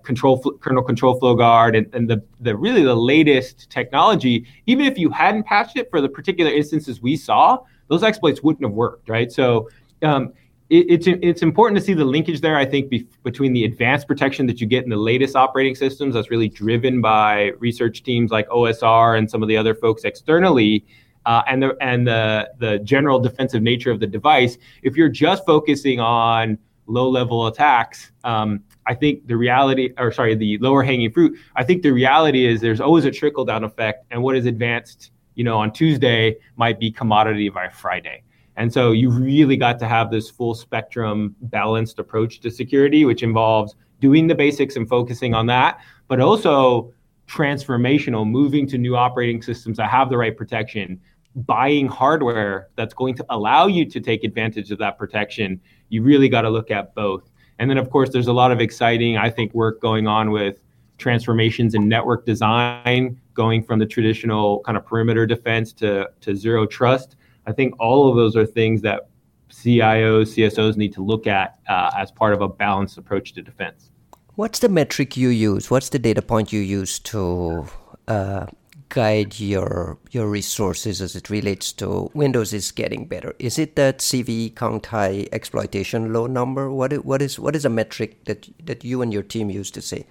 control 0.03 0.39
kernel 0.61 0.83
control 0.83 1.19
flow 1.19 1.35
guard 1.35 1.75
and, 1.75 1.93
and 1.93 2.09
the, 2.09 2.23
the 2.39 2.55
really 2.55 2.83
the 2.83 2.95
latest 2.95 3.69
technology 3.69 4.45
even 4.65 4.85
if 4.85 4.97
you 4.97 5.09
hadn't 5.09 5.43
patched 5.43 5.75
it 5.75 5.89
for 5.89 5.99
the 5.99 6.07
particular 6.07 6.49
instances 6.49 7.01
we 7.01 7.15
saw 7.15 7.57
those 7.89 8.01
exploits 8.01 8.41
wouldn't 8.41 8.63
have 8.63 8.73
worked 8.73 9.09
right 9.09 9.31
so 9.31 9.69
um, 10.03 10.31
it's 10.69 11.07
it's 11.07 11.41
important 11.41 11.79
to 11.79 11.83
see 11.83 11.93
the 11.93 12.03
linkage 12.03 12.41
there 12.41 12.57
i 12.57 12.65
think 12.65 12.89
be, 12.89 13.07
between 13.23 13.53
the 13.53 13.63
advanced 13.63 14.07
protection 14.07 14.45
that 14.47 14.59
you 14.59 14.67
get 14.67 14.83
in 14.83 14.89
the 14.89 14.97
latest 14.97 15.35
operating 15.35 15.73
systems 15.75 16.13
that's 16.13 16.29
really 16.29 16.49
driven 16.49 17.01
by 17.01 17.51
research 17.59 18.03
teams 18.03 18.31
like 18.31 18.47
osr 18.49 19.17
and 19.17 19.29
some 19.29 19.41
of 19.41 19.47
the 19.47 19.55
other 19.55 19.73
folks 19.73 20.03
externally 20.03 20.85
uh, 21.25 21.41
and 21.47 21.63
the 21.63 21.75
and 21.79 22.05
the 22.05 22.49
the 22.59 22.79
general 22.79 23.19
defensive 23.19 23.61
nature 23.61 23.91
of 23.91 23.99
the 23.99 24.07
device 24.07 24.57
if 24.83 24.95
you're 24.95 25.09
just 25.09 25.45
focusing 25.45 25.99
on 25.99 26.57
low 26.87 27.09
level 27.09 27.47
attacks 27.47 28.11
um, 28.23 28.61
I 28.87 28.95
think 28.95 29.27
the 29.27 29.35
reality, 29.35 29.91
or 29.97 30.11
sorry, 30.13 30.33
the 30.33 30.57
lower 30.59 30.81
hanging 30.81 31.11
fruit. 31.11 31.37
I 31.57 31.63
think 31.65 31.83
the 31.83 31.91
reality 31.91 32.45
is 32.45 32.61
there's 32.61 32.79
always 32.79 33.03
a 33.03 33.11
trickle 33.11 33.43
down 33.43 33.65
effect, 33.65 34.05
and 34.11 34.23
what 34.23 34.37
is 34.37 34.45
advanced, 34.45 35.11
you 35.35 35.43
know, 35.43 35.57
on 35.57 35.73
Tuesday 35.73 36.37
might 36.55 36.79
be 36.79 36.89
commodity 36.89 37.49
by 37.49 37.67
Friday. 37.67 38.23
And 38.57 38.73
so 38.73 38.91
you 38.91 39.09
really 39.11 39.55
got 39.55 39.79
to 39.79 39.87
have 39.87 40.11
this 40.11 40.29
full 40.29 40.55
spectrum 40.55 41.35
balanced 41.41 41.99
approach 41.99 42.39
to 42.41 42.51
security, 42.51 43.05
which 43.05 43.23
involves 43.23 43.75
doing 44.01 44.27
the 44.27 44.35
basics 44.35 44.75
and 44.75 44.89
focusing 44.89 45.33
on 45.33 45.45
that, 45.45 45.79
but 46.07 46.19
also 46.19 46.91
transformational, 47.27 48.27
moving 48.27 48.67
to 48.67 48.77
new 48.77 48.95
operating 48.95 49.41
systems 49.41 49.77
that 49.77 49.89
have 49.89 50.09
the 50.09 50.17
right 50.17 50.35
protection, 50.35 50.99
buying 51.35 51.87
hardware 51.87 52.69
that's 52.75 52.95
going 52.95 53.13
to 53.15 53.25
allow 53.29 53.67
you 53.67 53.85
to 53.85 53.99
take 53.99 54.23
advantage 54.23 54.71
of 54.71 54.79
that 54.79 54.97
protection. 54.97 55.61
You 55.89 56.01
really 56.01 56.29
got 56.29 56.41
to 56.41 56.49
look 56.49 56.71
at 56.71 56.95
both. 56.95 57.29
And 57.59 57.69
then, 57.69 57.77
of 57.77 57.89
course, 57.91 58.09
there's 58.09 58.27
a 58.27 58.33
lot 58.33 58.51
of 58.51 58.59
exciting, 58.59 59.17
I 59.17 59.29
think, 59.29 59.53
work 59.53 59.81
going 59.81 60.07
on 60.07 60.31
with 60.31 60.59
transformations 60.97 61.75
in 61.75 61.87
network 61.87 62.25
design, 62.25 63.19
going 63.35 63.63
from 63.63 63.77
the 63.77 63.85
traditional 63.85 64.61
kind 64.61 64.77
of 64.77 64.85
perimeter 64.85 65.27
defense 65.27 65.73
to, 65.73 66.09
to 66.21 66.35
zero 66.35 66.65
trust. 66.65 67.16
I 67.47 67.53
think 67.53 67.73
all 67.79 68.09
of 68.09 68.17
those 68.17 68.35
are 68.35 68.45
things 68.45 68.81
that 68.81 69.07
CIOs, 69.49 70.35
CSOs 70.35 70.75
need 70.75 70.93
to 70.93 71.01
look 71.01 71.25
at 71.25 71.57
uh, 71.69 71.91
as 71.97 72.11
part 72.11 72.33
of 72.33 72.41
a 72.41 72.47
balanced 72.47 72.97
approach 72.97 73.33
to 73.33 73.41
defense. 73.41 73.89
What's 74.35 74.59
the 74.59 74.69
metric 74.69 75.15
you 75.15 75.29
use? 75.29 75.71
What's 75.71 75.89
the 75.89 75.97
data 75.97 76.21
point 76.21 76.51
you 76.51 76.59
use 76.59 76.99
to 76.99 77.65
uh, 78.09 78.47
guide 78.89 79.39
your 79.39 79.97
your 80.11 80.27
resources 80.27 81.01
as 81.01 81.15
it 81.15 81.29
relates 81.29 81.71
to 81.73 82.11
Windows 82.13 82.53
is 82.53 82.71
getting 82.71 83.05
better? 83.05 83.33
Is 83.39 83.57
it 83.57 83.77
that 83.77 83.99
CVE 83.99 84.55
count 84.55 84.87
high 84.87 85.27
exploitation 85.31 86.13
low 86.13 86.27
number? 86.27 86.69
What 86.69 86.91
is, 86.93 86.99
what 86.99 87.21
is 87.21 87.39
what 87.39 87.55
is 87.55 87.63
a 87.63 87.69
metric 87.69 88.25
that 88.25 88.47
that 88.65 88.83
you 88.83 89.01
and 89.01 89.13
your 89.13 89.23
team 89.23 89.49
use 89.49 89.71
to 89.71 89.81
say 89.81 90.05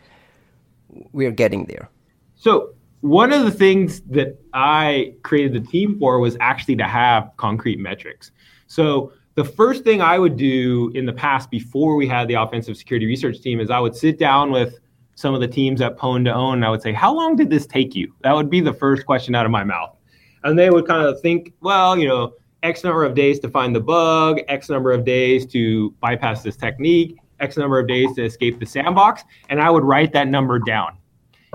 we're 1.13 1.31
getting 1.31 1.67
there? 1.67 1.91
So 2.35 2.75
one 3.07 3.33
of 3.33 3.45
the 3.45 3.51
things 3.53 4.01
that 4.03 4.37
I 4.53 5.15
created 5.23 5.53
the 5.53 5.67
team 5.67 5.97
for 5.99 6.19
was 6.19 6.37
actually 6.41 6.77
to 6.77 6.85
have 6.85 7.31
concrete 7.37 7.79
metrics. 7.79 8.33
So 8.67 9.13
the 9.37 9.45
first 9.45 9.85
thing 9.85 10.03
I 10.03 10.19
would 10.19 10.37
do 10.37 10.91
in 10.95 11.07
the 11.07 11.13
past 11.13 11.49
before 11.49 11.95
we 11.95 12.09
had 12.09 12.27
the 12.27 12.35
offensive 12.35 12.77
security 12.77 13.07
research 13.07 13.41
team 13.41 13.61
is 13.61 13.71
I 13.71 13.79
would 13.79 13.95
sit 13.95 14.19
down 14.19 14.51
with 14.51 14.79
some 15.15 15.35
of 15.35 15.41
the 15.41 15.47
teams 15.47 15.81
at 15.81 15.97
Pwn2Own, 15.97 16.55
and 16.55 16.65
I 16.65 16.71
would 16.71 16.83
say, 16.83 16.93
How 16.93 17.15
long 17.15 17.37
did 17.37 17.49
this 17.49 17.65
take 17.65 17.95
you? 17.95 18.13
That 18.23 18.35
would 18.35 18.51
be 18.51 18.61
the 18.61 18.73
first 18.73 19.07
question 19.07 19.37
out 19.37 19.47
of 19.47 19.53
my 19.53 19.63
mouth. 19.63 19.97
And 20.43 20.59
they 20.59 20.71
would 20.71 20.87
kind 20.87 21.07
of 21.07 21.21
think, 21.21 21.53
Well, 21.61 21.97
you 21.97 22.09
know, 22.09 22.35
X 22.65 22.83
number 22.83 23.05
of 23.05 23.15
days 23.15 23.39
to 23.41 23.49
find 23.49 23.75
the 23.75 23.81
bug, 23.81 24.41
X 24.49 24.69
number 24.69 24.91
of 24.91 25.05
days 25.05 25.47
to 25.47 25.91
bypass 26.01 26.43
this 26.43 26.57
technique, 26.57 27.17
X 27.39 27.57
number 27.57 27.79
of 27.79 27.87
days 27.87 28.15
to 28.17 28.25
escape 28.25 28.59
the 28.59 28.67
sandbox. 28.67 29.23
And 29.49 29.61
I 29.61 29.71
would 29.71 29.85
write 29.85 30.13
that 30.15 30.27
number 30.27 30.59
down. 30.59 30.99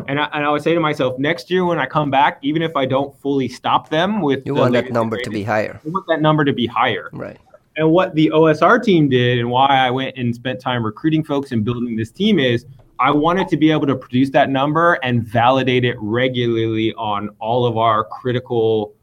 And 0.08 0.20
I, 0.20 0.30
and 0.34 0.46
I 0.46 0.50
would 0.50 0.64
say 0.64 0.74
to 0.74 0.80
myself, 0.80 1.20
next 1.20 1.52
year 1.52 1.66
when 1.66 1.80
I 1.80 1.86
come 1.86 2.10
back, 2.10 2.40
even 2.42 2.62
if 2.62 2.76
I 2.76 2.86
don't 2.86 3.16
fully 3.20 3.48
stop 3.48 3.90
them 3.90 4.22
with 4.22 4.46
you 4.46 4.56
want 4.56 4.74
that 4.74 4.92
number 4.92 5.18
to 5.18 5.30
be 5.30 5.44
higher. 5.44 5.80
I 5.86 5.90
want 5.90 6.06
that 6.08 6.22
number 6.22 6.44
to 6.46 6.54
be 6.54 6.66
higher. 6.66 7.10
Right. 7.14 7.38
And 7.78 7.92
what 7.92 8.16
the 8.16 8.32
OSR 8.34 8.84
team 8.84 9.10
did, 9.10 9.40
and 9.40 9.50
why 9.50 9.68
I 9.68 9.90
went 9.90 10.18
and 10.18 10.34
spent 10.36 10.60
time 10.60 10.84
recruiting 10.84 11.24
folks 11.24 11.52
and 11.52 11.64
building 11.64 11.96
this 11.96 12.12
team 12.12 12.40
is 12.40 12.66
I 13.00 13.12
wanted 13.12 13.48
to 13.50 13.58
be 13.58 13.72
able 13.72 13.88
to 13.88 13.96
produce 13.96 14.30
that 14.32 14.50
number 14.50 15.00
and 15.04 15.24
validate 15.24 15.86
it 15.86 15.96
regularly 16.00 16.94
on 16.96 17.30
all 17.40 17.66
of 17.66 17.78
our 17.78 18.04
critical 18.04 18.94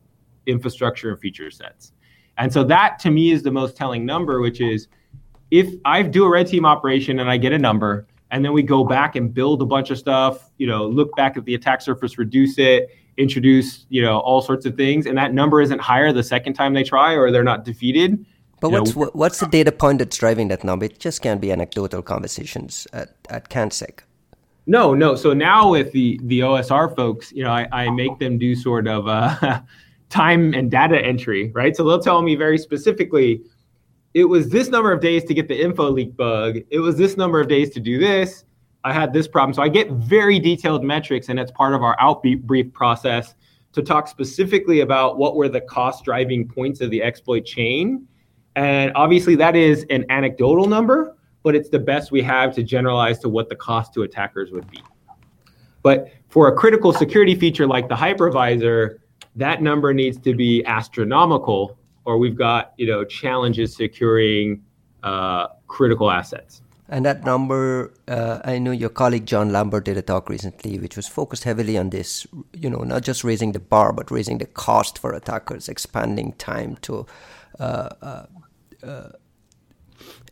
infrastructure 0.46 1.10
and 1.10 1.18
feature 1.18 1.50
sets. 1.50 1.92
And 2.36 2.52
so 2.52 2.62
that 2.64 2.98
to 3.00 3.10
me 3.10 3.32
is 3.32 3.42
the 3.42 3.50
most 3.50 3.76
telling 3.76 4.06
number, 4.06 4.40
which 4.40 4.60
is 4.60 4.88
if 5.50 5.74
I 5.84 6.02
do 6.02 6.24
a 6.24 6.28
red 6.28 6.46
team 6.46 6.64
operation 6.64 7.18
and 7.18 7.30
I 7.30 7.36
get 7.38 7.52
a 7.52 7.58
number, 7.58 8.06
and 8.30 8.44
then 8.44 8.52
we 8.52 8.62
go 8.62 8.84
back 8.84 9.16
and 9.16 9.32
build 9.32 9.62
a 9.62 9.66
bunch 9.66 9.90
of 9.90 9.98
stuff, 9.98 10.50
you 10.58 10.66
know, 10.66 10.86
look 10.86 11.14
back 11.16 11.36
at 11.36 11.44
the 11.44 11.54
attack 11.54 11.80
surface, 11.80 12.18
reduce 12.18 12.58
it, 12.58 12.90
introduce, 13.16 13.86
you 13.88 14.02
know, 14.02 14.18
all 14.20 14.40
sorts 14.40 14.66
of 14.66 14.76
things, 14.76 15.06
and 15.06 15.16
that 15.16 15.32
number 15.32 15.60
isn't 15.60 15.80
higher 15.80 16.12
the 16.12 16.22
second 16.22 16.54
time 16.54 16.74
they 16.74 16.84
try 16.84 17.12
or 17.14 17.30
they're 17.30 17.42
not 17.44 17.64
defeated, 17.64 18.24
but 18.60 18.70
what's 18.70 18.96
know, 18.96 19.10
what's 19.12 19.40
the 19.40 19.46
data 19.46 19.72
point 19.72 19.98
that's 19.98 20.16
driving 20.16 20.48
that 20.48 20.64
number? 20.64 20.86
It 20.86 20.98
just 20.98 21.22
can't 21.22 21.40
be 21.40 21.52
anecdotal 21.52 22.02
conversations 22.02 22.86
at, 22.92 23.14
at 23.30 23.50
CanSec. 23.50 24.00
No, 24.66 24.94
no. 24.94 25.14
So 25.14 25.32
now 25.32 25.70
with 25.70 25.92
the 25.92 26.20
the 26.24 26.40
OSR 26.40 26.94
folks, 26.94 27.32
you 27.32 27.42
know, 27.42 27.50
I, 27.50 27.66
I 27.72 27.90
make 27.90 28.18
them 28.18 28.36
do 28.36 28.54
sort 28.54 28.86
of 28.86 29.08
uh, 29.08 29.60
time 30.10 30.54
and 30.54 30.70
data 30.70 30.98
entry, 30.98 31.50
right? 31.54 31.74
So 31.76 31.84
they'll 31.84 32.00
tell 32.00 32.20
me 32.22 32.34
very 32.34 32.58
specifically, 32.58 33.42
it 34.18 34.24
was 34.24 34.48
this 34.48 34.68
number 34.68 34.92
of 34.92 35.00
days 35.00 35.24
to 35.24 35.34
get 35.34 35.48
the 35.48 35.60
info 35.60 35.90
leak 35.90 36.16
bug. 36.16 36.58
It 36.70 36.80
was 36.80 36.96
this 36.96 37.16
number 37.16 37.40
of 37.40 37.48
days 37.48 37.70
to 37.70 37.80
do 37.80 37.98
this. 37.98 38.44
I 38.84 38.92
had 38.92 39.12
this 39.12 39.28
problem. 39.28 39.52
So 39.54 39.62
I 39.62 39.68
get 39.68 39.90
very 39.90 40.38
detailed 40.38 40.84
metrics, 40.84 41.28
and 41.28 41.38
it's 41.38 41.52
part 41.52 41.74
of 41.74 41.82
our 41.82 41.96
outbeat 41.98 42.42
brief 42.42 42.72
process 42.72 43.34
to 43.72 43.82
talk 43.82 44.08
specifically 44.08 44.80
about 44.80 45.18
what 45.18 45.36
were 45.36 45.48
the 45.48 45.60
cost 45.60 46.04
driving 46.04 46.48
points 46.48 46.80
of 46.80 46.90
the 46.90 47.02
exploit 47.02 47.44
chain 47.44 48.06
and 48.58 48.90
obviously, 48.96 49.36
that 49.36 49.54
is 49.54 49.86
an 49.88 50.04
anecdotal 50.08 50.66
number, 50.66 51.16
but 51.44 51.54
it's 51.54 51.68
the 51.68 51.78
best 51.78 52.10
we 52.10 52.22
have 52.22 52.52
to 52.56 52.64
generalize 52.64 53.20
to 53.20 53.28
what 53.28 53.48
the 53.48 53.54
cost 53.54 53.94
to 53.94 54.02
attackers 54.02 54.50
would 54.50 54.68
be. 54.68 54.82
But 55.84 56.10
for 56.28 56.48
a 56.48 56.56
critical 56.56 56.92
security 56.92 57.36
feature 57.36 57.68
like 57.68 57.88
the 57.88 57.94
hypervisor, 57.94 58.98
that 59.36 59.62
number 59.62 59.94
needs 59.94 60.18
to 60.22 60.34
be 60.34 60.64
astronomical, 60.64 61.78
or 62.08 62.16
we've 62.16 62.38
got 62.38 62.72
you 62.78 62.86
know 62.86 63.04
challenges 63.04 63.76
securing 63.76 64.64
uh, 65.02 65.48
critical 65.66 66.10
assets. 66.10 66.62
And 66.90 67.04
that 67.04 67.22
number, 67.22 67.92
uh, 68.08 68.40
I 68.44 68.58
know 68.58 68.70
your 68.70 68.88
colleague 68.88 69.26
John 69.26 69.52
Lambert 69.52 69.84
did 69.84 69.98
a 69.98 70.02
talk 70.02 70.30
recently, 70.30 70.78
which 70.78 70.96
was 70.96 71.06
focused 71.06 71.44
heavily 71.44 71.76
on 71.76 71.90
this. 71.90 72.26
You 72.54 72.70
know, 72.70 72.78
not 72.78 73.02
just 73.02 73.24
raising 73.24 73.52
the 73.52 73.60
bar, 73.60 73.92
but 73.92 74.10
raising 74.10 74.38
the 74.38 74.46
cost 74.46 74.98
for 74.98 75.12
attackers, 75.12 75.68
expanding 75.68 76.32
time 76.38 76.76
to 76.86 77.06
uh, 77.60 77.90
uh 78.00 78.26
uh, 78.82 79.10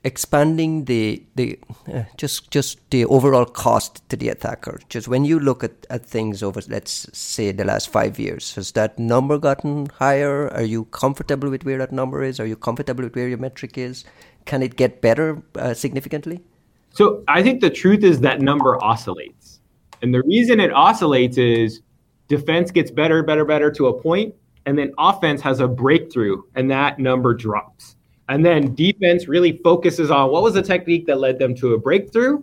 expanding 0.07 0.85
the 0.85 1.21
the 1.35 1.59
uh, 1.93 2.05
just 2.17 2.51
just 2.53 2.79
the 2.91 3.05
overall 3.07 3.45
cost 3.45 4.09
to 4.09 4.17
the 4.17 4.29
attacker. 4.29 4.79
Just 4.89 5.09
when 5.09 5.25
you 5.25 5.41
look 5.41 5.65
at, 5.65 5.87
at 5.91 6.07
things 6.07 6.43
over, 6.43 6.61
let's 6.69 7.11
say 7.13 7.51
the 7.51 7.65
last 7.65 7.89
five 7.89 8.19
years, 8.19 8.55
has 8.55 8.73
that 8.73 8.99
number 8.99 9.37
gotten 9.37 9.87
higher? 9.87 10.49
Are 10.53 10.63
you 10.63 10.85
comfortable 10.87 11.51
with 11.51 11.65
where 11.65 11.79
that 11.79 11.93
number 11.93 12.23
is? 12.23 12.39
Are 12.39 12.47
you 12.47 12.57
comfortable 12.57 13.03
with 13.05 13.17
where 13.17 13.29
your 13.29 13.39
metric 13.39 13.77
is? 13.77 14.05
Can 14.45 14.63
it 14.63 14.77
get 14.77 15.03
better 15.03 15.43
uh, 15.57 15.75
significantly? 15.75 16.41
So 16.91 17.25
I 17.27 17.43
think 17.43 17.61
the 17.61 17.71
truth 17.71 18.05
is 18.05 18.21
that 18.21 18.41
number 18.41 18.83
oscillates, 18.83 19.61
and 20.03 20.15
the 20.15 20.23
reason 20.23 20.61
it 20.61 20.73
oscillates 20.73 21.37
is 21.37 21.83
defense 22.29 22.71
gets 22.71 22.93
better, 22.93 23.25
better, 23.25 23.45
better 23.45 23.73
to 23.73 23.89
a 23.89 24.01
point, 24.01 24.35
and 24.67 24.79
then 24.79 24.93
offense 24.99 25.43
has 25.43 25.59
a 25.59 25.67
breakthrough, 25.67 26.43
and 26.55 26.71
that 26.71 27.01
number 27.01 27.35
drops. 27.35 27.96
And 28.29 28.45
then 28.45 28.75
defense 28.75 29.29
really 29.29 29.59
focuses 29.59 30.11
on 30.11 30.31
what 30.31 30.43
was 30.43 30.55
the 30.55 30.63
technique 30.63 31.07
that 31.07 31.19
led 31.19 31.39
them 31.39 31.55
to 31.57 31.75
a 31.75 31.79
breakthrough. 31.79 32.43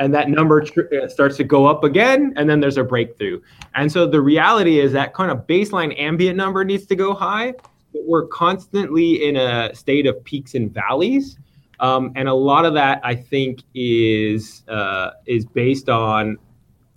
And 0.00 0.14
that 0.14 0.28
number 0.28 0.60
tr- 0.60 0.82
uh, 1.02 1.08
starts 1.08 1.36
to 1.38 1.44
go 1.44 1.66
up 1.66 1.82
again, 1.82 2.32
and 2.36 2.48
then 2.48 2.60
there's 2.60 2.76
a 2.76 2.84
breakthrough. 2.84 3.40
And 3.74 3.90
so 3.90 4.06
the 4.06 4.20
reality 4.20 4.78
is 4.78 4.92
that 4.92 5.12
kind 5.12 5.30
of 5.30 5.46
baseline 5.46 5.98
ambient 5.98 6.36
number 6.36 6.64
needs 6.64 6.86
to 6.86 6.96
go 6.96 7.14
high. 7.14 7.54
But 7.92 8.02
we're 8.06 8.26
constantly 8.26 9.26
in 9.26 9.36
a 9.36 9.74
state 9.74 10.06
of 10.06 10.22
peaks 10.24 10.54
and 10.54 10.72
valleys. 10.72 11.38
Um, 11.80 12.12
and 12.16 12.28
a 12.28 12.34
lot 12.34 12.64
of 12.64 12.74
that, 12.74 13.00
I 13.04 13.14
think, 13.14 13.62
is 13.74 14.62
uh, 14.68 15.10
is 15.26 15.44
based 15.46 15.88
on 15.88 16.38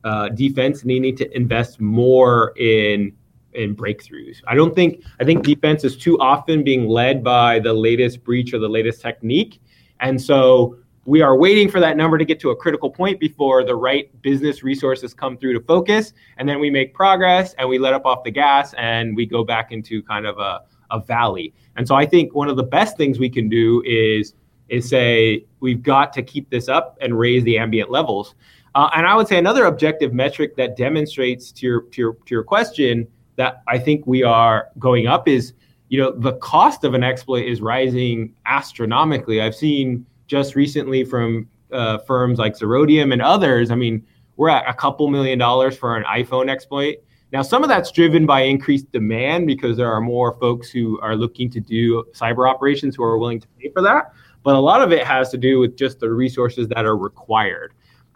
uh, 0.04 0.30
defense 0.30 0.84
needing 0.84 1.16
to 1.18 1.36
invest 1.36 1.80
more 1.80 2.54
in 2.58 3.14
in 3.54 3.76
breakthroughs. 3.76 4.38
I 4.48 4.56
don't 4.56 4.74
think 4.76 5.04
I 5.20 5.24
think 5.24 5.44
defense 5.44 5.84
is 5.84 5.98
too 5.98 6.20
often 6.20 6.64
being 6.64 6.88
led 6.88 7.24
by 7.24 7.60
the 7.60 7.74
latest 7.74 8.24
breach 8.24 8.54
or 8.54 8.60
the 8.60 8.70
latest 8.70 9.02
technique. 9.02 9.62
And 10.00 10.22
so 10.22 10.78
we 11.06 11.22
are 11.22 11.36
waiting 11.36 11.70
for 11.70 11.80
that 11.80 11.98
number 11.98 12.18
to 12.18 12.26
get 12.26 12.40
to 12.42 12.52
a 12.52 12.56
critical 12.56 12.90
point 12.90 13.20
before 13.20 13.64
the 13.64 13.76
right 13.76 14.10
business 14.22 14.64
resources 14.64 15.14
come 15.14 15.36
through 15.38 15.54
to 15.54 15.66
focus. 15.66 16.14
And 16.38 16.48
then 16.48 16.60
we 16.60 16.70
make 16.70 16.94
progress 16.94 17.56
and 17.58 17.68
we 17.68 17.80
let 17.80 17.94
up 17.94 18.06
off 18.06 18.24
the 18.24 18.32
gas 18.32 18.74
and 18.78 19.16
we 19.16 19.26
go 19.26 19.44
back 19.44 19.72
into 19.72 20.04
kind 20.04 20.28
of 20.28 20.38
a, 20.38 20.62
a 20.92 21.00
valley. 21.00 21.54
And 21.76 21.88
so 21.88 21.96
I 21.96 22.06
think 22.06 22.36
one 22.36 22.50
of 22.50 22.56
the 22.56 22.64
best 22.64 22.98
things 22.98 23.18
we 23.18 23.30
can 23.30 23.50
do 23.50 23.82
is 23.86 24.34
is 24.70 24.88
say 24.88 25.46
we've 25.60 25.84
got 25.84 26.14
to 26.14 26.24
keep 26.24 26.50
this 26.50 26.70
up 26.70 26.98
and 27.02 27.18
raise 27.20 27.44
the 27.44 27.58
ambient 27.58 27.92
levels. 27.92 28.36
Uh, 28.74 28.90
and 28.96 29.06
I 29.06 29.16
would 29.16 29.28
say 29.28 29.38
another 29.38 29.66
objective 29.66 30.14
metric 30.14 30.56
that 30.56 30.78
demonstrates 30.78 31.52
to 31.54 31.66
your, 31.66 31.82
to 31.82 32.02
your 32.02 32.14
to 32.14 32.36
your 32.36 32.44
question 32.44 33.08
that 33.42 33.64
I 33.68 33.80
think 33.80 34.06
we 34.06 34.22
are 34.24 34.70
going 34.78 35.08
up 35.08 35.28
is 35.28 35.54
you 35.90 36.00
know 36.00 36.12
the 36.12 36.34
cost 36.34 36.84
of 36.84 36.94
an 36.94 37.04
exploit 37.04 37.46
is 37.46 37.60
rising 37.60 38.34
astronomically. 38.46 39.42
I've 39.42 39.56
seen 39.56 40.06
just 40.28 40.56
recently 40.56 41.04
from 41.04 41.50
uh, 41.72 41.98
firms 42.00 42.38
like 42.38 42.58
Zerodium 42.58 43.12
and 43.12 43.22
others. 43.22 43.72
I 43.72 43.76
mean, 43.76 44.06
we're 44.38 44.50
at 44.50 44.70
a 44.70 44.74
couple 44.74 45.08
million 45.10 45.40
dollars 45.40 45.76
for 45.76 45.98
an 45.98 46.04
iPhone 46.04 46.50
exploit. 46.50 46.98
Now, 47.34 47.42
some 47.42 47.64
of 47.64 47.70
that's 47.70 47.92
driven 47.92 48.26
by 48.26 48.42
increased 48.42 48.92
demand 48.92 49.48
because 49.48 49.78
there 49.78 49.92
are 49.92 50.02
more 50.02 50.38
folks 50.40 50.70
who 50.70 51.00
are 51.02 51.16
looking 51.16 51.50
to 51.52 51.60
do 51.60 52.04
cyber 52.14 52.50
operations 52.50 52.96
who 52.96 53.04
are 53.04 53.18
willing 53.18 53.40
to 53.40 53.48
pay 53.60 53.70
for 53.72 53.82
that. 53.82 54.14
But 54.44 54.56
a 54.56 54.60
lot 54.60 54.82
of 54.82 54.92
it 54.92 55.06
has 55.08 55.30
to 55.32 55.38
do 55.38 55.60
with 55.60 55.78
just 55.78 56.00
the 56.00 56.10
resources 56.12 56.68
that 56.70 56.86
are 56.86 56.98
required. 56.98 57.74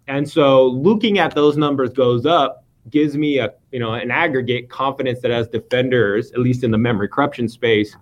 And 0.08 0.30
so 0.30 0.68
looking 0.68 1.18
at 1.18 1.34
those 1.34 1.56
numbers 1.58 1.92
goes 1.94 2.26
up 2.26 2.65
gives 2.90 3.18
me 3.18 3.40
a 3.40 3.54
you 3.72 3.80
know 3.80 3.94
an 3.94 4.12
aggregate 4.12 4.70
confidence 4.70 5.22
that 5.22 5.32
as 5.32 5.48
defenders, 5.48 6.32
at 6.32 6.40
least 6.40 6.64
in 6.64 6.72
the 6.72 6.78
memory 6.78 7.08
corruption 7.08 7.48
space, 7.50 7.96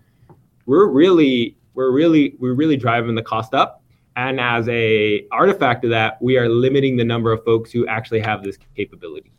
we're 0.65 0.87
really 0.87 1.55
we're 1.73 1.91
really 1.91 2.35
we're 2.39 2.53
really 2.53 2.77
driving 2.77 3.15
the 3.15 3.23
cost 3.23 3.53
up. 3.53 3.81
And 4.15 4.39
as 4.39 4.69
a 4.69 5.25
artifact 5.31 5.83
of 5.85 5.89
that, 5.89 6.21
we 6.21 6.37
are 6.37 6.47
limiting 6.47 6.97
the 6.97 7.03
number 7.03 7.31
of 7.31 7.43
folks 7.43 7.71
who 7.71 7.87
actually 7.87 8.19
have 8.19 8.43
this 8.43 8.57
capability. 8.75 9.31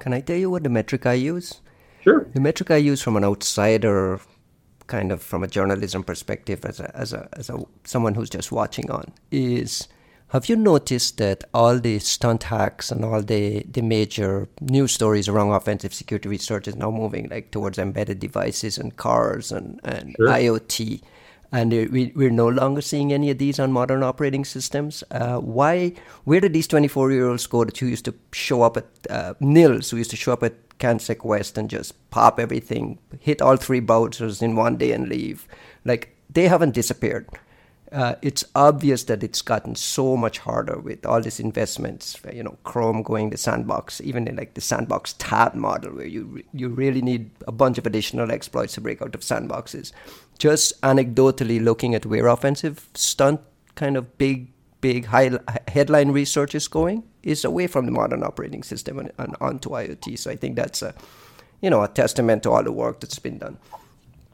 Can 0.00 0.12
I 0.12 0.20
tell 0.20 0.36
you 0.36 0.50
what 0.50 0.64
the 0.64 0.68
metric 0.68 1.06
I 1.06 1.14
use? 1.14 1.62
Sure. 2.02 2.28
The 2.34 2.40
metric 2.40 2.70
I 2.70 2.76
use 2.76 3.00
from 3.00 3.16
an 3.16 3.24
outsider, 3.24 4.20
kind 4.86 5.10
of 5.10 5.22
from 5.22 5.42
a 5.42 5.48
journalism 5.48 6.04
perspective, 6.04 6.64
as 6.64 6.78
a 6.78 6.94
as 6.96 7.12
a 7.12 7.28
as 7.32 7.50
a 7.50 7.64
someone 7.84 8.14
who's 8.14 8.30
just 8.30 8.52
watching 8.52 8.90
on, 8.90 9.12
is 9.30 9.88
have 10.28 10.48
you 10.48 10.56
noticed 10.56 11.16
that 11.18 11.44
all 11.54 11.78
the 11.78 11.98
stunt 11.98 12.44
hacks 12.44 12.90
and 12.90 13.02
all 13.04 13.22
the, 13.22 13.62
the 13.62 13.80
major 13.80 14.48
news 14.60 14.92
stories 14.92 15.26
around 15.26 15.52
offensive 15.52 15.94
security 15.94 16.28
research 16.28 16.68
is 16.68 16.76
now 16.76 16.90
moving 16.90 17.28
like 17.30 17.50
towards 17.50 17.78
embedded 17.78 18.20
devices 18.20 18.76
and 18.76 18.96
cars 18.96 19.50
and, 19.50 19.80
and 19.84 20.14
sure. 20.16 20.28
IoT? 20.28 21.00
And 21.50 21.72
we, 21.72 22.12
we're 22.14 22.28
no 22.28 22.46
longer 22.46 22.82
seeing 22.82 23.10
any 23.10 23.30
of 23.30 23.38
these 23.38 23.58
on 23.58 23.72
modern 23.72 24.02
operating 24.02 24.44
systems. 24.44 25.02
Uh, 25.10 25.38
why? 25.38 25.94
Where 26.24 26.40
did 26.40 26.52
these 26.52 26.66
24 26.66 27.10
year 27.10 27.28
olds 27.28 27.46
go 27.46 27.64
that 27.64 27.78
who 27.78 27.86
used 27.86 28.04
to 28.04 28.14
show 28.32 28.60
up 28.60 28.76
at 28.76 28.86
uh, 29.08 29.32
Nils, 29.40 29.88
who 29.90 29.96
used 29.96 30.10
to 30.10 30.16
show 30.16 30.34
up 30.34 30.42
at 30.42 30.78
CanSec 30.78 31.24
West 31.24 31.56
and 31.56 31.70
just 31.70 31.94
pop 32.10 32.38
everything, 32.38 32.98
hit 33.18 33.40
all 33.40 33.56
three 33.56 33.80
browsers 33.80 34.42
in 34.42 34.56
one 34.56 34.76
day 34.76 34.92
and 34.92 35.08
leave? 35.08 35.48
Like, 35.86 36.14
they 36.28 36.48
haven't 36.48 36.74
disappeared 36.74 37.26
uh, 37.92 38.14
it's 38.20 38.44
obvious 38.54 39.04
that 39.04 39.22
it's 39.22 39.40
gotten 39.40 39.74
so 39.74 40.16
much 40.16 40.38
harder 40.38 40.78
with 40.78 41.06
all 41.06 41.20
these 41.20 41.40
investments. 41.40 42.20
You 42.32 42.42
know, 42.42 42.58
Chrome 42.64 43.02
going 43.02 43.30
the 43.30 43.38
sandbox, 43.38 44.00
even 44.00 44.28
in 44.28 44.36
like 44.36 44.54
the 44.54 44.60
sandbox 44.60 45.14
tab 45.14 45.54
model, 45.54 45.92
where 45.92 46.06
you 46.06 46.24
re- 46.24 46.44
you 46.52 46.68
really 46.68 47.00
need 47.00 47.30
a 47.46 47.52
bunch 47.52 47.78
of 47.78 47.86
additional 47.86 48.30
exploits 48.30 48.74
to 48.74 48.80
break 48.80 49.00
out 49.00 49.14
of 49.14 49.22
sandboxes. 49.22 49.92
Just 50.38 50.80
anecdotally 50.82 51.62
looking 51.62 51.94
at 51.94 52.04
where 52.04 52.26
offensive 52.26 52.88
stunt 52.94 53.40
kind 53.74 53.96
of 53.96 54.18
big 54.18 54.48
big 54.80 55.06
high 55.06 55.30
headline 55.68 56.10
research 56.10 56.54
is 56.54 56.68
going 56.68 57.02
is 57.22 57.44
away 57.44 57.66
from 57.66 57.86
the 57.86 57.92
modern 57.92 58.22
operating 58.22 58.62
system 58.62 58.98
and, 58.98 59.12
and 59.18 59.34
onto 59.40 59.70
IoT. 59.70 60.18
So 60.18 60.30
I 60.30 60.36
think 60.36 60.56
that's 60.56 60.82
a 60.82 60.94
you 61.62 61.70
know 61.70 61.82
a 61.82 61.88
testament 61.88 62.42
to 62.42 62.50
all 62.50 62.62
the 62.62 62.72
work 62.72 63.00
that's 63.00 63.18
been 63.18 63.38
done. 63.38 63.56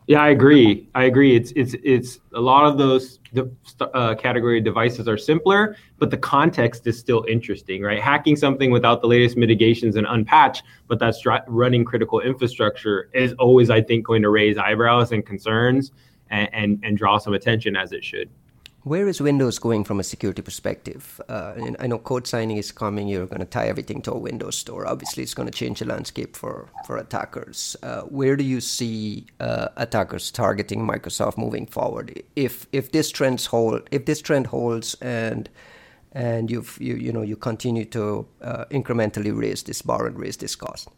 Yeah, 0.07 0.20
I 0.20 0.28
agree. 0.30 0.86
I 0.94 1.05
agree. 1.05 1.34
It's 1.34 1.50
it's 1.57 1.74
it's 1.82 2.20
a 2.34 2.40
lot 2.40 2.66
of 2.66 2.76
those 2.76 3.20
uh, 3.80 4.14
category 4.14 4.61
devices 4.61 5.09
are 5.09 5.16
simpler, 5.16 5.76
but 5.98 6.11
the 6.11 6.18
context 6.18 6.86
is 6.86 6.98
still 6.98 7.24
interesting, 7.26 7.82
right? 7.82 8.00
Hacking 8.00 8.36
something 8.36 8.70
without 8.70 9.00
the 9.00 9.07
latest 9.09 9.36
mitigations 9.36 9.96
and 9.96 10.07
unpatch, 10.07 10.62
but 10.88 10.98
that's 10.98 11.24
running 11.48 11.84
critical 11.84 12.20
infrastructure 12.20 13.09
is 13.14 13.32
always, 13.38 13.70
I 13.70 13.80
think, 13.80 14.05
going 14.07 14.22
to 14.22 14.28
raise 14.28 14.59
eyebrows 14.59 15.12
and 15.12 15.24
concerns 15.24 15.90
and, 16.28 16.48
and, 16.52 16.80
and 16.82 16.98
draw 16.98 17.16
some 17.16 17.32
attention 17.32 17.74
as 17.74 17.92
it 17.92 18.05
should. 18.05 18.28
Where 18.85 19.09
is 19.09 19.18
Windows 19.18 19.59
going 19.59 19.85
from 19.85 19.99
a 19.99 20.05
security 20.05 20.43
perspective? 20.43 21.18
Uh, 21.26 21.55
I 21.78 21.87
know 21.87 21.97
code 21.97 22.26
signing 22.26 22.59
is 22.59 22.70
coming. 22.70 23.09
You're 23.09 23.24
going 23.24 23.41
to 23.41 23.47
tie 23.47 23.66
everything 23.66 24.03
to 24.03 24.12
a 24.12 24.18
Windows 24.18 24.59
store. 24.59 24.87
Obviously, 24.87 25.22
it's 25.22 25.32
going 25.32 25.51
to 25.51 25.59
change 25.59 25.78
the 25.78 25.87
landscape 25.87 26.37
for, 26.37 26.68
for 26.87 26.99
attackers. 26.99 27.76
Uh, 27.82 28.03
where 28.03 28.37
do 28.37 28.45
you 28.45 28.61
see 28.61 29.24
uh, 29.41 29.68
attackers 29.78 30.30
targeting 30.30 30.87
Microsoft 30.87 31.39
moving 31.39 31.64
forward? 31.64 32.22
If 32.37 32.66
if 32.72 32.93
this 32.93 33.11
trend 33.11 33.41
hold, 33.47 33.89
if 33.91 34.05
this 34.05 34.20
trend 34.20 34.49
holds, 34.49 34.97
and 35.01 35.49
and 36.12 36.51
you've 36.51 36.76
you 36.78 36.95
you 36.97 37.11
know 37.11 37.22
you 37.22 37.37
continue 37.37 37.87
to 37.87 38.26
uh, 38.43 38.66
incrementally 38.66 39.35
raise 39.35 39.62
this 39.62 39.80
bar 39.80 40.07
and 40.07 40.18
raise 40.18 40.37
this 40.37 40.55
cost. 40.57 40.91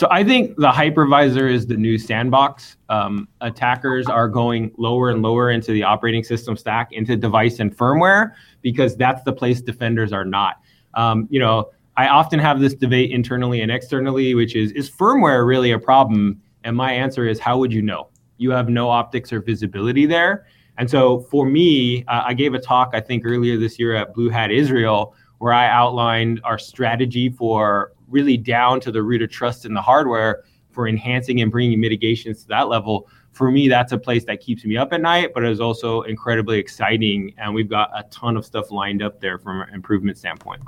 So 0.00 0.08
I 0.10 0.24
think 0.24 0.56
the 0.56 0.70
hypervisor 0.70 1.52
is 1.52 1.66
the 1.66 1.76
new 1.76 1.98
sandbox. 1.98 2.78
Um, 2.88 3.28
attackers 3.42 4.06
are 4.06 4.28
going 4.28 4.72
lower 4.78 5.10
and 5.10 5.20
lower 5.20 5.50
into 5.50 5.72
the 5.72 5.82
operating 5.82 6.24
system 6.24 6.56
stack, 6.56 6.90
into 6.92 7.18
device 7.18 7.60
and 7.60 7.76
firmware, 7.76 8.32
because 8.62 8.96
that's 8.96 9.22
the 9.24 9.32
place 9.34 9.60
defenders 9.60 10.10
are 10.10 10.24
not. 10.24 10.56
Um, 10.94 11.28
you 11.30 11.38
know, 11.38 11.72
I 11.98 12.08
often 12.08 12.38
have 12.38 12.60
this 12.60 12.72
debate 12.72 13.10
internally 13.10 13.60
and 13.60 13.70
externally, 13.70 14.34
which 14.34 14.56
is 14.56 14.72
is 14.72 14.90
firmware 14.90 15.46
really 15.46 15.72
a 15.72 15.78
problem? 15.78 16.40
And 16.64 16.74
my 16.74 16.94
answer 16.94 17.28
is, 17.28 17.38
how 17.38 17.58
would 17.58 17.70
you 17.70 17.82
know? 17.82 18.08
You 18.38 18.52
have 18.52 18.70
no 18.70 18.88
optics 18.88 19.34
or 19.34 19.42
visibility 19.42 20.06
there. 20.06 20.46
And 20.78 20.90
so 20.90 21.20
for 21.30 21.44
me, 21.44 22.06
uh, 22.08 22.22
I 22.24 22.32
gave 22.32 22.54
a 22.54 22.58
talk 22.58 22.92
I 22.94 23.00
think 23.00 23.26
earlier 23.26 23.58
this 23.58 23.78
year 23.78 23.94
at 23.94 24.14
Blue 24.14 24.30
Hat 24.30 24.50
Israel 24.50 25.14
where 25.40 25.54
I 25.54 25.68
outlined 25.68 26.40
our 26.44 26.58
strategy 26.58 27.30
for 27.30 27.92
really 28.10 28.36
down 28.36 28.80
to 28.80 28.92
the 28.92 29.02
root 29.02 29.22
of 29.22 29.30
trust 29.30 29.64
in 29.64 29.74
the 29.74 29.80
hardware 29.80 30.44
for 30.70 30.88
enhancing 30.88 31.40
and 31.40 31.50
bringing 31.50 31.80
mitigations 31.80 32.42
to 32.42 32.48
that 32.48 32.68
level. 32.68 33.08
For 33.32 33.50
me 33.50 33.68
that's 33.68 33.92
a 33.92 33.98
place 33.98 34.24
that 34.24 34.40
keeps 34.40 34.64
me 34.64 34.76
up 34.76 34.92
at 34.92 35.00
night 35.00 35.32
but 35.34 35.44
is 35.44 35.60
also 35.60 36.02
incredibly 36.02 36.58
exciting 36.58 37.32
and 37.38 37.54
we've 37.54 37.70
got 37.70 37.90
a 37.94 38.02
ton 38.10 38.36
of 38.36 38.44
stuff 38.44 38.70
lined 38.70 39.02
up 39.02 39.20
there 39.20 39.38
from 39.38 39.62
an 39.62 39.68
improvement 39.72 40.18
standpoint. 40.18 40.62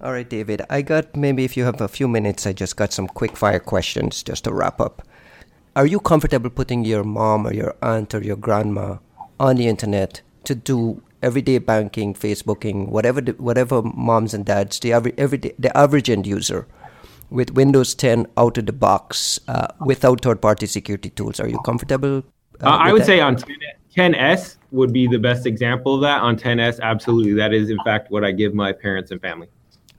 All 0.00 0.12
right 0.12 0.28
david 0.28 0.60
i 0.68 0.82
got 0.82 1.16
maybe 1.16 1.44
if 1.44 1.56
you 1.56 1.64
have 1.64 1.80
a 1.80 1.88
few 1.88 2.06
minutes 2.06 2.46
i 2.46 2.52
just 2.52 2.76
got 2.76 2.92
some 2.92 3.06
quick 3.06 3.36
fire 3.36 3.58
questions 3.58 4.22
just 4.22 4.44
to 4.44 4.52
wrap 4.52 4.80
up. 4.80 5.02
Are 5.76 5.86
you 5.86 5.98
comfortable 5.98 6.50
putting 6.50 6.84
your 6.84 7.04
mom 7.04 7.46
or 7.46 7.52
your 7.52 7.74
aunt 7.82 8.14
or 8.14 8.22
your 8.22 8.36
grandma 8.36 8.98
on 9.40 9.56
the 9.56 9.66
internet 9.66 10.20
to 10.44 10.54
do 10.54 11.02
everyday 11.24 11.58
banking, 11.58 12.14
Facebooking, 12.14 12.88
whatever 12.88 13.20
the, 13.20 13.32
whatever 13.32 13.82
moms 13.82 14.34
and 14.34 14.44
dads, 14.44 14.78
the 14.80 14.92
every, 14.92 15.14
everyday, 15.16 15.52
the 15.58 15.76
average 15.76 16.10
end 16.10 16.26
user 16.26 16.66
with 17.30 17.50
Windows 17.52 17.94
10 17.94 18.26
out 18.36 18.58
of 18.58 18.66
the 18.66 18.72
box 18.72 19.40
uh, 19.48 19.68
without 19.80 20.20
third-party 20.20 20.66
security 20.66 21.10
tools. 21.10 21.40
Are 21.40 21.48
you 21.48 21.58
comfortable? 21.60 22.22
Uh, 22.62 22.68
I 22.68 22.92
would 22.92 23.02
that? 23.02 23.06
say 23.06 23.20
on 23.20 23.36
10, 23.94 24.14
s 24.14 24.58
would 24.70 24.92
be 24.92 25.06
the 25.06 25.18
best 25.18 25.46
example 25.46 25.94
of 25.96 26.02
that. 26.02 26.20
On 26.20 26.36
10s, 26.36 26.78
absolutely, 26.80 27.32
that 27.32 27.52
is 27.52 27.70
in 27.70 27.78
fact 27.84 28.10
what 28.10 28.24
I 28.24 28.30
give 28.30 28.54
my 28.54 28.72
parents 28.72 29.10
and 29.10 29.20
family. 29.20 29.48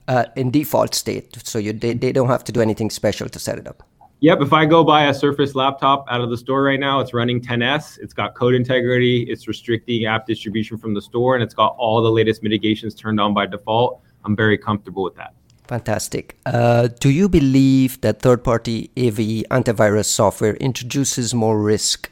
Uh, 0.08 0.26
in 0.36 0.52
default 0.52 0.94
state, 0.94 1.36
so 1.44 1.58
you 1.58 1.74
they, 1.74 1.94
they 1.94 2.12
don't 2.12 2.28
have 2.28 2.44
to 2.44 2.52
do 2.52 2.62
anything 2.62 2.92
special 2.92 3.28
to 3.28 3.40
set 3.40 3.58
it 3.58 3.68
up. 3.68 3.82
Yep. 4.26 4.42
If 4.42 4.54
I 4.54 4.66
go 4.66 4.84
buy 4.84 5.06
a 5.06 5.14
Surface 5.14 5.54
laptop 5.54 6.04
out 6.10 6.20
of 6.20 6.32
the 6.32 6.38
store 6.38 6.64
right 6.64 6.80
now, 6.80 7.00
it's 7.00 7.14
running 7.14 7.40
10S. 7.40 8.00
It's 8.00 8.12
got 8.12 8.34
code 8.34 8.56
integrity. 8.56 9.22
It's 9.30 9.48
restricting 9.48 10.06
app 10.06 10.26
distribution 10.26 10.80
from 10.80 10.96
the 10.96 11.02
store, 11.04 11.36
and 11.36 11.44
it's 11.44 11.54
got 11.54 11.76
all 11.78 12.02
the 12.02 12.10
latest 12.10 12.42
mitigations 12.42 12.96
turned 12.96 13.20
on 13.20 13.36
by 13.36 13.46
default. 13.46 14.02
I'm 14.24 14.36
very 14.36 14.58
comfortable 14.58 15.04
with 15.04 15.14
that. 15.18 15.36
Fantastic. 15.68 16.38
Uh, 16.44 16.88
do 17.00 17.12
you 17.12 17.30
believe 17.30 18.02
that 18.02 18.24
third 18.24 18.44
party 18.44 18.90
AV 18.98 19.46
antivirus 19.52 20.06
software 20.06 20.56
introduces 20.56 21.36
more 21.36 21.62
risk 21.62 22.10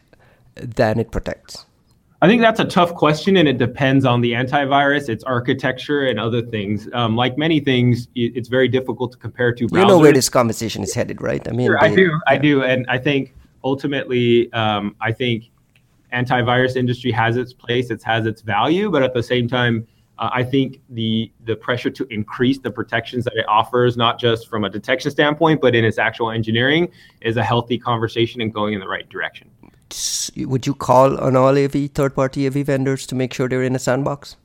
than 0.53 0.99
it 0.99 1.09
protects? 1.09 1.65
I 2.23 2.27
think 2.27 2.41
that's 2.41 2.61
a 2.61 2.65
tough 2.65 2.95
question, 2.95 3.35
and 3.35 3.49
it 3.49 3.57
depends 3.57 4.05
on 4.05 4.21
the 4.21 4.31
antivirus, 4.31 5.09
its 5.09 5.25
architecture, 5.25 6.05
and 6.07 6.17
other 6.17 6.41
things. 6.41 6.87
Um, 6.93 7.17
like 7.17 7.37
many 7.37 7.59
things, 7.59 8.07
it's 8.15 8.47
very 8.47 8.69
difficult 8.69 9.11
to 9.11 9.17
compare 9.17 9.51
to. 9.51 9.67
Browsers. 9.67 9.81
You 9.81 9.87
know 9.87 9.99
where 9.99 10.13
this 10.13 10.29
conversation 10.29 10.83
is 10.83 10.93
headed, 10.93 11.21
right? 11.21 11.45
I 11.45 11.51
mean, 11.51 11.67
sure, 11.67 11.77
they, 11.81 11.87
I 11.87 11.95
do, 11.95 12.03
yeah. 12.03 12.17
I 12.25 12.37
do, 12.37 12.63
and 12.63 12.85
I 12.87 12.97
think 12.97 13.35
ultimately, 13.65 14.49
um, 14.53 14.95
I 15.01 15.11
think 15.11 15.51
antivirus 16.13 16.77
industry 16.77 17.11
has 17.11 17.35
its 17.35 17.51
place, 17.51 17.91
it 17.91 18.01
has 18.03 18.25
its 18.25 18.41
value, 18.41 18.89
but 18.89 19.03
at 19.03 19.13
the 19.13 19.21
same 19.21 19.49
time, 19.49 19.85
uh, 20.17 20.29
I 20.31 20.43
think 20.43 20.79
the 20.91 21.29
the 21.43 21.57
pressure 21.57 21.89
to 21.89 22.07
increase 22.09 22.57
the 22.57 22.71
protections 22.71 23.25
that 23.25 23.35
it 23.35 23.45
offers, 23.49 23.97
not 23.97 24.17
just 24.17 24.47
from 24.47 24.63
a 24.63 24.69
detection 24.69 25.11
standpoint, 25.11 25.59
but 25.59 25.75
in 25.75 25.83
its 25.83 25.97
actual 25.97 26.31
engineering, 26.31 26.87
is 27.19 27.35
a 27.35 27.43
healthy 27.43 27.77
conversation 27.77 28.39
and 28.39 28.53
going 28.53 28.73
in 28.75 28.79
the 28.79 28.87
right 28.87 29.09
direction 29.09 29.51
would 30.37 30.67
you 30.67 30.73
call 30.73 31.19
on 31.19 31.35
all 31.35 31.57
AV 31.57 31.89
third 31.93 32.15
party 32.15 32.47
AV 32.47 32.65
vendors 32.65 33.05
to 33.07 33.15
make 33.15 33.33
sure 33.33 33.47
they're 33.47 33.63
in 33.63 33.75
a 33.75 33.79
sandbox? 33.79 34.37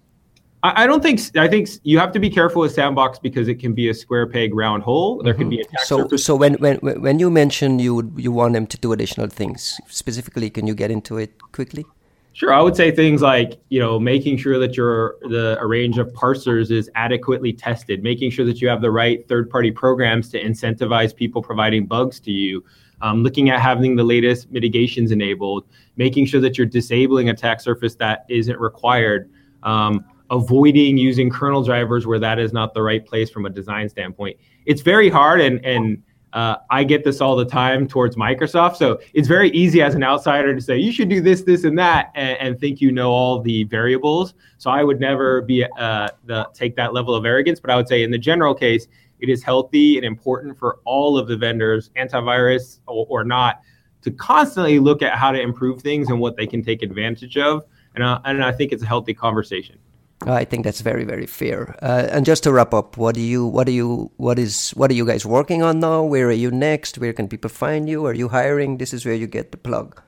I, 0.62 0.86
don't 0.86 1.02
think. 1.02 1.20
I 1.36 1.46
think 1.46 1.68
you 1.84 1.98
have 1.98 2.10
to 2.12 2.18
be 2.18 2.28
careful 2.28 2.62
with 2.62 2.72
sandbox 2.72 3.18
because 3.20 3.46
it 3.46 3.60
can 3.60 3.74
be 3.74 3.90
a 3.90 3.94
square 3.94 4.26
peg 4.26 4.54
round 4.54 4.82
hole. 4.82 5.22
There 5.22 5.32
mm-hmm. 5.32 5.42
could 5.42 5.50
be 5.50 5.60
a 5.60 5.64
so. 5.84 5.98
Surface. 5.98 6.24
So 6.24 6.34
when 6.34 6.54
when 6.54 6.78
when 6.78 7.18
you 7.20 7.30
mention 7.30 7.78
you 7.78 7.94
would 7.94 8.12
you 8.16 8.32
want 8.32 8.54
them 8.54 8.66
to 8.66 8.76
do 8.78 8.92
additional 8.92 9.28
things 9.28 9.80
specifically, 9.88 10.50
can 10.50 10.66
you 10.66 10.74
get 10.74 10.90
into 10.90 11.16
it 11.16 11.40
quickly? 11.52 11.86
Sure, 12.32 12.52
I 12.52 12.60
would 12.60 12.76
say 12.76 12.90
things 12.90 13.22
like 13.22 13.60
you 13.68 13.78
know 13.78 14.00
making 14.00 14.38
sure 14.38 14.58
that 14.58 14.76
your 14.76 15.16
the 15.22 15.58
a 15.60 15.66
range 15.66 15.98
of 15.98 16.12
parsers 16.12 16.72
is 16.72 16.90
adequately 16.96 17.52
tested, 17.52 18.02
making 18.02 18.32
sure 18.32 18.44
that 18.44 18.60
you 18.60 18.68
have 18.68 18.80
the 18.80 18.90
right 18.90 19.26
third-party 19.28 19.70
programs 19.72 20.28
to 20.30 20.42
incentivize 20.42 21.14
people 21.14 21.40
providing 21.40 21.86
bugs 21.86 22.18
to 22.20 22.32
you, 22.32 22.64
um, 23.02 23.22
looking 23.22 23.50
at 23.50 23.60
having 23.60 23.96
the 23.96 24.04
latest 24.04 24.50
mitigations 24.50 25.10
enabled, 25.10 25.64
making 25.96 26.26
sure 26.26 26.40
that 26.40 26.58
you're 26.58 26.66
disabling 26.66 27.28
attack 27.28 27.60
surface 27.60 27.94
that 27.96 28.24
isn't 28.28 28.58
required, 28.58 29.30
um, 29.62 30.04
avoiding 30.30 30.96
using 30.96 31.30
kernel 31.30 31.62
drivers 31.62 32.06
where 32.06 32.18
that 32.18 32.38
is 32.38 32.52
not 32.52 32.74
the 32.74 32.82
right 32.82 33.06
place 33.06 33.30
from 33.30 33.46
a 33.46 33.50
design 33.50 33.88
standpoint. 33.88 34.36
It's 34.66 34.82
very 34.82 35.08
hard 35.08 35.40
and 35.40 35.64
and 35.64 36.02
uh, 36.32 36.56
I 36.70 36.84
get 36.84 37.04
this 37.04 37.20
all 37.20 37.36
the 37.36 37.44
time 37.44 37.88
towards 37.88 38.16
Microsoft. 38.16 38.76
So 38.76 39.00
it's 39.14 39.28
very 39.28 39.50
easy 39.50 39.80
as 39.82 39.94
an 39.94 40.02
outsider 40.02 40.54
to 40.54 40.60
say, 40.60 40.76
you 40.76 40.92
should 40.92 41.08
do 41.08 41.20
this, 41.20 41.42
this, 41.42 41.64
and 41.64 41.78
that, 41.78 42.10
and, 42.14 42.38
and 42.38 42.60
think 42.60 42.80
you 42.80 42.92
know 42.92 43.10
all 43.10 43.40
the 43.40 43.64
variables. 43.64 44.34
So 44.58 44.70
I 44.70 44.84
would 44.84 45.00
never 45.00 45.42
be 45.42 45.64
uh, 45.64 46.08
the, 46.26 46.48
take 46.52 46.76
that 46.76 46.92
level 46.92 47.14
of 47.14 47.24
arrogance. 47.24 47.60
But 47.60 47.70
I 47.70 47.76
would 47.76 47.88
say, 47.88 48.02
in 48.02 48.10
the 48.10 48.18
general 48.18 48.54
case, 48.54 48.88
it 49.20 49.28
is 49.28 49.42
healthy 49.42 49.96
and 49.96 50.04
important 50.04 50.58
for 50.58 50.78
all 50.84 51.18
of 51.18 51.28
the 51.28 51.36
vendors, 51.36 51.90
antivirus 51.96 52.80
or, 52.86 53.06
or 53.08 53.24
not, 53.24 53.60
to 54.02 54.10
constantly 54.10 54.78
look 54.78 55.02
at 55.02 55.16
how 55.16 55.32
to 55.32 55.40
improve 55.40 55.82
things 55.82 56.08
and 56.08 56.20
what 56.20 56.36
they 56.36 56.46
can 56.46 56.62
take 56.62 56.82
advantage 56.82 57.36
of. 57.36 57.64
And, 57.94 58.04
uh, 58.04 58.20
and 58.24 58.44
I 58.44 58.52
think 58.52 58.72
it's 58.72 58.82
a 58.82 58.86
healthy 58.86 59.14
conversation. 59.14 59.78
I 60.26 60.44
think 60.44 60.64
that's 60.64 60.80
very 60.80 61.04
very 61.04 61.26
fair. 61.26 61.76
Uh, 61.80 62.08
and 62.10 62.26
just 62.26 62.42
to 62.42 62.52
wrap 62.52 62.74
up, 62.74 62.96
what 62.96 63.14
do 63.14 63.20
you 63.20 63.46
what 63.46 63.66
do 63.66 63.72
you 63.72 64.10
what 64.16 64.38
is 64.38 64.70
what 64.70 64.90
are 64.90 64.94
you 64.94 65.06
guys 65.06 65.24
working 65.24 65.62
on 65.62 65.78
now? 65.78 66.02
Where 66.02 66.26
are 66.28 66.32
you 66.32 66.50
next? 66.50 66.98
Where 66.98 67.12
can 67.12 67.28
people 67.28 67.48
find 67.48 67.88
you? 67.88 68.04
Are 68.04 68.14
you 68.14 68.28
hiring? 68.28 68.78
This 68.78 68.92
is 68.92 69.06
where 69.06 69.14
you 69.14 69.28
get 69.28 69.52
the 69.52 69.58
plug. 69.58 70.02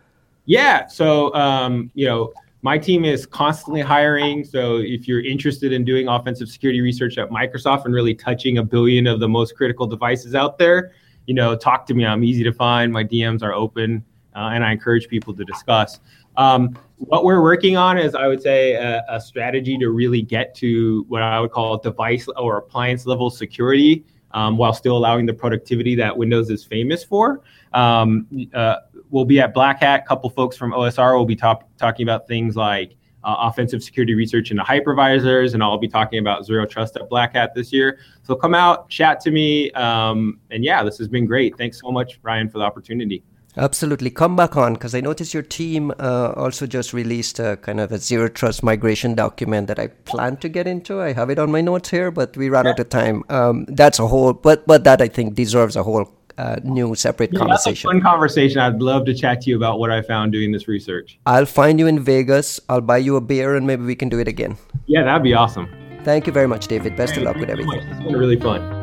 Yeah. 0.47 0.89
So 0.89 1.33
um, 1.35 1.93
you 1.95 2.07
know, 2.07 2.33
my 2.63 2.77
team 2.77 3.05
is 3.05 3.27
constantly 3.27 3.81
hiring. 3.81 4.45
So 4.45 4.79
if 4.79 5.09
you're 5.09 5.25
interested 5.25 5.73
in 5.73 5.85
doing 5.85 6.09
offensive 6.09 6.49
security 6.49 6.81
research 6.81 7.17
at 7.17 7.31
Microsoft 7.31 7.87
and 7.87 7.95
really 7.95 8.15
touching 8.15 8.59
a 8.59 8.63
billion 8.63 9.07
of 9.07 9.21
the 9.21 9.29
most 9.29 9.57
critical 9.57 9.87
devices 9.87 10.35
out 10.35 10.59
there, 10.59 10.93
you 11.27 11.35
know, 11.35 11.57
talk 11.57 11.87
to 11.87 11.95
me. 11.95 12.05
I'm 12.05 12.25
easy 12.25 12.45
to 12.45 12.53
find. 12.53 12.93
My 12.93 13.05
DMs 13.05 13.43
are 13.43 13.55
open, 13.55 14.05
uh, 14.35 14.51
and 14.53 14.65
I 14.65 14.73
encourage 14.73 15.09
people 15.09 15.35
to 15.35 15.45
discuss. 15.45 16.01
Um, 16.37 16.77
what 16.97 17.25
we're 17.25 17.43
working 17.43 17.77
on 17.77 17.99
is, 17.99 18.15
I 18.15 18.27
would 18.27 18.43
say, 18.43 18.75
a, 18.75 19.03
a, 19.09 19.21
strategy 19.21 19.77
to 19.79 19.91
really 19.91 20.23
get 20.23 20.55
to 20.57 21.05
what 21.09 21.23
I 21.23 21.41
would 21.41 21.51
call 21.51 21.79
device 21.79 22.29
or 22.37 22.59
appliance 22.59 23.07
level 23.07 23.31
security 23.31 24.05
um, 24.33 24.57
while 24.57 24.73
still 24.73 24.97
allowing 24.97 25.27
the 25.27 25.33
productivity 25.33 25.95
that 25.97 26.17
Windows 26.17 26.51
is 26.51 26.65
famous 26.65 27.03
for. 27.03 27.43
Um, 27.73 28.27
uh, 28.55 28.77
we'll 29.11 29.25
be 29.25 29.41
at 29.41 29.55
Black 29.55 29.81
Hat. 29.81 30.03
A 30.05 30.09
couple 30.09 30.31
folks 30.31 30.57
from 30.57 30.73
OSR 30.73 31.17
will 31.17 31.27
be 31.27 31.37
top, 31.37 31.69
talking 31.77 32.05
about 32.05 32.27
things 32.27 32.57
like 32.57 32.97
uh, 33.25 33.37
offensive 33.41 33.83
security 33.83 34.15
research 34.15 34.51
into 34.51 34.63
hypervisors, 34.63 35.55
and 35.55 35.63
I'll 35.63 35.79
be 35.79 35.89
talking 35.89 36.19
about 36.19 36.45
zero 36.47 36.67
trust 36.67 36.97
at 36.97 37.09
Black 37.09 37.35
Hat 37.35 37.55
this 37.55 37.73
year. 37.73 37.99
So 38.23 38.35
come 38.35 38.55
out, 38.55 38.89
chat 38.89 39.21
to 39.21 39.31
me, 39.31 39.71
um, 39.73 40.39
and 40.51 40.65
yeah, 40.65 40.83
this 40.83 40.99
has 40.99 41.09
been 41.09 41.27
great. 41.27 41.57
Thanks 41.59 41.81
so 41.81 41.91
much, 41.91 42.19
Ryan, 42.23 42.49
for 42.49 42.59
the 42.59 42.65
opportunity. 42.65 43.23
Absolutely. 43.57 44.11
Come 44.11 44.37
back 44.37 44.57
on 44.57 44.75
because 44.75 44.95
I 44.95 45.01
noticed 45.01 45.35
your 45.35 45.43
team 45.43 45.93
uh, 45.99 46.33
also 46.37 46.67
just 46.67 46.93
released 46.93 47.41
a 47.41 47.57
kind 47.57 47.81
of 47.81 47.91
a 47.91 47.99
zero 47.99 48.29
trust 48.29 48.63
migration 48.63 49.17
document 49.17 49.67
that 49.67 49.79
I 49.79 49.89
plan 49.89 50.37
to 50.39 50.49
get 50.49 50.69
into. 50.69 51.01
I 51.01 51.13
have 51.13 51.31
it 51.31 51.39
on 51.39 51.51
my 51.51 51.61
notes 51.61 51.91
here, 51.91 52.13
but 52.13 52.37
we 52.37 52.49
ran 52.49 52.65
yeah. 52.65 52.71
out 52.71 52.79
of 52.79 52.89
time. 52.91 53.25
Um, 53.29 53.65
that's 53.69 53.99
a 53.99 54.07
whole, 54.07 54.33
but 54.33 54.67
but 54.69 54.85
that 54.85 55.03
I 55.03 55.09
think 55.09 55.35
deserves 55.35 55.75
a 55.75 55.83
whole 55.83 56.13
uh, 56.41 56.57
new 56.65 56.95
separate 56.95 57.33
yeah, 57.33 57.41
conversation. 57.41 57.73
That's 57.73 57.85
a 57.85 57.89
fun 57.89 58.01
conversation. 58.01 58.59
I'd 58.61 58.81
love 58.81 59.05
to 59.07 59.15
chat 59.15 59.43
to 59.43 59.51
you 59.51 59.57
about 59.57 59.79
what 59.79 59.91
I 59.91 60.01
found 60.01 60.33
doing 60.33 60.53
this 60.53 60.67
research. 60.69 61.19
I'll 61.27 61.47
find 61.47 61.79
you 61.79 61.87
in 61.87 62.01
Vegas. 62.01 62.59
I'll 62.69 62.81
buy 62.81 62.99
you 62.99 63.17
a 63.17 63.21
beer 63.21 63.57
and 63.57 63.67
maybe 63.67 63.85
we 63.85 63.95
can 63.95 64.09
do 64.09 64.19
it 64.19 64.29
again. 64.29 64.57
Yeah, 64.87 65.05
that'd 65.05 65.23
be 65.23 65.35
awesome. 65.35 65.69
Thank 66.03 66.27
you 66.27 66.33
very 66.33 66.49
much, 66.49 66.67
David. 66.67 66.97
Best 66.97 67.17
of 67.17 67.25
luck 67.25 67.37
with 67.37 67.51
everything. 67.51 67.81
It's 67.81 68.03
been 68.03 68.17
really 68.17 68.41
fun. 68.41 68.80